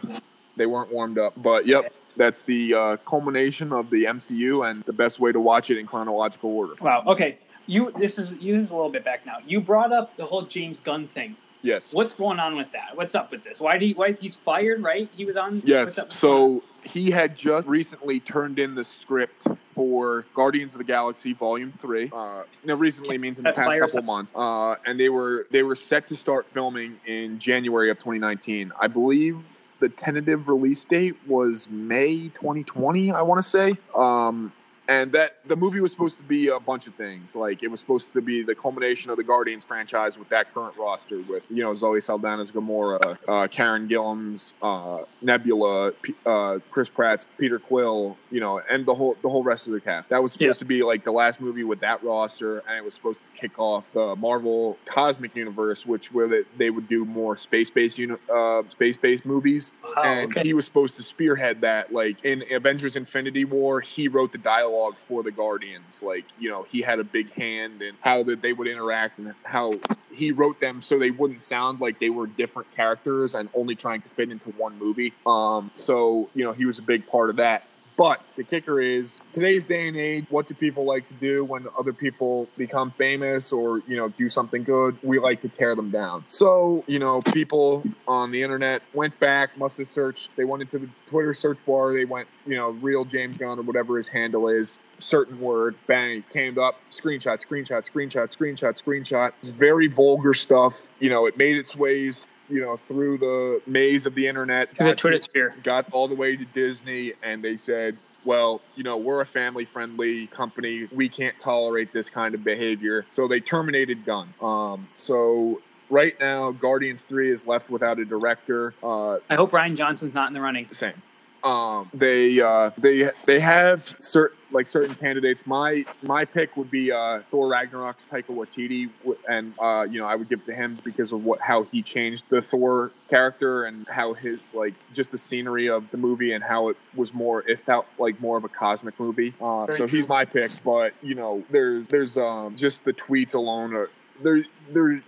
They 0.55 0.65
weren't 0.65 0.93
warmed 0.93 1.17
up. 1.17 1.34
But 1.36 1.67
yep, 1.67 1.91
that's 2.18 2.41
the 2.41 2.74
uh, 2.74 2.97
culmination 2.97 3.72
of 3.72 3.89
the 3.89 4.05
MCU 4.05 4.70
and 4.70 4.84
the 4.84 4.93
best 4.93 5.20
way 5.20 5.32
to 5.32 5.39
watch 5.39 5.70
it 5.70 5.78
in 5.78 5.86
chronological 5.86 6.51
order. 6.51 6.74
Wow. 6.82 7.03
Okay. 7.07 7.38
You. 7.68 7.91
This 7.91 8.18
is 8.18 8.34
you. 8.34 8.55
This 8.55 8.65
is 8.65 8.72
a 8.72 8.76
little 8.76 8.91
bit 8.91 9.05
back 9.05 9.26
now. 9.26 9.38
You 9.45 9.61
brought 9.61 9.93
up 9.93 10.15
the 10.18 10.26
whole 10.26 10.43
James 10.43 10.80
Gunn 10.80 11.07
thing. 11.07 11.36
Yes. 11.61 11.93
What's 11.93 12.13
going 12.13 12.39
on 12.39 12.55
with 12.55 12.72
that? 12.72 12.95
What's 12.95 13.15
up 13.15 13.32
with 13.32 13.43
this? 13.43 13.59
Why 13.59 13.78
did 13.78 13.86
he? 13.88 13.93
Why 13.93 14.13
he's 14.13 14.36
fired? 14.36 14.82
Right? 14.82 15.09
He 15.15 15.26
was 15.26 15.36
on. 15.36 15.61
Yes. 15.65 15.88
what's 15.88 15.99
up 15.99 16.07
with 16.07 16.18
So 16.18 16.63
he 16.84 17.11
had 17.11 17.36
just 17.36 17.68
recently 17.68 18.20
turned 18.20 18.59
in 18.59 18.76
the 18.76 18.84
script 18.84 19.47
for 19.74 20.26
Guardians 20.34 20.74
of 20.74 20.78
the 20.78 20.84
Galaxy 20.84 21.34
Volume 21.34 21.74
Three. 21.78 22.09
Uh, 22.13 22.43
no, 22.63 22.76
recently 22.76 23.18
means 23.18 23.38
in 23.38 23.43
the 23.43 23.51
past 23.51 23.78
couple 23.80 24.01
months. 24.03 24.32
Uh, 24.36 24.76
and 24.86 24.99
they 24.99 25.09
were 25.09 25.45
they 25.51 25.63
were 25.63 25.76
set 25.76 26.07
to 26.07 26.15
start 26.15 26.45
filming 26.45 26.99
in 27.05 27.39
January 27.39 27.89
of 27.89 27.97
2019. 27.97 28.72
I 28.80 28.88
believe 28.88 29.39
the 29.80 29.89
tentative 29.89 30.47
release 30.47 30.84
date 30.84 31.15
was 31.28 31.69
May 31.69 32.30
2020. 32.30 33.11
I 33.11 33.21
want 33.21 33.41
to 33.41 33.47
say. 33.47 33.75
Um, 33.95 34.53
and 34.88 35.11
that 35.11 35.38
the 35.45 35.55
movie 35.55 35.79
was 35.81 35.91
supposed 35.91 36.17
to 36.17 36.23
be 36.23 36.47
a 36.49 36.59
bunch 36.59 36.88
of 36.88 36.95
things. 36.95 37.35
Like 37.35 37.63
it 37.63 37.67
was 37.69 37.79
supposed 37.79 38.13
to 38.13 38.21
be 38.21 38.43
the 38.43 38.55
culmination 38.55 39.11
of 39.11 39.17
the 39.17 39.23
Guardians 39.23 39.65
franchise 39.65 40.17
with 40.17 40.29
that 40.29 40.53
current 40.53 40.75
roster, 40.77 41.19
with 41.21 41.43
you 41.49 41.63
know 41.63 41.73
Zoe 41.75 41.99
Saldana's 41.99 42.51
Gamora, 42.51 43.17
uh, 43.27 43.47
Karen 43.47 43.88
Gillan's 43.88 44.53
uh, 44.61 44.99
Nebula, 45.21 45.91
P- 46.01 46.15
uh, 46.25 46.59
Chris 46.71 46.89
Pratt's 46.89 47.25
Peter 47.38 47.59
Quill, 47.59 48.17
you 48.31 48.39
know, 48.39 48.61
and 48.69 48.85
the 48.85 48.95
whole 48.95 49.17
the 49.21 49.29
whole 49.29 49.43
rest 49.43 49.67
of 49.67 49.73
the 49.73 49.81
cast. 49.81 50.09
That 50.09 50.21
was 50.23 50.31
supposed 50.31 50.57
Yeah. 50.57 50.59
to 50.59 50.65
be 50.65 50.83
like 50.83 51.03
the 51.03 51.11
last 51.11 51.41
movie 51.41 51.63
with 51.63 51.79
that 51.81 52.03
roster, 52.03 52.59
and 52.59 52.77
it 52.77 52.83
was 52.83 52.93
supposed 52.93 53.23
to 53.25 53.31
kick 53.31 53.57
off 53.59 53.91
the 53.91 54.15
Marvel 54.15 54.77
Cosmic 54.85 55.35
Universe, 55.35 55.85
which 55.85 56.13
where 56.13 56.27
they, 56.27 56.41
they 56.57 56.69
would 56.69 56.88
do 56.88 57.03
more 57.05 57.35
space 57.35 57.69
based 57.69 57.97
uni- 57.97 58.15
uh, 58.33 58.63
space 58.69 58.95
based 58.97 59.25
movies 59.25 59.73
Wow, 59.83 60.03
and 60.03 60.31
okay. 60.31 60.47
he 60.47 60.53
was 60.53 60.63
supposed 60.65 60.95
to 60.95 61.03
spearhead 61.03 61.61
that. 61.61 61.91
Like 61.91 62.23
in 62.23 62.43
Avengers: 62.51 62.95
Infinity 62.95 63.43
War, 63.45 63.81
he 63.81 64.07
wrote 64.07 64.31
the 64.31 64.38
dialogue 64.38 64.76
for 64.97 65.23
the 65.23 65.32
Guardians. 65.32 66.01
Like 66.03 66.25
you 66.39 66.49
know, 66.49 66.63
he 66.63 66.82
had 66.82 66.99
a 66.99 67.03
big 67.03 67.32
hand 67.34 67.82
in 67.82 67.95
how 68.01 68.23
that 68.23 68.41
they 68.41 68.53
would 68.53 68.67
interact 68.67 69.19
and 69.19 69.34
how 69.43 69.73
he 70.13 70.32
wrote 70.32 70.59
them 70.59 70.82
so 70.82 70.97
they 70.97 71.11
wouldn't 71.11 71.41
sound 71.41 71.80
like 71.80 71.99
they 71.99 72.09
were 72.09 72.28
different 72.28 72.73
characters 72.75 73.36
and 73.36 73.49
only 73.53 73.75
trying 73.75 74.01
to 74.01 74.09
fit 74.09 74.32
into 74.32 74.49
one 74.51 74.78
movie. 74.78 75.13
Um, 75.25 75.71
so 75.75 76.30
you 76.34 76.43
know, 76.43 76.53
he 76.53 76.65
was 76.65 76.80
a 76.80 76.84
big 76.84 77.07
part 77.07 77.30
of 77.30 77.38
that. 77.38 77.63
But 77.98 78.22
the 78.36 78.43
kicker 78.43 78.80
is 78.80 79.22
today's 79.32 79.66
day 79.66 79.88
and 79.88 79.98
age, 79.98 80.28
what 80.30 80.45
do 80.45 80.54
people 80.54 80.86
like 80.86 81.08
to 81.08 81.16
do 81.16 81.43
when 81.43 81.66
other 81.78 81.91
people 81.91 82.48
become 82.56 82.91
famous 82.91 83.52
or, 83.52 83.82
you 83.88 83.98
know, 83.98 84.10
do 84.10 84.30
something 84.30 84.64
good? 84.64 85.00
We 85.02 85.18
like 85.18 85.41
to 85.41 85.50
tear 85.50 85.76
them 85.76 85.89
down. 85.89 86.24
So, 86.28 86.84
you 86.86 87.00
know, 87.00 87.24
people 87.24 87.84
on 88.08 88.30
the 88.30 88.43
internet 88.43 88.84
went 88.93 89.20
back, 89.20 89.58
must 89.58 89.80
have 89.80 89.88
searched, 89.88 90.30
they 90.36 90.45
went 90.45 90.62
into 90.62 90.78
the 90.78 90.89
Twitter 91.08 91.34
search 91.34 91.58
bar, 91.66 91.91
they 91.91 92.06
went, 92.06 92.28
you 92.45 92.56
know, 92.56 92.70
real 92.70 93.04
James 93.04 93.36
Gunn 93.36 93.58
or 93.58 93.64
whatever 93.64 93.98
his 93.98 94.10
handle 94.10 94.48
is, 94.48 94.78
certain 95.00 95.39
word, 95.39 95.76
bang, 95.88 96.24
came 96.32 96.60
up, 96.60 96.76
screenshot, 96.91 97.43
screenshot, 97.43 97.89
screenshot, 97.89 98.36
screenshot, 98.36 98.80
screenshot. 98.80 99.34
It's 99.41 99.52
very 99.52 99.88
vulgar 99.88 100.36
stuff. 100.36 100.91
You 101.00 101.10
know, 101.10 101.26
it 101.26 101.36
made 101.36 101.58
its 101.58 101.76
ways, 101.76 102.28
you 102.50 102.62
know, 102.62 102.78
through 102.78 103.18
the 103.18 103.62
maze 103.66 104.06
of 104.06 104.16
the 104.16 104.28
internet. 104.28 104.74
The 104.76 104.86
got 104.86 104.98
Twitter 104.98 105.18
sphere. 105.22 105.56
got 105.64 105.91
all 105.91 106.08
the 106.08 106.16
way 106.16 106.36
to 106.36 106.45
Disney 106.45 107.14
and 107.24 107.43
they 107.43 107.58
said, 107.58 107.98
well, 108.26 108.62
you 108.76 108.84
know, 108.84 108.98
we're 108.98 109.22
a 109.22 109.26
family 109.26 109.64
friendly 109.66 110.28
company. 110.28 110.88
We 110.91 111.08
can't 111.08 111.39
tolerate 111.39 111.93
this 111.93 112.10
kind 112.10 112.36
of 112.36 112.43
behavior. 112.43 113.06
So 113.10 113.28
they 113.28 113.39
terminated 113.39 114.06
Gunn. 114.06 114.34
Um, 114.41 114.89
so 114.95 115.62
right 115.89 116.20
now, 116.20 116.52
Guardians 116.52 117.04
3 117.04 117.32
is 117.32 117.48
left 117.48 117.70
without 117.70 118.00
a 118.00 118.06
director. 118.06 118.74
Uh, 118.84 119.20
I 119.30 119.36
hope 119.36 119.52
Rian 119.52 119.76
Johnson's 119.78 120.14
not 120.14 120.28
in 120.28 120.34
the 120.34 120.41
running. 120.41 120.68
same. 120.72 121.02
Um, 121.43 121.89
they 121.93 122.39
uh, 122.39 122.71
they 122.77 123.09
they 123.25 123.39
have 123.39 123.83
certain 123.83 124.38
like 124.51 124.67
certain 124.67 124.95
candidates. 124.95 125.45
My 125.45 125.85
my 126.01 126.25
pick 126.25 126.55
would 126.57 126.71
be 126.71 126.91
uh, 126.91 127.21
Thor 127.29 127.49
Ragnarok's 127.49 128.05
Taika 128.05 128.29
Waititi, 128.29 128.89
and 129.27 129.53
uh, 129.59 129.85
you 129.89 129.99
know 129.99 130.07
I 130.07 130.15
would 130.15 130.29
give 130.29 130.39
it 130.39 130.45
to 130.45 130.55
him 130.55 130.79
because 130.83 131.11
of 131.11 131.23
what 131.23 131.39
how 131.39 131.63
he 131.63 131.81
changed 131.81 132.25
the 132.29 132.41
Thor 132.41 132.91
character 133.09 133.65
and 133.65 133.88
how 133.89 134.13
his 134.13 134.53
like 134.53 134.73
just 134.93 135.11
the 135.11 135.17
scenery 135.17 135.69
of 135.69 135.89
the 135.91 135.97
movie 135.97 136.33
and 136.33 136.43
how 136.43 136.69
it 136.69 136.77
was 136.95 137.13
more 137.13 137.47
it 137.47 137.59
felt 137.59 137.88
like 137.97 138.19
more 138.19 138.38
of 138.38 138.43
a 138.43 138.49
cosmic 138.49 138.99
movie. 138.99 139.33
Uh, 139.41 139.71
so 139.71 139.88
he's 139.88 140.07
my 140.07 140.25
pick, 140.25 140.51
but 140.63 140.93
you 141.01 141.15
know 141.15 141.43
there's 141.49 141.88
there's 141.88 142.17
um 142.17 142.55
just 142.55 142.83
the 142.83 142.93
tweets 142.93 143.33
alone 143.33 143.73
are 143.73 143.89
there 144.21 144.43
there 144.71 145.01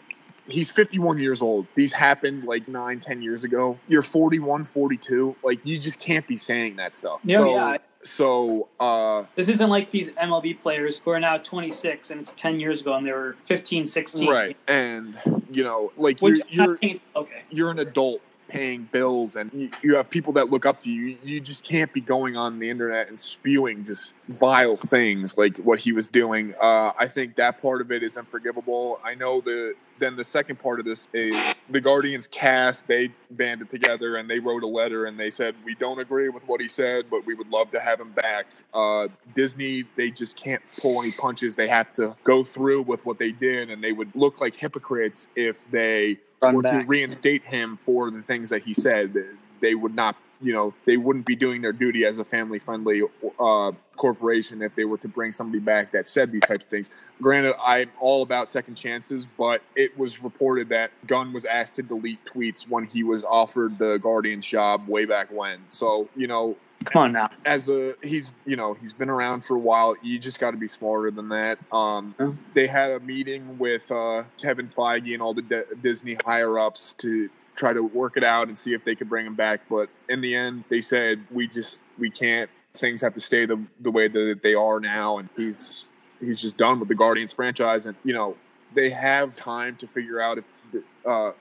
he's 0.49 0.69
51 0.69 1.19
years 1.19 1.41
old 1.41 1.67
these 1.75 1.93
happened 1.93 2.43
like 2.43 2.67
9 2.67 2.99
10 2.99 3.21
years 3.21 3.43
ago 3.43 3.77
you're 3.87 4.01
41 4.01 4.63
42 4.63 5.35
like 5.43 5.65
you 5.65 5.77
just 5.79 5.99
can't 5.99 6.27
be 6.27 6.37
saying 6.37 6.75
that 6.77 6.93
stuff 6.93 7.19
Yeah, 7.23 7.37
so, 7.39 7.53
yeah. 7.55 7.77
so 8.03 8.67
uh 8.79 9.23
This 9.35 9.49
isn't 9.49 9.69
like 9.69 9.91
these 9.91 10.11
MLB 10.13 10.59
players 10.59 11.01
who 11.03 11.11
are 11.11 11.19
now 11.19 11.37
26 11.37 12.11
and 12.11 12.21
it's 12.21 12.33
10 12.33 12.59
years 12.59 12.81
ago 12.81 12.93
and 12.93 13.05
they 13.05 13.11
were 13.11 13.35
15, 13.45 13.87
16. 13.87 14.29
right 14.29 14.57
and 14.67 15.19
you 15.51 15.63
know 15.63 15.91
like 15.97 16.19
Which 16.19 16.39
you're 16.49 16.77
you're, 16.81 16.95
okay. 17.15 17.43
you're 17.49 17.71
an 17.71 17.79
adult 17.79 18.21
paying 18.49 18.89
bills 18.91 19.35
and 19.35 19.51
you, 19.53 19.69
you 19.81 19.95
have 19.95 20.09
people 20.09 20.33
that 20.33 20.49
look 20.49 20.65
up 20.65 20.79
to 20.79 20.91
you 20.91 21.17
you 21.23 21.39
just 21.39 21.63
can't 21.63 21.93
be 21.93 22.01
going 22.01 22.35
on 22.35 22.59
the 22.59 22.69
internet 22.69 23.07
and 23.07 23.19
spewing 23.19 23.83
just 23.83 24.13
vile 24.27 24.75
things 24.75 25.37
like 25.37 25.55
what 25.57 25.79
he 25.79 25.91
was 25.91 26.07
doing. 26.07 26.53
Uh, 26.61 26.91
i 26.99 27.07
think 27.07 27.35
that 27.35 27.61
part 27.61 27.79
of 27.79 27.91
it 27.91 28.03
is 28.03 28.17
unforgivable. 28.17 28.99
I 29.03 29.15
know 29.15 29.39
the 29.39 29.75
then 29.99 30.15
the 30.15 30.23
second 30.23 30.57
part 30.57 30.79
of 30.79 30.85
this 30.85 31.09
is 31.13 31.35
the 31.69 31.81
guardians 31.81 32.27
cast 32.27 32.87
they 32.87 33.11
banded 33.31 33.69
together 33.69 34.15
and 34.15 34.29
they 34.29 34.39
wrote 34.39 34.63
a 34.63 34.67
letter 34.67 35.05
and 35.05 35.19
they 35.19 35.29
said 35.29 35.55
we 35.63 35.75
don't 35.75 35.99
agree 35.99 36.29
with 36.29 36.47
what 36.47 36.59
he 36.61 36.67
said 36.67 37.05
but 37.09 37.25
we 37.25 37.35
would 37.35 37.49
love 37.49 37.69
to 37.71 37.79
have 37.79 37.99
him 37.99 38.11
back. 38.11 38.47
Uh, 38.73 39.07
disney 39.35 39.83
they 39.95 40.09
just 40.09 40.35
can't 40.35 40.61
pull 40.77 41.01
any 41.01 41.11
punches. 41.11 41.55
They 41.55 41.67
have 41.67 41.93
to 41.93 42.15
go 42.23 42.43
through 42.43 42.83
with 42.83 43.05
what 43.05 43.19
they 43.19 43.31
did 43.31 43.69
and 43.69 43.83
they 43.83 43.91
would 43.91 44.15
look 44.15 44.41
like 44.41 44.55
hypocrites 44.55 45.27
if 45.35 45.69
they 45.69 46.17
Run 46.41 46.55
were 46.55 46.63
to 46.63 46.83
reinstate 46.87 47.43
him 47.43 47.79
for 47.85 48.11
the 48.11 48.21
things 48.21 48.49
that 48.49 48.63
he 48.63 48.73
said, 48.73 49.13
they 49.59 49.75
would 49.75 49.95
not, 49.95 50.15
you 50.41 50.53
know, 50.53 50.73
they 50.85 50.97
wouldn't 50.97 51.25
be 51.25 51.35
doing 51.35 51.61
their 51.61 51.73
duty 51.73 52.05
as 52.05 52.17
a 52.17 52.25
family 52.25 52.59
friendly 52.59 53.01
uh, 53.39 53.71
corporation 53.97 54.61
if 54.61 54.73
they 54.75 54.85
were 54.85 54.97
to 54.97 55.07
bring 55.07 55.31
somebody 55.31 55.59
back 55.59 55.91
that 55.91 56.07
said 56.07 56.31
these 56.31 56.41
types 56.41 56.63
of 56.63 56.69
things. 56.69 56.89
Granted, 57.21 57.55
I'm 57.61 57.91
all 57.99 58.23
about 58.23 58.49
second 58.49 58.75
chances, 58.75 59.25
but 59.37 59.61
it 59.75 59.97
was 59.97 60.23
reported 60.23 60.69
that 60.69 60.91
Gunn 61.05 61.33
was 61.33 61.43
asked 61.43 61.75
to 61.75 61.83
delete 61.83 62.23
tweets 62.25 62.67
when 62.67 62.85
he 62.85 63.03
was 63.03 63.23
offered 63.25 63.77
the 63.77 63.97
Guardians 63.97 64.45
job 64.45 64.87
way 64.87 65.05
back 65.05 65.29
when. 65.31 65.59
So, 65.67 66.07
you 66.15 66.27
know, 66.27 66.55
Come 66.85 67.01
on 67.03 67.11
now. 67.11 67.29
as 67.45 67.69
a 67.69 67.93
he's 68.01 68.33
you 68.45 68.55
know 68.55 68.73
he's 68.73 68.93
been 68.93 69.09
around 69.09 69.41
for 69.43 69.55
a 69.55 69.59
while. 69.59 69.95
You 70.01 70.17
just 70.17 70.39
got 70.39 70.51
to 70.51 70.57
be 70.57 70.67
smarter 70.67 71.11
than 71.11 71.29
that. 71.29 71.59
Um, 71.71 72.15
Yeah. 72.19 72.31
they 72.53 72.67
had 72.67 72.91
a 72.91 72.99
meeting 73.01 73.57
with 73.59 73.91
uh, 73.91 74.23
Kevin 74.41 74.69
Feige 74.69 75.13
and 75.13 75.21
all 75.21 75.33
the 75.33 75.41
D- 75.41 75.61
Disney 75.83 76.17
higher 76.25 76.57
ups 76.57 76.95
to 76.99 77.29
try 77.55 77.73
to 77.73 77.81
work 77.83 78.15
it 78.15 78.23
out 78.23 78.47
and 78.47 78.57
see 78.57 78.73
if 78.73 78.85
they 78.85 78.95
could 78.95 79.09
bring 79.09 79.25
him 79.25 79.35
back. 79.35 79.61
But 79.69 79.89
in 80.07 80.21
the 80.21 80.33
end, 80.33 80.63
they 80.69 80.81
said 80.81 81.23
we 81.31 81.47
just 81.47 81.79
we 81.97 82.09
can't. 82.09 82.49
Things 82.73 83.01
have 83.01 83.13
to 83.15 83.19
stay 83.19 83.45
the 83.45 83.61
the 83.81 83.91
way 83.91 84.07
that 84.07 84.39
they 84.41 84.53
are 84.53 84.79
now, 84.79 85.17
and 85.17 85.27
he's 85.35 85.83
he's 86.21 86.39
just 86.41 86.55
done 86.55 86.79
with 86.79 86.87
the 86.87 86.95
Guardians 86.95 87.33
franchise. 87.33 87.85
And 87.85 87.97
you 88.05 88.13
know 88.13 88.37
they 88.73 88.89
have 88.91 89.35
time 89.35 89.75
to 89.77 89.87
figure 89.87 90.21
out 90.21 90.37
if 90.37 90.45
the, 90.71 90.83
uh, 91.09 91.31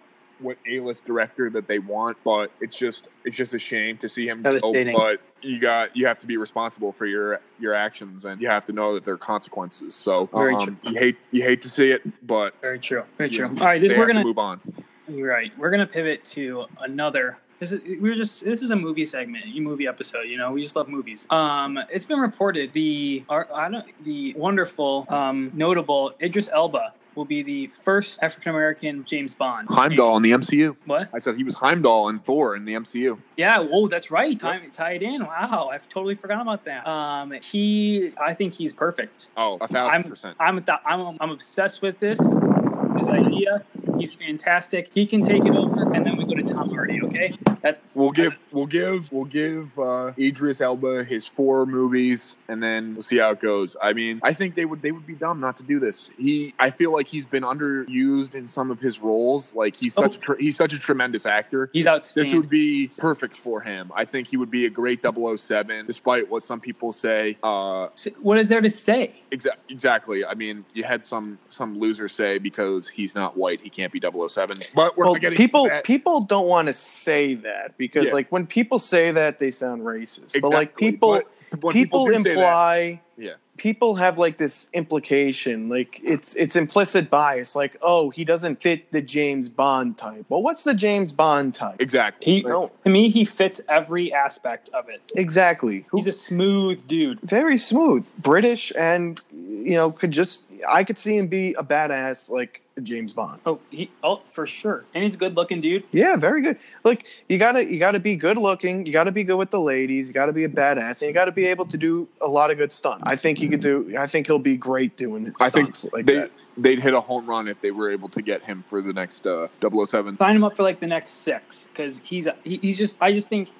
what 0.40 0.56
A 0.68 0.80
list 0.80 1.04
director 1.04 1.50
that 1.50 1.66
they 1.66 1.78
want, 1.78 2.16
but 2.24 2.50
it's 2.60 2.76
just 2.76 3.08
it's 3.24 3.36
just 3.36 3.54
a 3.54 3.58
shame 3.58 3.96
to 3.98 4.08
see 4.08 4.28
him 4.28 4.42
go. 4.42 4.72
But 4.94 5.20
you 5.42 5.58
got 5.58 5.96
you 5.96 6.06
have 6.06 6.18
to 6.18 6.26
be 6.26 6.36
responsible 6.36 6.92
for 6.92 7.06
your 7.06 7.40
your 7.58 7.74
actions, 7.74 8.24
and 8.24 8.40
you 8.40 8.48
have 8.48 8.64
to 8.66 8.72
know 8.72 8.94
that 8.94 9.04
there 9.04 9.14
are 9.14 9.18
consequences. 9.18 9.94
So 9.94 10.26
Very 10.26 10.54
um, 10.54 10.64
true. 10.64 10.76
you 10.92 10.98
hate 10.98 11.16
you 11.30 11.42
hate 11.42 11.62
to 11.62 11.68
see 11.68 11.90
it, 11.90 12.02
but 12.26 12.54
Very 12.60 12.78
true. 12.78 13.04
Very 13.16 13.30
true. 13.30 13.48
know, 13.48 13.60
All 13.60 13.66
right, 13.66 13.80
this, 13.80 13.92
we're 13.92 14.06
gonna 14.06 14.20
to 14.20 14.24
move 14.24 14.38
on. 14.38 14.60
Right. 15.08 15.52
We're 15.58 15.70
gonna 15.70 15.86
pivot 15.86 16.24
to 16.26 16.66
another. 16.80 17.38
This 17.60 17.72
is 17.72 17.82
we 17.82 18.08
were 18.08 18.14
just 18.14 18.44
this 18.44 18.62
is 18.62 18.70
a 18.70 18.76
movie 18.76 19.04
segment, 19.04 19.44
a 19.52 19.60
movie 19.60 19.86
episode. 19.86 20.22
You 20.22 20.36
know, 20.36 20.52
we 20.52 20.62
just 20.62 20.76
love 20.76 20.88
movies. 20.88 21.26
Um, 21.30 21.78
it's 21.90 22.04
been 22.04 22.20
reported 22.20 22.72
the 22.72 23.24
our, 23.28 23.48
I 23.52 23.68
don't 23.68 24.04
the 24.04 24.34
wonderful, 24.34 25.06
um, 25.08 25.50
notable 25.54 26.12
Idris 26.22 26.48
Elba 26.52 26.92
will 27.14 27.24
be 27.24 27.42
the 27.42 27.66
first 27.68 28.18
African 28.22 28.50
American 28.50 29.04
James 29.04 29.34
Bond. 29.34 29.68
Heimdall 29.68 30.16
in 30.16 30.22
the 30.22 30.32
MCU. 30.32 30.76
What? 30.84 31.08
I 31.12 31.18
said 31.18 31.36
he 31.36 31.44
was 31.44 31.54
Heimdall 31.54 32.08
in 32.08 32.18
Thor 32.18 32.56
in 32.56 32.64
the 32.64 32.74
MCU. 32.74 33.18
Yeah. 33.36 33.66
Oh, 33.70 33.88
that's 33.88 34.10
right. 34.10 34.38
Time 34.38 34.70
tied 34.70 35.02
in. 35.02 35.24
Wow, 35.24 35.70
I've 35.72 35.88
totally 35.88 36.14
forgotten 36.14 36.42
about 36.42 36.64
that. 36.64 36.86
Um, 36.86 37.32
he. 37.42 38.12
I 38.20 38.34
think 38.34 38.54
he's 38.54 38.72
perfect. 38.72 39.30
Oh, 39.36 39.54
a 39.54 39.66
1000 39.66 40.04
percent. 40.04 40.36
I'm 40.40 40.62
th- 40.62 40.78
I'm 40.84 41.16
I'm 41.20 41.30
obsessed 41.30 41.82
with 41.82 41.98
this 41.98 42.18
this 42.18 43.08
idea. 43.08 43.64
He's 43.98 44.14
fantastic. 44.14 44.90
He 44.94 45.06
can 45.06 45.20
take 45.20 45.44
it 45.44 45.54
over, 45.54 45.82
and 45.92 46.06
then 46.06 46.16
we 46.16 46.24
go 46.24 46.34
to 46.34 46.42
Tom 46.42 46.70
Hardy. 46.70 47.02
Okay, 47.02 47.34
that 47.62 47.80
We'll 47.94 48.12
give 48.12 48.36
we'll 48.52 48.66
give 48.66 49.10
we'll 49.12 49.24
give 49.24 49.76
uh, 49.78 50.12
Idris 50.16 50.60
Elba 50.60 51.02
his 51.04 51.26
four 51.26 51.66
movies, 51.66 52.36
and 52.48 52.62
then 52.62 52.94
we'll 52.94 53.02
see 53.02 53.18
how 53.18 53.30
it 53.30 53.40
goes. 53.40 53.76
I 53.82 53.92
mean, 53.92 54.20
I 54.22 54.32
think 54.32 54.54
they 54.54 54.64
would 54.64 54.82
they 54.82 54.92
would 54.92 55.06
be 55.06 55.14
dumb 55.14 55.40
not 55.40 55.56
to 55.56 55.64
do 55.64 55.80
this. 55.80 56.10
He, 56.16 56.54
I 56.60 56.70
feel 56.70 56.92
like 56.92 57.08
he's 57.08 57.26
been 57.26 57.42
underused 57.42 58.34
in 58.34 58.46
some 58.46 58.70
of 58.70 58.80
his 58.80 59.00
roles. 59.00 59.54
Like 59.54 59.74
he's 59.74 59.94
such 59.94 60.16
a 60.16 60.18
tre- 60.20 60.36
he's 60.38 60.56
such 60.56 60.72
a 60.72 60.78
tremendous 60.78 61.26
actor. 61.26 61.70
he's 61.72 61.88
outstanding. 61.88 62.32
This 62.32 62.36
would 62.38 62.48
be 62.48 62.88
perfect 62.98 63.36
for 63.36 63.60
him. 63.60 63.90
I 63.94 64.04
think 64.04 64.28
he 64.28 64.36
would 64.36 64.50
be 64.50 64.66
a 64.66 64.70
great 64.70 65.04
007, 65.04 65.86
despite 65.86 66.28
what 66.30 66.44
some 66.44 66.60
people 66.60 66.92
say. 66.92 67.36
Uh, 67.42 67.88
what 68.20 68.38
is 68.38 68.48
there 68.48 68.60
to 68.60 68.70
say? 68.70 69.22
exa- 69.32 69.56
exactly. 69.68 70.24
I 70.24 70.34
mean, 70.34 70.64
you 70.72 70.84
had 70.84 71.02
some 71.02 71.38
some 71.50 71.78
losers 71.78 72.12
say 72.12 72.38
because 72.38 72.88
he's 72.88 73.14
not 73.16 73.36
white, 73.36 73.60
he 73.60 73.70
can't 73.70 73.87
be 73.92 74.00
007. 74.00 74.58
But 74.74 74.96
we're 74.96 75.04
well, 75.04 75.14
not 75.14 75.20
getting 75.20 75.36
people 75.36 75.64
that. 75.64 75.84
people 75.84 76.20
don't 76.20 76.46
want 76.46 76.66
to 76.68 76.72
say 76.72 77.34
that 77.34 77.76
because 77.78 78.06
Yeah. 78.06 78.12
like 78.12 78.30
when 78.32 78.46
people 78.46 78.78
say 78.78 79.10
that 79.12 79.38
they 79.38 79.50
sound 79.50 79.82
racist. 79.82 80.40
But 80.40 80.50
like 80.52 80.76
people 80.76 81.20
But 81.50 81.62
when 81.62 81.72
people, 81.72 82.06
do 82.06 82.14
say 82.14 82.22
that- 82.22 82.30
imply 82.30 83.00
Yeah. 83.16 83.32
people 83.56 83.94
have 83.96 84.18
like 84.18 84.36
this 84.36 84.68
implication 84.74 85.68
like 85.68 85.98
it's 86.04 86.34
it's 86.34 86.54
implicit 86.54 87.10
bias 87.10 87.56
like 87.56 87.76
oh 87.82 88.10
he 88.10 88.24
doesn't 88.24 88.60
fit 88.62 88.92
the 88.92 89.00
James 89.00 89.48
Bond 89.48 89.96
type. 89.98 90.24
Well, 90.28 90.42
what's 90.42 90.62
the 90.64 90.74
James 90.74 91.12
Bond 91.12 91.54
type? 91.54 91.76
exactly. 91.80 92.34
He 92.34 92.42
No. 92.42 92.70
to 92.84 92.90
me, 92.90 93.08
he 93.08 93.24
fits 93.24 93.60
every 93.68 94.12
aspect 94.12 94.68
of 94.74 94.88
it. 94.88 95.00
Exactly. 95.16 95.84
Who, 95.88 95.96
He's 95.98 96.06
a 96.06 96.12
smooth 96.12 96.86
dude. 96.86 97.18
very 97.22 97.58
smooth, 97.58 98.04
British, 98.18 98.70
and 98.78 99.20
you 99.32 99.74
know 99.74 99.90
could 99.90 100.12
just 100.12 100.42
I 100.66 100.84
could 100.84 100.98
see 100.98 101.16
him 101.16 101.26
be 101.26 101.54
a 101.54 101.62
badass 101.62 102.30
like 102.30 102.62
James 102.82 103.12
Bond. 103.12 103.40
Oh, 103.46 103.60
he 103.70 103.90
oh 104.02 104.20
for 104.24 104.46
sure, 104.46 104.84
and 104.94 105.04
he's 105.04 105.14
a 105.14 105.18
good 105.18 105.36
looking 105.36 105.60
dude. 105.60 105.84
Yeah, 105.92 106.16
very 106.16 106.42
good. 106.42 106.58
Like 106.84 107.04
you 107.28 107.38
gotta 107.38 107.64
you 107.64 107.78
gotta 107.78 108.00
be 108.00 108.16
good 108.16 108.36
looking, 108.36 108.86
you 108.86 108.92
gotta 108.92 109.12
be 109.12 109.24
good 109.24 109.36
with 109.36 109.50
the 109.50 109.60
ladies, 109.60 110.08
you 110.08 110.14
gotta 110.14 110.32
be 110.32 110.44
a 110.44 110.48
badass, 110.48 111.00
and 111.02 111.08
you 111.08 111.12
gotta 111.12 111.32
be 111.32 111.46
able 111.46 111.66
to 111.66 111.76
do 111.76 112.08
a 112.20 112.26
lot 112.26 112.50
of 112.50 112.58
good 112.58 112.72
stunts. 112.72 113.02
I 113.06 113.16
think 113.16 113.38
he 113.38 113.48
could 113.48 113.60
do. 113.60 113.94
I 113.98 114.06
think 114.06 114.26
he'll 114.26 114.38
be 114.38 114.56
great 114.56 114.96
doing. 114.96 115.26
It. 115.26 115.34
I 115.40 115.50
think 115.50 115.76
like 115.92 116.06
they 116.06 116.16
that. 116.16 116.30
they'd 116.56 116.80
hit 116.80 116.94
a 116.94 117.00
home 117.00 117.26
run 117.26 117.48
if 117.48 117.60
they 117.60 117.70
were 117.70 117.90
able 117.90 118.08
to 118.10 118.22
get 118.22 118.42
him 118.42 118.64
for 118.68 118.82
the 118.82 118.92
next 118.92 119.26
uh, 119.26 119.48
007. 119.60 120.18
Sign 120.18 120.36
him 120.36 120.44
up 120.44 120.56
for 120.56 120.62
like 120.62 120.80
the 120.80 120.86
next 120.86 121.10
six 121.10 121.68
because 121.72 122.00
he's 122.04 122.28
he, 122.44 122.58
he's 122.58 122.78
just. 122.78 122.96
I 123.00 123.12
just 123.12 123.28
think 123.28 123.50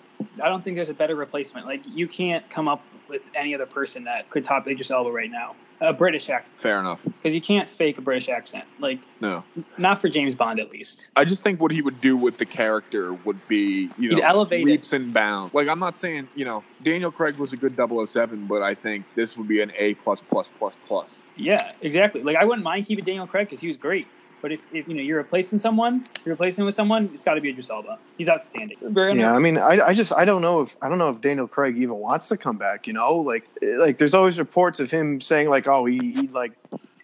I 0.42 0.48
don't 0.48 0.62
think 0.62 0.76
there's 0.76 0.88
a 0.88 0.94
better 0.94 1.16
replacement. 1.16 1.66
Like 1.66 1.82
you 1.86 2.08
can't 2.08 2.48
come 2.50 2.68
up 2.68 2.82
with 3.08 3.22
any 3.34 3.54
other 3.54 3.66
person 3.66 4.04
that 4.04 4.28
could 4.30 4.44
top 4.44 4.68
Idris 4.68 4.90
Elba 4.90 5.10
right 5.10 5.30
now. 5.30 5.56
A 5.80 5.92
British 5.92 6.28
accent. 6.28 6.54
Fair 6.60 6.80
enough. 6.80 7.04
because 7.04 7.34
you 7.34 7.40
can't 7.40 7.68
fake 7.68 7.98
a 7.98 8.00
British 8.00 8.28
accent. 8.28 8.64
Like 8.80 9.00
No, 9.20 9.44
not 9.76 10.00
for 10.00 10.08
James 10.08 10.34
Bond 10.34 10.58
at 10.58 10.70
least. 10.70 11.10
I 11.14 11.24
just 11.24 11.42
think 11.42 11.60
what 11.60 11.70
he 11.70 11.82
would 11.82 12.00
do 12.00 12.16
with 12.16 12.38
the 12.38 12.44
character 12.46 13.12
would 13.14 13.46
be 13.48 13.88
you 13.96 14.10
know 14.10 14.16
He'd 14.16 14.22
elevate 14.24 14.62
it. 14.62 14.66
leaps 14.66 14.92
and 14.92 15.14
bounds. 15.14 15.54
Like 15.54 15.68
I'm 15.68 15.78
not 15.78 15.96
saying 15.96 16.28
you 16.34 16.44
know 16.44 16.64
Daniel 16.82 17.12
Craig 17.12 17.36
was 17.36 17.52
a 17.52 17.56
good 17.56 17.76
007, 17.76 18.46
but 18.46 18.62
I 18.62 18.74
think 18.74 19.04
this 19.14 19.36
would 19.36 19.46
be 19.48 19.60
an 19.60 19.72
A 19.78 19.94
plus 19.94 20.20
plus 20.20 20.50
plus 20.58 20.76
plus. 20.86 21.22
Yeah, 21.36 21.72
exactly. 21.80 22.22
Like 22.22 22.36
I 22.36 22.44
wouldn't 22.44 22.64
mind 22.64 22.86
keeping 22.86 23.04
Daniel 23.04 23.26
Craig 23.26 23.46
because 23.46 23.60
he 23.60 23.68
was 23.68 23.76
great. 23.76 24.06
But 24.40 24.52
if, 24.52 24.66
if 24.72 24.86
you 24.86 24.94
know 24.94 25.02
you're 25.02 25.18
replacing 25.18 25.58
someone, 25.58 26.06
you're 26.24 26.34
replacing 26.34 26.64
with 26.64 26.74
someone, 26.74 27.10
it's 27.14 27.24
got 27.24 27.34
to 27.34 27.40
be 27.40 27.50
Idris 27.50 27.70
Elba. 27.70 27.98
He's 28.16 28.28
outstanding. 28.28 28.78
Very 28.82 29.18
Yeah, 29.18 29.34
I 29.34 29.38
mean, 29.38 29.58
I, 29.58 29.80
I 29.88 29.94
just 29.94 30.12
I 30.12 30.24
don't 30.24 30.42
know 30.42 30.60
if 30.60 30.76
I 30.80 30.88
don't 30.88 30.98
know 30.98 31.08
if 31.10 31.20
Daniel 31.20 31.48
Craig 31.48 31.76
even 31.76 31.96
wants 31.96 32.28
to 32.28 32.36
come 32.36 32.56
back. 32.56 32.86
You 32.86 32.92
know, 32.92 33.16
like 33.16 33.48
like 33.62 33.98
there's 33.98 34.14
always 34.14 34.38
reports 34.38 34.80
of 34.80 34.90
him 34.90 35.20
saying 35.20 35.48
like, 35.48 35.66
oh, 35.66 35.84
he, 35.84 36.12
he 36.12 36.28
like 36.28 36.52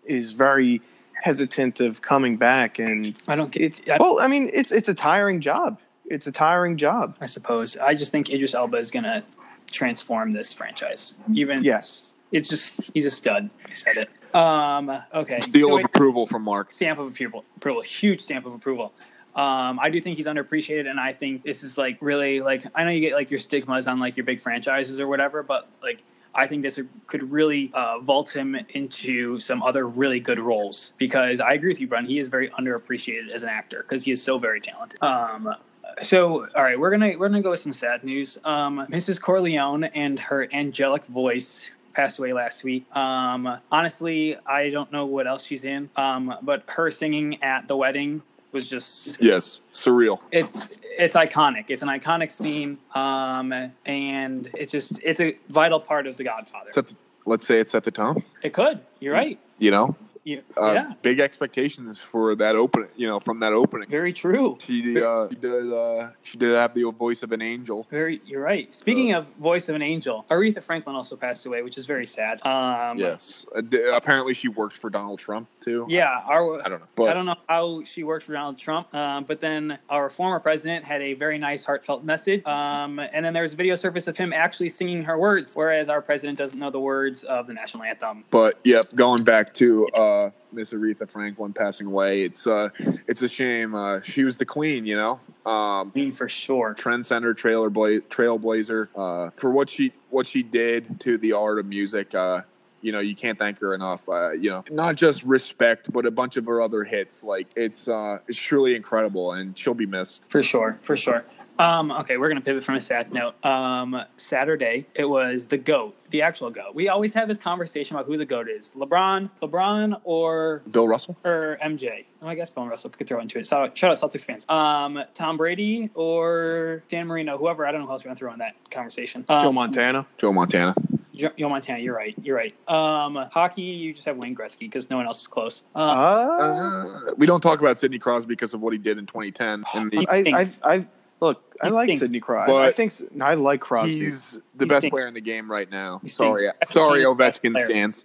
is 0.06 0.32
very 0.32 0.80
hesitant 1.22 1.80
of 1.80 2.02
coming 2.02 2.36
back, 2.36 2.78
and 2.78 3.16
I 3.26 3.34
don't 3.34 3.50
get. 3.50 3.62
It, 3.62 3.90
I, 3.90 3.96
well, 3.98 4.20
I 4.20 4.26
mean, 4.26 4.50
it's 4.52 4.72
it's 4.72 4.88
a 4.88 4.94
tiring 4.94 5.40
job. 5.40 5.80
It's 6.06 6.26
a 6.26 6.32
tiring 6.32 6.76
job. 6.76 7.16
I 7.20 7.26
suppose. 7.26 7.76
I 7.76 7.94
just 7.94 8.12
think 8.12 8.30
Idris 8.30 8.54
Elba 8.54 8.76
is 8.76 8.90
gonna 8.90 9.24
transform 9.70 10.32
this 10.32 10.52
franchise. 10.52 11.14
Even 11.32 11.64
Yes. 11.64 12.13
It's 12.34 12.48
just 12.48 12.80
he's 12.92 13.06
a 13.06 13.12
stud. 13.12 13.50
I 13.70 13.72
said 13.72 13.96
it. 13.96 14.34
Um. 14.34 14.90
Okay. 15.14 15.38
Seal 15.40 15.68
So 15.68 15.78
of 15.78 15.84
approval 15.84 16.26
from 16.26 16.42
Mark. 16.42 16.72
stamp 16.72 16.98
of 16.98 17.06
approval. 17.06 17.44
Approval. 17.56 17.80
Huge 17.82 18.20
stamp 18.20 18.44
of 18.44 18.52
approval. 18.52 18.92
Um, 19.36 19.78
I 19.80 19.88
do 19.88 20.00
think 20.00 20.16
he's 20.16 20.26
underappreciated, 20.26 20.88
and 20.88 20.98
I 20.98 21.12
think 21.12 21.44
this 21.44 21.62
is 21.62 21.78
like 21.78 21.96
really 22.00 22.40
like 22.40 22.64
I 22.74 22.82
know 22.84 22.90
you 22.90 23.00
get 23.00 23.14
like 23.14 23.30
your 23.30 23.38
stigmas 23.38 23.86
on 23.86 24.00
like 24.00 24.16
your 24.16 24.24
big 24.24 24.40
franchises 24.40 24.98
or 24.98 25.06
whatever, 25.06 25.44
but 25.44 25.68
like 25.80 26.02
I 26.34 26.48
think 26.48 26.62
this 26.62 26.80
could 27.06 27.30
really 27.30 27.70
uh, 27.72 28.00
vault 28.00 28.34
him 28.34 28.56
into 28.70 29.38
some 29.38 29.62
other 29.62 29.86
really 29.86 30.18
good 30.18 30.40
roles 30.40 30.92
because 30.98 31.38
I 31.38 31.52
agree 31.52 31.68
with 31.68 31.80
you, 31.80 31.86
Brunn. 31.86 32.04
He 32.04 32.18
is 32.18 32.26
very 32.26 32.50
underappreciated 32.50 33.30
as 33.32 33.44
an 33.44 33.48
actor 33.48 33.82
because 33.82 34.02
he 34.04 34.10
is 34.10 34.20
so 34.20 34.38
very 34.38 34.60
talented. 34.60 35.00
Um, 35.02 35.54
so 36.02 36.48
all 36.56 36.62
right, 36.64 36.78
we're 36.78 36.90
gonna 36.90 37.12
we're 37.16 37.28
gonna 37.28 37.42
go 37.42 37.50
with 37.50 37.60
some 37.60 37.72
sad 37.72 38.02
news. 38.02 38.38
Um, 38.44 38.86
Mrs. 38.90 39.20
Corleone 39.20 39.84
and 39.84 40.18
her 40.18 40.48
angelic 40.52 41.04
voice 41.06 41.70
passed 41.94 42.18
away 42.18 42.32
last 42.32 42.64
week. 42.64 42.84
Um, 42.96 43.58
honestly, 43.70 44.36
I 44.46 44.70
don't 44.70 44.90
know 44.92 45.06
what 45.06 45.26
else 45.26 45.44
she's 45.44 45.64
in. 45.64 45.90
Um, 45.96 46.34
but 46.42 46.64
her 46.68 46.90
singing 46.90 47.42
at 47.42 47.68
the 47.68 47.76
wedding 47.76 48.22
was 48.52 48.68
just 48.68 49.20
Yes, 49.20 49.60
surreal. 49.72 50.20
it's 50.30 50.68
it's 50.96 51.16
iconic. 51.16 51.64
It's 51.68 51.82
an 51.82 51.88
iconic 51.88 52.30
scene, 52.30 52.78
um, 52.94 53.52
and 53.84 54.48
it's 54.54 54.70
just 54.70 55.00
it's 55.02 55.20
a 55.20 55.36
vital 55.48 55.80
part 55.80 56.06
of 56.06 56.16
The 56.16 56.24
Godfather. 56.24 56.70
The, 56.72 56.84
let's 57.26 57.46
say 57.46 57.58
it's 57.58 57.74
at 57.74 57.84
the 57.84 57.90
top. 57.90 58.18
It 58.42 58.52
could. 58.52 58.80
You're 59.00 59.14
right. 59.14 59.38
You 59.58 59.70
know, 59.72 59.96
Uh, 60.26 60.72
yeah, 60.72 60.92
big 61.02 61.20
expectations 61.20 61.98
for 61.98 62.34
that 62.34 62.56
opening. 62.56 62.88
You 62.96 63.08
know, 63.08 63.20
from 63.20 63.40
that 63.40 63.52
opening. 63.52 63.88
very 63.88 64.12
true. 64.12 64.56
She 64.60 65.00
uh, 65.00 65.28
she 65.28 65.34
did 65.34 65.72
uh, 65.72 66.10
she 66.22 66.38
did 66.38 66.54
have 66.54 66.72
the 66.72 66.90
voice 66.90 67.22
of 67.22 67.32
an 67.32 67.42
angel. 67.42 67.86
Very, 67.90 68.22
you're 68.24 68.42
right. 68.42 68.72
Speaking 68.72 69.12
of 69.12 69.26
voice 69.38 69.68
of 69.68 69.74
an 69.74 69.82
angel, 69.82 70.24
Aretha 70.30 70.62
Franklin 70.62 70.96
also 70.96 71.16
passed 71.16 71.44
away, 71.44 71.62
which 71.62 71.76
is 71.76 71.86
very 71.86 72.06
sad. 72.06 72.44
Um, 72.46 72.98
Yes, 72.98 73.44
uh, 73.54 73.92
apparently 73.92 74.32
she 74.32 74.48
worked 74.48 74.78
for 74.78 74.88
Donald 74.88 75.18
Trump 75.18 75.48
too. 75.60 75.84
Yeah, 75.88 76.22
our 76.26 76.60
I 76.64 76.68
don't 76.68 76.80
know, 76.80 76.86
but 76.96 77.10
I 77.10 77.14
don't 77.14 77.26
know 77.26 77.36
how 77.48 77.82
she 77.84 78.02
worked 78.02 78.24
for 78.24 78.32
Donald 78.32 78.56
Trump, 78.56 78.94
um, 78.94 79.24
but 79.24 79.40
then 79.40 79.78
our 79.90 80.08
former 80.08 80.40
president 80.40 80.84
had 80.84 81.02
a 81.02 81.12
very 81.14 81.36
nice, 81.38 81.64
heartfelt 81.64 82.02
message. 82.02 82.44
Um, 82.46 82.98
and 82.98 83.24
then 83.24 83.34
there 83.34 83.42
was 83.42 83.52
a 83.52 83.56
video 83.56 83.74
surface 83.74 84.06
of 84.06 84.16
him 84.16 84.32
actually 84.32 84.70
singing 84.70 85.04
her 85.04 85.18
words, 85.18 85.54
whereas 85.54 85.88
our 85.90 86.00
president 86.00 86.38
doesn't 86.38 86.58
know 86.58 86.70
the 86.70 86.80
words 86.80 87.24
of 87.24 87.46
the 87.46 87.52
national 87.52 87.82
anthem. 87.82 88.24
But 88.30 88.58
yep, 88.64 88.94
going 88.94 89.24
back 89.24 89.52
to 89.54 89.86
uh, 89.88 90.13
Miss 90.54 90.72
Aretha 90.72 91.08
Franklin 91.08 91.52
passing 91.52 91.86
away, 91.86 92.22
it's 92.22 92.46
uh, 92.46 92.68
it's 93.06 93.22
a 93.22 93.28
shame. 93.28 93.74
Uh, 93.74 94.00
she 94.02 94.24
was 94.24 94.36
the 94.36 94.46
queen, 94.46 94.86
you 94.86 94.96
know, 94.96 95.20
um, 95.50 95.92
mean, 95.94 96.12
for 96.12 96.28
sure. 96.28 96.74
trendsetter, 96.74 97.36
trailer 97.36 97.70
bla- 97.70 98.00
trailblazer 98.00 98.88
uh, 98.96 99.30
for 99.36 99.50
what 99.50 99.68
she 99.68 99.92
what 100.10 100.26
she 100.26 100.42
did 100.42 101.00
to 101.00 101.18
the 101.18 101.32
art 101.32 101.58
of 101.58 101.66
music. 101.66 102.14
Uh, 102.14 102.42
you 102.80 102.92
know, 102.92 103.00
you 103.00 103.16
can't 103.16 103.38
thank 103.38 103.58
her 103.60 103.74
enough. 103.74 104.06
Uh, 104.08 104.32
you 104.32 104.50
know, 104.50 104.62
not 104.70 104.94
just 104.94 105.22
respect, 105.24 105.90
but 105.92 106.04
a 106.04 106.10
bunch 106.10 106.36
of 106.36 106.44
her 106.46 106.60
other 106.60 106.84
hits. 106.84 107.24
Like 107.24 107.48
it's 107.56 107.88
uh, 107.88 108.18
it's 108.28 108.38
truly 108.38 108.76
incredible, 108.76 109.32
and 109.32 109.58
she'll 109.58 109.74
be 109.74 109.86
missed. 109.86 110.30
For 110.30 110.42
sure, 110.42 110.78
for 110.82 110.96
sure. 110.96 111.24
Um, 111.58 111.92
okay, 111.92 112.16
we're 112.16 112.28
gonna 112.28 112.40
pivot 112.40 112.64
from 112.64 112.74
a 112.74 112.80
sad 112.80 113.12
note. 113.12 113.42
Um, 113.44 114.00
Saturday, 114.16 114.86
it 114.94 115.04
was 115.04 115.46
the 115.46 115.56
goat, 115.56 115.94
the 116.10 116.20
actual 116.22 116.50
goat. 116.50 116.74
We 116.74 116.88
always 116.88 117.14
have 117.14 117.28
this 117.28 117.38
conversation 117.38 117.94
about 117.96 118.06
who 118.06 118.16
the 118.16 118.24
goat 118.24 118.48
is: 118.48 118.72
LeBron, 118.76 119.30
LeBron, 119.40 120.00
or 120.04 120.62
Bill 120.70 120.88
Russell. 120.88 121.16
or 121.24 121.56
MJ. 121.62 122.06
Oh, 122.22 122.26
I 122.26 122.34
guess 122.34 122.50
Bill 122.50 122.66
Russell 122.66 122.90
could 122.90 123.06
throw 123.06 123.20
into 123.20 123.38
it. 123.38 123.46
Shout 123.46 123.62
out, 123.62 123.78
shout 123.78 123.90
out 123.92 123.98
Celtics 124.10 124.24
fans. 124.24 124.48
Um, 124.48 125.00
Tom 125.14 125.36
Brady 125.36 125.90
or 125.94 126.82
Dan 126.88 127.06
Marino, 127.06 127.38
whoever. 127.38 127.66
I 127.66 127.70
don't 127.72 127.82
know 127.82 127.86
who 127.86 127.92
else 127.92 128.04
we're 128.04 128.08
gonna 128.08 128.16
throw 128.18 128.32
in 128.32 128.38
that 128.40 128.54
conversation. 128.70 129.24
Um, 129.28 129.42
Joe 129.42 129.52
Montana. 129.52 130.06
Joe 130.18 130.32
Montana. 130.32 130.74
Jo- 131.14 131.30
Joe 131.38 131.48
Montana. 131.48 131.78
You're 131.78 131.94
right. 131.94 132.16
You're 132.20 132.36
right. 132.36 132.54
Um, 132.68 133.14
hockey, 133.30 133.62
you 133.62 133.92
just 133.94 134.06
have 134.06 134.16
Wayne 134.16 134.34
Gretzky 134.34 134.60
because 134.60 134.90
no 134.90 134.96
one 134.96 135.06
else 135.06 135.20
is 135.20 135.28
close. 135.28 135.62
Um, 135.76 135.82
Uh, 135.88 135.92
Uh, 135.92 137.14
we 137.16 137.26
don't 137.26 137.40
talk 137.40 137.60
about 137.60 137.78
Sidney 137.78 138.00
Crosby 138.00 138.30
because 138.34 138.52
of 138.54 138.60
what 138.60 138.72
he 138.72 138.78
did 138.80 138.98
in 138.98 139.06
2010. 139.06 139.62
In 139.74 139.90
the, 139.90 140.00
He 140.00 140.32
I, 140.32 140.40
I. 140.40 140.74
I 140.74 140.86
look. 141.24 141.54
I 141.62 141.66
He 141.68 141.72
like 141.72 141.88
stinks. 141.88 142.04
Sidney 142.04 142.20
Crosby. 142.20 142.52
But 142.52 142.62
I 142.62 142.72
think 142.72 142.92
I 143.20 143.34
like 143.34 143.60
Crosby. 143.60 143.98
he's 144.04 144.22
the 144.32 144.42
He 144.60 144.66
best 144.66 144.78
stinks. 144.80 144.92
player 144.92 145.06
in 145.06 145.14
the 145.14 145.20
game 145.20 145.50
right 145.50 145.70
now. 145.70 146.00
He 146.02 146.08
Sorry, 146.08 146.38
stinks. 146.40 146.70
sorry, 146.70 147.02
Ovechkin 147.04 147.10
is 147.10 147.16
the 147.16 147.16
best 147.16 147.42
Ovechkin 147.42 147.64
stands. 147.66 148.04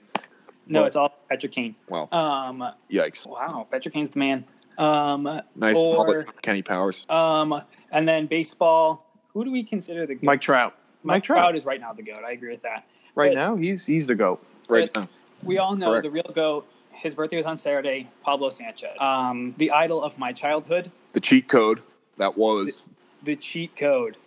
no, 0.67 0.79
well- 0.81 0.87
it's 0.87 0.95
all 0.95 1.13
Patrick 1.29 1.51
Kane. 1.51 1.75
Well, 1.89 2.07
Um, 2.11 2.63
yikes. 2.91 3.27
wow, 3.27 3.67
Patrick 3.71 3.93
Kane's 3.93 4.09
the 4.11 4.19
man. 4.19 4.45
Um, 4.77 5.41
Nice 5.55 5.75
Or- 5.75 5.95
public 5.95 6.41
Kenny 6.41 6.61
Powers. 6.61 7.05
um, 7.09 7.61
and 7.91 8.07
then 8.07 8.27
baseball. 8.27 9.05
Who 9.33 9.43
do 9.43 9.51
we 9.51 9.63
consider 9.63 10.05
the 10.05 10.15
goat? 10.15 10.23
Mike 10.23 10.41
Trout. 10.41 10.73
Mike 11.03 11.15
Mike 11.17 11.23
Trout. 11.23 11.37
Trout 11.39 11.55
is 11.55 11.65
right 11.65 11.79
now 11.79 11.93
the 11.93 12.01
goat. 12.01 12.19
I 12.25 12.31
agree 12.31 12.49
with 12.51 12.61
that. 12.63 12.83
Right 13.15 13.31
but- 13.31 13.35
now, 13.39 13.55
he's 13.55 13.85
he's 13.85 14.07
the 14.07 14.15
goat. 14.15 14.43
Right 14.69 14.89
now. 14.95 15.07
We 15.43 15.57
all 15.57 15.75
know 15.75 15.87
Correct. 15.91 16.03
the 16.03 16.09
real 16.11 16.31
goat. 16.33 16.65
His 16.91 17.15
birthday 17.15 17.37
was 17.37 17.45
on 17.45 17.55
Saturday. 17.57 18.09
Pablo 18.23 18.49
Sanchez, 18.49 18.89
um, 18.99 19.53
the 19.57 19.71
idol 19.71 20.03
of 20.03 20.17
my 20.17 20.33
childhood, 20.33 20.91
The 21.13 21.19
cheat 21.21 21.47
code 21.47 21.81
that 22.17 22.37
was. 22.37 22.83
The 23.23 23.35
cheat 23.35 23.75
code. 23.75 24.17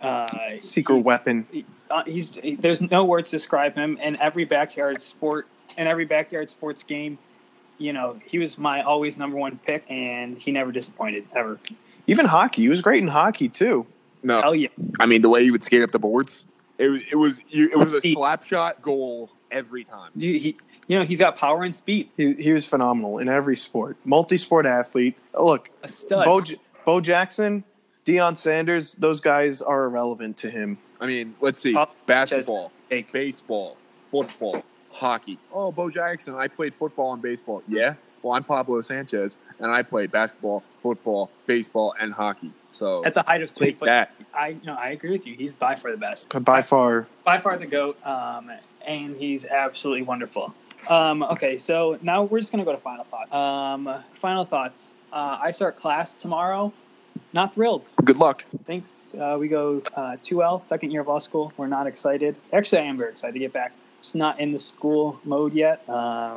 Uh, 0.00 0.56
Secret 0.56 0.96
he- 0.96 1.02
weapon. 1.02 1.46
uh, 1.90 2.02
he's 2.04 2.30
he- 2.34 2.54
there's 2.56 2.80
no 2.80 3.04
words 3.04 3.30
to 3.30 3.36
describe 3.36 3.74
him 3.74 3.96
And 4.00 4.16
every 4.18 4.44
backyard 4.44 5.00
sport 5.00 5.46
in 5.78 5.86
every 5.86 6.04
backyard 6.04 6.50
sports 6.50 6.82
game 6.84 7.16
you 7.78 7.92
know 7.94 8.18
he 8.26 8.38
was 8.38 8.58
my 8.58 8.82
always 8.82 9.16
number 9.16 9.38
one 9.38 9.58
pick 9.64 9.84
and 9.90 10.36
he 10.36 10.52
never 10.52 10.70
disappointed 10.70 11.26
ever 11.34 11.58
Even 12.06 12.26
hockey. 12.26 12.62
He 12.62 12.68
was 12.68 12.82
great 12.82 13.02
in 13.02 13.08
hockey 13.08 13.48
too. 13.48 13.86
No, 14.22 14.42
hell 14.42 14.54
yeah 14.54 14.68
I 15.00 15.06
mean 15.06 15.22
the 15.22 15.30
way 15.30 15.42
he 15.44 15.50
would 15.50 15.64
skate 15.64 15.82
up 15.82 15.92
the 15.92 15.98
boards. 15.98 16.44
It 16.76 16.88
was 16.88 17.00
it 17.10 17.16
was 17.16 17.40
it 17.50 17.78
was 17.78 17.94
a 17.94 17.98
Speed. 17.98 18.16
slap 18.16 18.44
shot 18.44 18.82
goal 18.82 19.30
every 19.50 19.84
time. 19.84 20.10
you, 20.14 20.38
he, 20.38 20.56
you 20.88 20.98
know 20.98 21.04
he's 21.06 21.18
got 21.20 21.36
power 21.36 21.62
and 21.64 21.74
speed 21.74 22.10
He 22.18 22.34
he 22.34 22.52
was 22.52 22.66
phenomenal 22.66 23.16
in 23.18 23.30
every 23.30 23.56
sport. 23.56 23.96
Multi-sport 24.04 24.66
athlete. 24.66 25.16
Look, 25.32 25.70
a 25.82 25.88
stud 25.88 26.26
Bo, 26.26 26.42
Bo 26.84 27.00
Jackson, 27.00 27.64
Deion 28.06 28.38
Sanders. 28.38 28.92
Those 28.92 29.20
guys 29.20 29.60
are 29.60 29.84
irrelevant 29.84 30.36
to 30.38 30.50
him. 30.50 30.78
I 31.00 31.06
mean, 31.06 31.34
let's 31.40 31.60
see: 31.60 31.72
Pop- 31.72 31.94
basketball, 32.06 32.72
Fake. 32.88 33.12
baseball, 33.12 33.76
football, 34.10 34.62
hockey. 34.92 35.38
Oh, 35.52 35.72
Bo 35.72 35.90
Jackson, 35.90 36.34
I 36.34 36.48
played 36.48 36.74
football 36.74 37.12
and 37.12 37.20
baseball. 37.20 37.62
Yeah, 37.68 37.94
well, 38.22 38.34
I'm 38.34 38.44
Pablo 38.44 38.80
Sanchez, 38.80 39.36
and 39.58 39.70
I 39.70 39.82
played 39.82 40.10
basketball, 40.10 40.62
football, 40.80 41.30
baseball, 41.46 41.94
and 42.00 42.12
hockey. 42.12 42.52
So 42.70 43.04
at 43.04 43.14
the 43.14 43.22
height 43.22 43.42
of 43.42 43.50
three 43.50 43.68
take 43.68 43.78
foot 43.78 43.86
that. 43.86 44.12
i 44.34 44.56
no 44.62 44.74
i 44.74 44.90
agree 44.90 45.10
with 45.10 45.26
you 45.26 45.34
he's 45.34 45.56
by 45.56 45.74
far 45.76 45.92
the 45.92 45.96
best 45.96 46.28
By 46.44 46.60
far, 46.60 47.06
by 47.24 47.38
far 47.38 47.56
the 47.56 47.64
goat 47.66 47.96
um, 48.06 48.50
and 48.86 49.16
he's 49.16 49.46
absolutely 49.46 50.02
wonderful 50.02 50.54
um, 50.88 51.22
okay 51.22 51.56
so 51.56 51.98
now 52.02 52.24
we're 52.24 52.38
just 52.38 52.52
going 52.52 52.62
to 52.62 52.66
go 52.66 52.72
to 52.72 52.82
final 52.82 53.04
thoughts 53.04 53.32
um, 53.32 54.02
final 54.14 54.44
thoughts 54.44 54.94
uh, 55.10 55.38
i 55.40 55.50
start 55.50 55.76
class 55.76 56.16
tomorrow 56.18 56.70
not 57.36 57.54
thrilled 57.54 57.88
Good 58.02 58.16
luck. 58.16 58.44
Thanks. 58.66 59.14
Uh, 59.14 59.36
we 59.38 59.46
go 59.48 59.82
uh, 59.94 60.16
2L, 60.24 60.64
second 60.64 60.90
year 60.90 61.02
of 61.02 61.06
law 61.06 61.18
school. 61.18 61.52
We're 61.56 61.66
not 61.66 61.86
excited. 61.86 62.36
Actually, 62.52 62.82
I 62.82 62.84
am 62.84 62.96
very 62.96 63.10
excited 63.10 63.34
to 63.34 63.38
get 63.38 63.52
back. 63.52 63.72
Just 64.02 64.14
not 64.14 64.40
in 64.40 64.52
the 64.52 64.58
school 64.58 65.20
mode 65.24 65.52
yet. 65.52 65.82
Uh, 65.88 66.34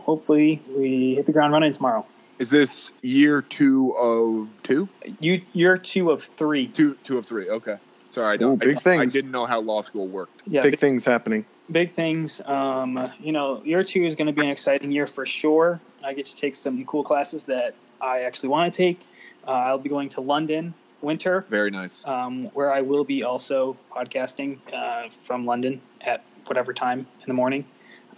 hopefully, 0.00 0.62
we 0.76 1.14
hit 1.14 1.26
the 1.26 1.32
ground 1.32 1.52
running 1.52 1.72
tomorrow. 1.72 2.04
Is 2.38 2.50
this 2.50 2.92
year 3.02 3.42
two 3.42 3.94
of 3.96 4.48
two? 4.62 4.88
You, 5.18 5.40
you're 5.52 5.78
two 5.78 6.10
of 6.10 6.22
three. 6.22 6.68
Two, 6.68 6.96
two 7.04 7.16
of 7.16 7.24
three. 7.24 7.48
Okay. 7.48 7.78
Sorry, 8.10 8.28
I 8.28 8.34
Ooh, 8.34 8.38
don't. 8.38 8.58
big 8.58 8.76
I, 8.76 8.80
things. 8.80 9.14
I 9.14 9.18
didn't 9.18 9.30
know 9.30 9.46
how 9.46 9.60
law 9.60 9.82
school 9.82 10.08
worked. 10.08 10.42
Yeah, 10.46 10.62
big 10.62 10.72
big, 10.72 10.80
things 10.80 11.04
happening. 11.04 11.46
big 11.70 11.90
things. 11.90 12.40
Um, 12.44 13.10
you 13.20 13.32
know, 13.32 13.62
year 13.64 13.82
two 13.82 14.04
is 14.04 14.14
going 14.14 14.26
to 14.26 14.32
be 14.32 14.42
an 14.42 14.50
exciting 14.50 14.90
year 14.92 15.06
for 15.06 15.24
sure. 15.24 15.80
I 16.04 16.12
get 16.12 16.26
to 16.26 16.36
take 16.36 16.54
some 16.54 16.84
cool 16.84 17.02
classes 17.02 17.44
that 17.44 17.74
I 18.00 18.20
actually 18.20 18.50
want 18.50 18.72
to 18.72 18.76
take. 18.76 19.00
Uh, 19.46 19.50
I'll 19.50 19.78
be 19.78 19.88
going 19.88 20.08
to 20.10 20.20
London 20.20 20.74
winter. 21.00 21.44
Very 21.48 21.70
nice. 21.70 22.06
um, 22.06 22.46
where 22.54 22.72
I 22.72 22.80
will 22.80 23.04
be 23.04 23.22
also 23.22 23.76
podcasting 23.94 24.58
uh, 24.74 25.08
from 25.10 25.46
London 25.46 25.80
at 26.00 26.24
whatever 26.46 26.72
time 26.72 27.00
in 27.00 27.26
the 27.26 27.34
morning. 27.34 27.64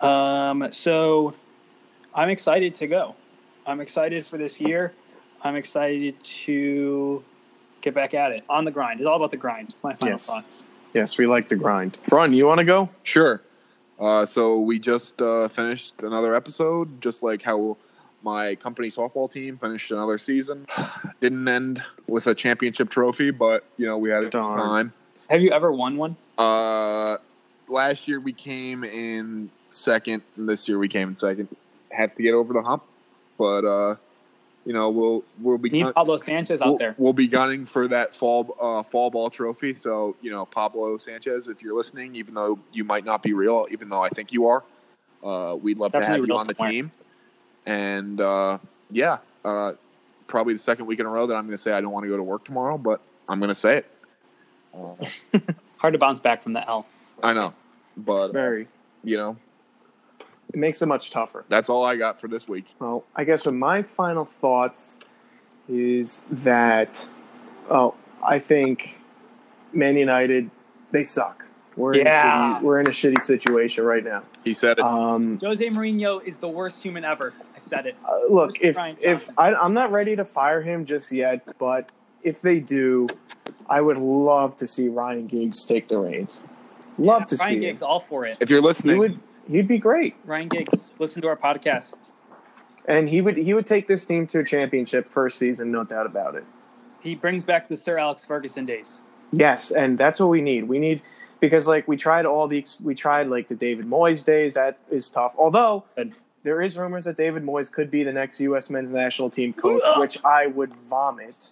Um, 0.00 0.68
so 0.72 1.34
I'm 2.14 2.30
excited 2.30 2.74
to 2.76 2.86
go. 2.86 3.14
I'm 3.66 3.80
excited 3.80 4.24
for 4.24 4.38
this 4.38 4.60
year. 4.60 4.92
I'm 5.42 5.56
excited 5.56 6.22
to 6.24 7.22
get 7.82 7.94
back 7.94 8.14
at 8.14 8.32
it 8.32 8.44
on 8.48 8.64
the 8.64 8.70
grind. 8.70 9.00
It's 9.00 9.06
all 9.06 9.16
about 9.16 9.30
the 9.30 9.36
grind. 9.36 9.70
It's 9.70 9.84
my 9.84 9.94
final 9.94 10.14
Yes. 10.14 10.26
thoughts. 10.26 10.64
Yes, 10.94 11.18
we 11.18 11.26
like 11.26 11.48
the 11.48 11.56
grind. 11.56 11.96
Ron, 12.10 12.32
you 12.32 12.46
want 12.46 12.58
to 12.58 12.64
go? 12.64 12.88
Sure. 13.04 13.42
Uh, 13.98 14.24
so 14.24 14.58
we 14.58 14.78
just 14.78 15.20
uh, 15.22 15.46
finished 15.48 16.02
another 16.02 16.34
episode, 16.34 17.00
just 17.00 17.22
like 17.22 17.42
how 17.42 17.76
my 18.22 18.54
company 18.54 18.88
softball 18.88 19.30
team 19.30 19.58
finished 19.58 19.90
another 19.90 20.18
season. 20.18 20.66
Didn't 21.20 21.46
end 21.46 21.82
with 22.06 22.26
a 22.26 22.34
championship 22.34 22.90
trophy, 22.90 23.30
but 23.30 23.64
you 23.76 23.86
know 23.86 23.98
we 23.98 24.10
had 24.10 24.20
a 24.20 24.22
good 24.24 24.32
Darn. 24.32 24.58
time. 24.58 24.92
Have 25.28 25.42
you 25.42 25.50
ever 25.52 25.72
won 25.72 25.96
one? 25.96 26.16
Uh, 26.36 27.18
last 27.68 28.08
year 28.08 28.20
we 28.20 28.32
came 28.32 28.84
in 28.84 29.50
second, 29.70 30.22
and 30.36 30.48
this 30.48 30.68
year 30.68 30.78
we 30.78 30.88
came 30.88 31.08
in 31.08 31.14
second. 31.14 31.48
Have 31.90 32.14
to 32.16 32.22
get 32.22 32.34
over 32.34 32.52
the 32.52 32.62
hump, 32.62 32.84
but 33.38 33.64
uh, 33.64 33.96
you 34.64 34.72
know 34.72 34.90
we'll 34.90 35.24
we'll 35.40 35.58
be 35.58 35.70
Need 35.70 35.94
Pablo 35.94 36.16
Sanchez 36.16 36.60
out 36.60 36.68
we'll, 36.68 36.78
there. 36.78 36.94
we'll 36.98 37.12
be 37.12 37.28
gunning 37.28 37.64
for 37.64 37.88
that 37.88 38.14
fall 38.14 38.56
uh, 38.60 38.82
fall 38.82 39.10
ball 39.10 39.30
trophy. 39.30 39.74
So 39.74 40.16
you 40.20 40.30
know, 40.30 40.46
Pablo 40.46 40.98
Sanchez, 40.98 41.48
if 41.48 41.62
you're 41.62 41.76
listening, 41.76 42.14
even 42.16 42.34
though 42.34 42.58
you 42.72 42.84
might 42.84 43.04
not 43.04 43.22
be 43.22 43.32
real, 43.32 43.66
even 43.70 43.88
though 43.88 44.02
I 44.02 44.08
think 44.08 44.32
you 44.32 44.48
are, 44.48 44.62
uh, 45.22 45.56
we'd 45.56 45.78
love 45.78 45.92
to 45.92 46.04
have 46.04 46.26
you 46.26 46.34
on 46.34 46.46
the 46.46 46.54
somewhere. 46.54 46.70
team. 46.70 46.92
And 47.66 48.20
uh, 48.20 48.58
yeah, 48.90 49.18
uh, 49.44 49.72
probably 50.26 50.52
the 50.54 50.58
second 50.58 50.86
week 50.86 51.00
in 51.00 51.06
a 51.06 51.08
row 51.08 51.26
that 51.26 51.34
I'm 51.36 51.44
going 51.46 51.56
to 51.56 51.62
say 51.62 51.72
I 51.72 51.80
don't 51.80 51.92
want 51.92 52.04
to 52.04 52.08
go 52.08 52.16
to 52.16 52.22
work 52.22 52.44
tomorrow, 52.44 52.78
but 52.78 53.00
I'm 53.28 53.38
going 53.38 53.48
to 53.48 53.54
say 53.54 53.78
it. 53.78 53.90
Uh, 54.74 54.94
Hard 55.78 55.92
to 55.94 55.98
bounce 55.98 56.20
back 56.20 56.42
from 56.42 56.52
the 56.52 56.66
L. 56.68 56.86
I 57.22 57.32
know, 57.32 57.54
but 57.96 58.32
Very. 58.32 58.68
you 59.04 59.16
know, 59.16 59.36
It 60.52 60.58
makes 60.58 60.80
it 60.82 60.86
much 60.86 61.10
tougher. 61.10 61.44
that's 61.48 61.68
all 61.68 61.84
I 61.84 61.96
got 61.96 62.20
for 62.20 62.28
this 62.28 62.46
week. 62.48 62.66
Well, 62.78 63.04
I 63.16 63.24
guess 63.24 63.44
what 63.46 63.54
my 63.54 63.82
final 63.82 64.24
thoughts 64.24 65.00
is 65.68 66.24
that, 66.30 67.06
oh, 67.70 67.94
I 68.22 68.38
think 68.38 68.98
Man 69.72 69.96
United 69.96 70.50
they 70.92 71.02
suck. 71.04 71.44
We're 71.76 71.92
in 71.94 72.00
a 72.00 72.10
Yeah. 72.10 72.54
shitty, 72.58 72.62
we're 72.62 72.80
in 72.80 72.86
a 72.86 72.90
shitty 72.90 73.20
situation 73.22 73.84
right 73.84 74.02
now. 74.04 74.22
He 74.44 74.54
said 74.54 74.78
it. 74.78 74.84
Um, 74.84 75.38
Jose 75.40 75.64
Mourinho 75.70 76.24
is 76.24 76.38
the 76.38 76.48
worst 76.48 76.82
human 76.82 77.04
ever. 77.04 77.34
I 77.54 77.58
said 77.58 77.86
it. 77.86 77.96
uh, 78.08 78.20
look, 78.30 78.60
if 78.60 78.76
if 79.00 79.28
I, 79.36 79.54
I'm 79.54 79.74
not 79.74 79.92
ready 79.92 80.16
to 80.16 80.24
fire 80.24 80.62
him 80.62 80.86
just 80.86 81.12
yet, 81.12 81.42
but 81.58 81.88
if 82.22 82.40
they 82.40 82.58
do, 82.60 83.08
I 83.68 83.80
would 83.80 83.98
love 83.98 84.56
to 84.56 84.66
see 84.66 84.88
Ryan 84.88 85.26
Giggs 85.26 85.64
take 85.64 85.88
the 85.88 85.98
reins. 85.98 86.40
Love 86.98 87.26
to 87.26 87.36
Ryan 87.36 87.38
see 87.38 87.44
Ryan 87.56 87.60
Giggs, 87.60 87.82
him. 87.82 87.88
all 87.88 88.00
for 88.00 88.24
it. 88.24 88.36
if 88.40 88.48
you're 88.50 88.62
listening, 88.62 88.94
He 88.96 89.00
listening, 89.00 89.20
would. 89.46 89.52
He'd 89.56 89.68
be 89.68 89.78
great, 89.78 90.14
Ryan 90.24 90.48
Giggs, 90.48 90.92
listen 90.98 91.20
to 91.22 91.28
our 91.28 91.36
podcast. 91.36 92.12
and 92.86 93.08
he 93.08 93.20
would. 93.20 93.36
He 93.36 93.52
would 93.52 93.66
take 93.66 93.86
this 93.88 94.06
team 94.06 94.26
to 94.28 94.38
a 94.40 94.44
championship 94.44 95.10
first 95.10 95.38
season, 95.38 95.70
no 95.70 95.84
doubt 95.84 96.06
about 96.06 96.34
it. 96.34 96.44
He 97.00 97.14
brings 97.14 97.44
back 97.44 97.68
the 97.68 97.76
Sir 97.76 97.98
Alex 97.98 98.24
Ferguson 98.24 98.64
days. 98.64 98.98
Yes, 99.32 99.70
and 99.70 99.96
that's 99.98 100.18
what 100.20 100.28
we 100.28 100.40
need. 100.40 100.64
We 100.64 100.78
need 100.78 101.02
because 101.40 101.66
like 101.66 101.88
we 101.88 101.96
tried 101.96 102.26
all 102.26 102.46
the 102.46 102.64
we 102.82 102.94
tried 102.94 103.28
like 103.28 103.48
the 103.48 103.54
David 103.54 103.86
Moyes 103.86 104.24
days. 104.24 104.54
That 104.54 104.78
is 104.90 105.08
tough. 105.08 105.34
Although 105.38 105.84
Good. 105.96 106.12
there 106.42 106.60
is 106.60 106.76
rumors 106.78 107.04
that 107.06 107.16
David 107.16 107.44
Moyes 107.44 107.70
could 107.70 107.90
be 107.90 108.04
the 108.04 108.12
next 108.12 108.40
U.S. 108.40 108.70
men's 108.70 108.90
national 108.90 109.30
team 109.30 109.52
coach, 109.52 109.82
which 109.96 110.22
I 110.24 110.46
would 110.46 110.74
vomit. 110.88 111.50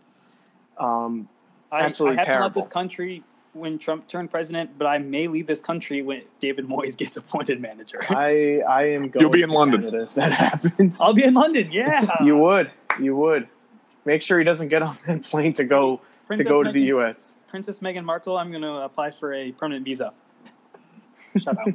Um, 0.79 1.29
I, 1.73 1.81
Absolutely 1.83 2.19
I 2.19 2.25
haven't 2.25 2.43
left 2.43 2.55
this 2.55 2.69
country 2.69 3.23
when 3.53 3.79
Trump 3.79 4.07
turned 4.09 4.31
president, 4.31 4.79
but 4.79 4.87
I 4.87 4.99
may 4.99 5.27
leave 5.27 5.47
this 5.47 5.61
country 5.61 6.03
when 6.03 6.23
David 6.41 6.67
Moyes 6.69 6.97
gets 6.97 7.17
appointed 7.23 7.61
manager. 7.61 8.01
I 8.09 8.61
I 8.69 8.85
am 8.91 9.09
going. 9.09 9.23
You'll 9.23 9.31
be 9.31 9.43
in 9.43 9.49
to 9.49 9.55
London. 9.55 9.81
Canada 9.83 10.03
if 10.03 10.15
that 10.15 10.33
happens. 10.45 11.01
I'll 11.01 11.15
be 11.15 11.25
in 11.25 11.35
London. 11.35 11.71
Yeah, 11.73 12.07
you 12.25 12.37
would. 12.37 12.71
You 13.01 13.17
would. 13.17 13.49
Make 14.05 14.23
sure 14.23 14.39
he 14.39 14.45
doesn't 14.45 14.69
get 14.69 14.83
on 14.83 14.97
that 15.07 15.23
plane 15.25 15.53
to 15.55 15.65
go 15.65 16.01
Princess 16.27 16.47
to 16.47 16.49
go 16.49 16.63
to 16.63 16.71
the 16.73 16.83
Meghan- 16.83 16.87
U.S. 16.87 17.38
Princess 17.49 17.81
Meghan 17.81 18.05
Markle. 18.05 18.37
I'm 18.37 18.51
going 18.51 18.63
to 18.63 18.83
apply 18.83 19.11
for 19.11 19.33
a 19.35 19.53
permanent 19.53 19.85
visa. 19.85 20.13
Shut 21.43 21.59
up. 21.59 21.69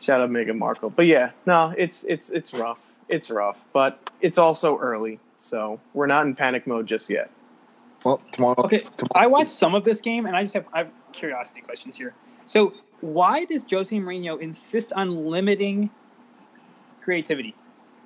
Shout 0.00 0.20
out 0.20 0.30
Meghan 0.30 0.58
Markle. 0.58 0.90
But 0.90 1.06
yeah, 1.06 1.30
no, 1.46 1.72
it's 1.76 2.04
it's 2.04 2.30
it's 2.30 2.52
rough. 2.52 2.80
It's 3.08 3.30
rough, 3.30 3.64
but 3.72 4.10
it's 4.20 4.38
also 4.38 4.78
early, 4.78 5.20
so 5.38 5.80
we're 5.94 6.06
not 6.06 6.26
in 6.26 6.34
panic 6.34 6.66
mode 6.66 6.86
just 6.86 7.08
yet. 7.08 7.30
Well, 8.04 8.20
tomorrow. 8.32 8.56
Okay, 8.64 8.80
tomorrow 8.96 9.12
I 9.14 9.26
watched 9.26 9.50
some 9.50 9.74
of 9.74 9.84
this 9.84 10.00
game, 10.00 10.26
and 10.26 10.36
I 10.36 10.42
just 10.42 10.54
have 10.54 10.66
I 10.72 10.78
have 10.78 10.92
curiosity 11.12 11.60
questions 11.60 11.96
here. 11.96 12.14
So, 12.46 12.74
why 13.00 13.44
does 13.44 13.64
Jose 13.70 13.94
Mourinho 13.94 14.40
insist 14.40 14.92
on 14.92 15.26
limiting 15.26 15.90
creativity? 17.00 17.54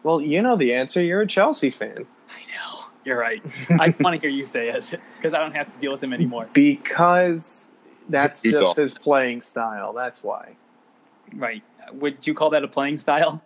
Well, 0.02 0.20
you 0.20 0.42
know 0.42 0.56
the 0.56 0.74
answer. 0.74 1.02
You're 1.02 1.22
a 1.22 1.26
Chelsea 1.26 1.70
fan. 1.70 2.06
I 2.28 2.40
know 2.52 2.81
you're 3.04 3.18
right. 3.18 3.42
I 3.70 3.94
want 4.00 4.14
to 4.14 4.20
hear 4.20 4.30
you 4.30 4.44
say 4.44 4.68
it 4.68 4.98
because 5.16 5.34
I 5.34 5.38
don't 5.38 5.54
have 5.54 5.72
to 5.72 5.78
deal 5.78 5.92
with 5.92 6.02
him 6.02 6.12
anymore. 6.12 6.48
Because 6.52 7.70
that's 8.08 8.44
You 8.44 8.52
just 8.52 8.76
don't. 8.76 8.82
his 8.82 8.96
playing 8.96 9.40
style. 9.40 9.92
That's 9.92 10.22
why. 10.22 10.56
Right? 11.34 11.62
Would 11.92 12.26
you 12.26 12.34
call 12.34 12.50
that 12.50 12.64
a 12.64 12.68
playing 12.68 12.98
style? 12.98 13.42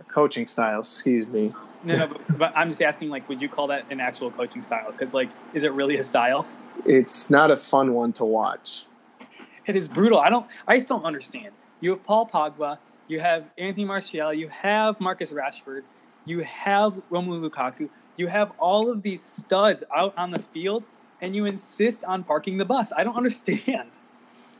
A 0.00 0.04
coaching 0.04 0.46
style, 0.46 0.80
excuse 0.80 1.26
me. 1.26 1.52
No, 1.84 1.96
no. 1.96 2.06
But, 2.06 2.38
but 2.38 2.52
I'm 2.56 2.70
just 2.70 2.82
asking, 2.82 3.10
like, 3.10 3.28
would 3.28 3.42
you 3.42 3.48
call 3.48 3.66
that 3.68 3.84
an 3.90 4.00
actual 4.00 4.30
coaching 4.30 4.62
style? 4.62 4.90
Because, 4.90 5.12
like, 5.12 5.28
is 5.52 5.64
it 5.64 5.72
really 5.72 5.96
a 5.96 6.02
style? 6.02 6.46
It's 6.86 7.28
not 7.28 7.50
a 7.50 7.56
fun 7.56 7.92
one 7.92 8.12
to 8.14 8.24
watch. 8.24 8.86
It 9.66 9.76
is 9.76 9.88
brutal. 9.88 10.18
I 10.18 10.30
don't. 10.30 10.46
I 10.66 10.76
just 10.76 10.88
don't 10.88 11.04
understand. 11.04 11.50
You 11.80 11.90
have 11.90 12.02
Paul 12.02 12.26
Pogba. 12.26 12.78
You 13.08 13.20
have 13.20 13.44
Anthony 13.58 13.84
Martial. 13.84 14.32
You 14.32 14.48
have 14.48 15.00
Marcus 15.00 15.30
Rashford. 15.32 15.82
You 16.24 16.40
have 16.40 16.94
Romelu 17.10 17.48
Lukaku. 17.48 17.88
You 18.16 18.26
have 18.28 18.52
all 18.58 18.90
of 18.90 19.02
these 19.02 19.22
studs 19.22 19.82
out 19.94 20.14
on 20.18 20.30
the 20.30 20.40
field, 20.40 20.86
and 21.20 21.34
you 21.34 21.46
insist 21.46 22.04
on 22.04 22.24
parking 22.24 22.58
the 22.58 22.64
bus. 22.64 22.92
I 22.96 23.04
don't 23.04 23.16
understand. 23.22 23.90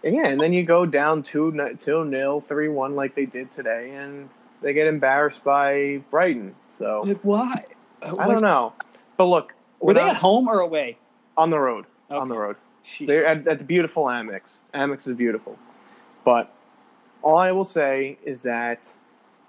Yeah, 0.03 0.27
and 0.27 0.41
then 0.41 0.53
you 0.53 0.65
go 0.65 0.85
down 0.87 1.23
2 1.23 1.53
ni- 1.53 1.75
2 1.79 2.05
nil, 2.05 2.41
3 2.41 2.69
1 2.69 2.97
like 2.97 3.15
they 3.15 3.27
did 3.27 3.51
today, 3.51 3.91
and 3.95 4.29
they 4.61 4.73
get 4.73 4.87
embarrassed 4.87 5.45
by 5.45 6.03
Brighton. 6.11 6.55
So 6.77 7.03
Like, 7.05 7.21
why? 7.23 7.65
Uh, 8.03 8.17
I 8.19 8.27
don't 8.27 8.43
know. 8.43 8.73
But 9.17 9.25
look, 9.27 9.55
Were 9.81 9.95
they 9.95 10.01
at 10.03 10.17
home 10.17 10.49
or 10.49 10.61
away? 10.61 10.99
on 11.37 11.51
the 11.51 11.59
road? 11.59 11.87
On 12.11 12.29
the 12.29 12.37
road. 12.37 12.57
Sheesh. 12.85 13.07
They're 13.07 13.25
at, 13.27 13.47
at 13.47 13.59
the 13.59 13.65
beautiful 13.65 14.05
Amex. 14.05 14.41
Amex 14.75 15.07
is 15.07 15.15
beautiful. 15.15 15.57
But 16.25 16.53
all 17.23 17.39
I 17.39 17.53
will 17.53 17.65
say 17.65 18.19
is 18.25 18.43
that 18.43 18.95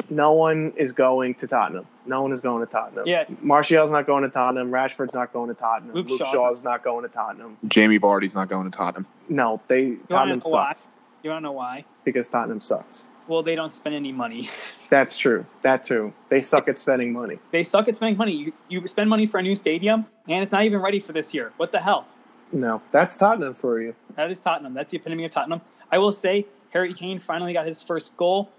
no 0.09 0.33
one 0.33 0.73
is 0.75 0.91
going 0.91 1.35
to 1.35 1.47
Tottenham. 1.47 1.85
No 2.05 2.21
one 2.21 2.31
is 2.33 2.39
going 2.39 2.65
to 2.65 2.71
Tottenham. 2.71 3.05
Yeah. 3.07 3.25
Martial's 3.41 3.91
not 3.91 4.05
going 4.05 4.23
to 4.23 4.29
Tottenham. 4.29 4.71
Rashford's 4.71 5.13
not 5.13 5.31
going 5.33 5.49
to 5.49 5.53
Tottenham. 5.55 5.95
Luke 5.95 6.09
Luke, 6.09 6.19
Shaw's 6.19 6.31
Shaw's 6.31 6.63
not 6.63 6.83
going 6.83 7.03
to 7.03 7.09
Tottenham. 7.09 7.57
Jamie 7.67 7.99
Vardy's 7.99 8.35
not 8.35 8.49
going 8.49 8.69
to 8.69 8.75
Tottenham. 8.77 9.05
No, 9.29 9.61
they 9.67 9.85
wanna 9.85 9.99
Tottenham 10.09 10.39
know 10.45 10.51
why? 10.51 10.73
sucks 10.73 10.87
You 11.23 11.29
want 11.31 11.41
to 11.41 11.43
know 11.43 11.51
why? 11.53 11.85
because 12.03 12.27
Tottenham 12.27 12.59
sucks. 12.59 13.07
Well, 13.27 13.41
they 13.41 13.55
don't 13.55 13.71
spend 13.71 13.95
any 13.95 14.11
money. 14.11 14.49
That's 14.89 15.17
true. 15.17 15.45
That 15.61 15.83
too. 15.85 16.13
They 16.29 16.41
suck 16.41 16.67
at 16.67 16.77
spending 16.77 17.13
money. 17.13 17.39
they 17.51 17.63
suck 17.63 17.87
at 17.87 17.95
spending 17.95 18.17
money. 18.17 18.33
You, 18.35 18.53
you 18.67 18.85
spend 18.87 19.09
money 19.09 19.25
for 19.25 19.39
a 19.39 19.41
new 19.43 19.55
stadium, 19.55 20.05
and 20.27 20.43
it's 20.43 20.51
not 20.51 20.63
even 20.65 20.81
ready 20.81 20.99
for 20.99 21.13
this 21.13 21.33
year. 21.33 21.53
What 21.57 21.71
the 21.71 21.79
hell? 21.79 22.05
No, 22.51 22.81
that's 22.91 23.15
Tottenham 23.17 23.53
for 23.53 23.81
you. 23.81 23.95
That 24.15 24.29
is 24.29 24.39
Tottenham. 24.39 24.73
That's 24.73 24.91
the 24.91 24.97
epitome 24.97 25.23
of 25.25 25.31
Tottenham. 25.31 25.61
I 25.91 25.97
will 25.99 26.11
say 26.11 26.45
Harry 26.71 26.93
Kane 26.93 27.17
finally 27.17 27.53
got 27.53 27.65
his 27.65 27.81
first 27.81 28.15
goal 28.17 28.51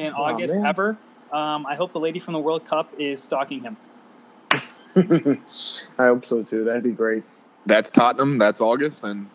in 0.00 0.12
Aw, 0.12 0.16
August 0.22 0.54
man. 0.54 0.66
ever. 0.66 0.96
Um, 1.32 1.66
I 1.66 1.76
hope 1.76 1.92
the 1.92 2.00
lady 2.00 2.18
from 2.18 2.34
the 2.34 2.40
World 2.40 2.66
Cup 2.66 2.92
is 2.98 3.22
stalking 3.22 3.60
him. 3.62 3.76
I 4.96 5.38
hope 6.06 6.24
so 6.24 6.42
too. 6.42 6.64
That'd 6.64 6.82
be 6.82 6.90
great. 6.92 7.22
That's 7.66 7.90
Tottenham. 7.90 8.38
That's 8.38 8.60
August. 8.60 9.04
And 9.04 9.28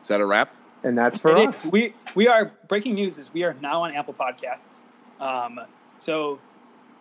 is 0.00 0.08
that 0.08 0.20
a 0.20 0.26
wrap? 0.26 0.54
And 0.84 0.96
that's 0.96 1.20
for 1.20 1.36
It 1.36 1.48
us. 1.48 1.64
is. 1.66 1.72
We 1.72 1.92
we 2.14 2.28
are 2.28 2.52
breaking 2.68 2.94
news 2.94 3.18
is 3.18 3.32
we 3.34 3.42
are 3.42 3.54
now 3.60 3.82
on 3.82 3.94
Apple 3.94 4.14
Podcasts. 4.14 4.84
Um, 5.20 5.60
so 5.98 6.38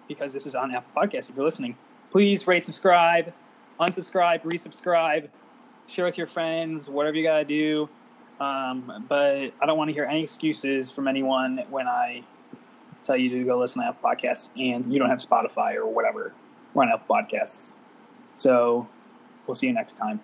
because 0.08 0.34
this 0.34 0.46
is 0.46 0.56
on 0.56 0.74
Apple 0.74 1.02
Podcasts, 1.02 1.30
if 1.30 1.36
you're 1.36 1.46
listening, 1.46 1.78
please 2.12 2.46
rate, 2.48 2.66
subscribe, 2.66 3.32
unsubscribe, 3.80 4.42
resubscribe, 4.44 5.30
share 5.88 6.06
with 6.06 6.18
your 6.18 6.28
friends, 6.28 6.90
whatever 6.90 7.16
you 7.16 7.24
gotta 7.24 7.46
do. 7.46 7.88
Um, 8.40 9.06
but 9.08 9.52
I 9.62 9.66
don't 9.66 9.78
want 9.78 9.90
to 9.90 9.94
hear 9.94 10.04
any 10.04 10.24
excuses 10.24 10.92
from 10.92 11.08
anyone 11.08 11.64
when 11.70 11.88
I 11.88 12.24
tell 13.06 13.18
you 13.18 13.30
to 13.30 13.44
go 13.44 13.58
listen 13.60 13.82
to 13.82 13.88
Apple 13.88 14.10
Podcasts, 14.10 14.50
and 14.58 14.92
you 14.92 15.00
don't 15.00 15.10
have 15.10 15.20
Spotify 15.20 15.76
or 15.76 15.86
whatever. 15.86 16.34
We're 16.74 16.84
on 16.84 16.90
Apple 16.90 17.16
Podcasts. 17.16 17.74
So 18.34 18.88
we'll 19.48 19.56
see 19.56 19.68
you 19.68 19.74
next 19.74 19.94
time. 19.94 20.20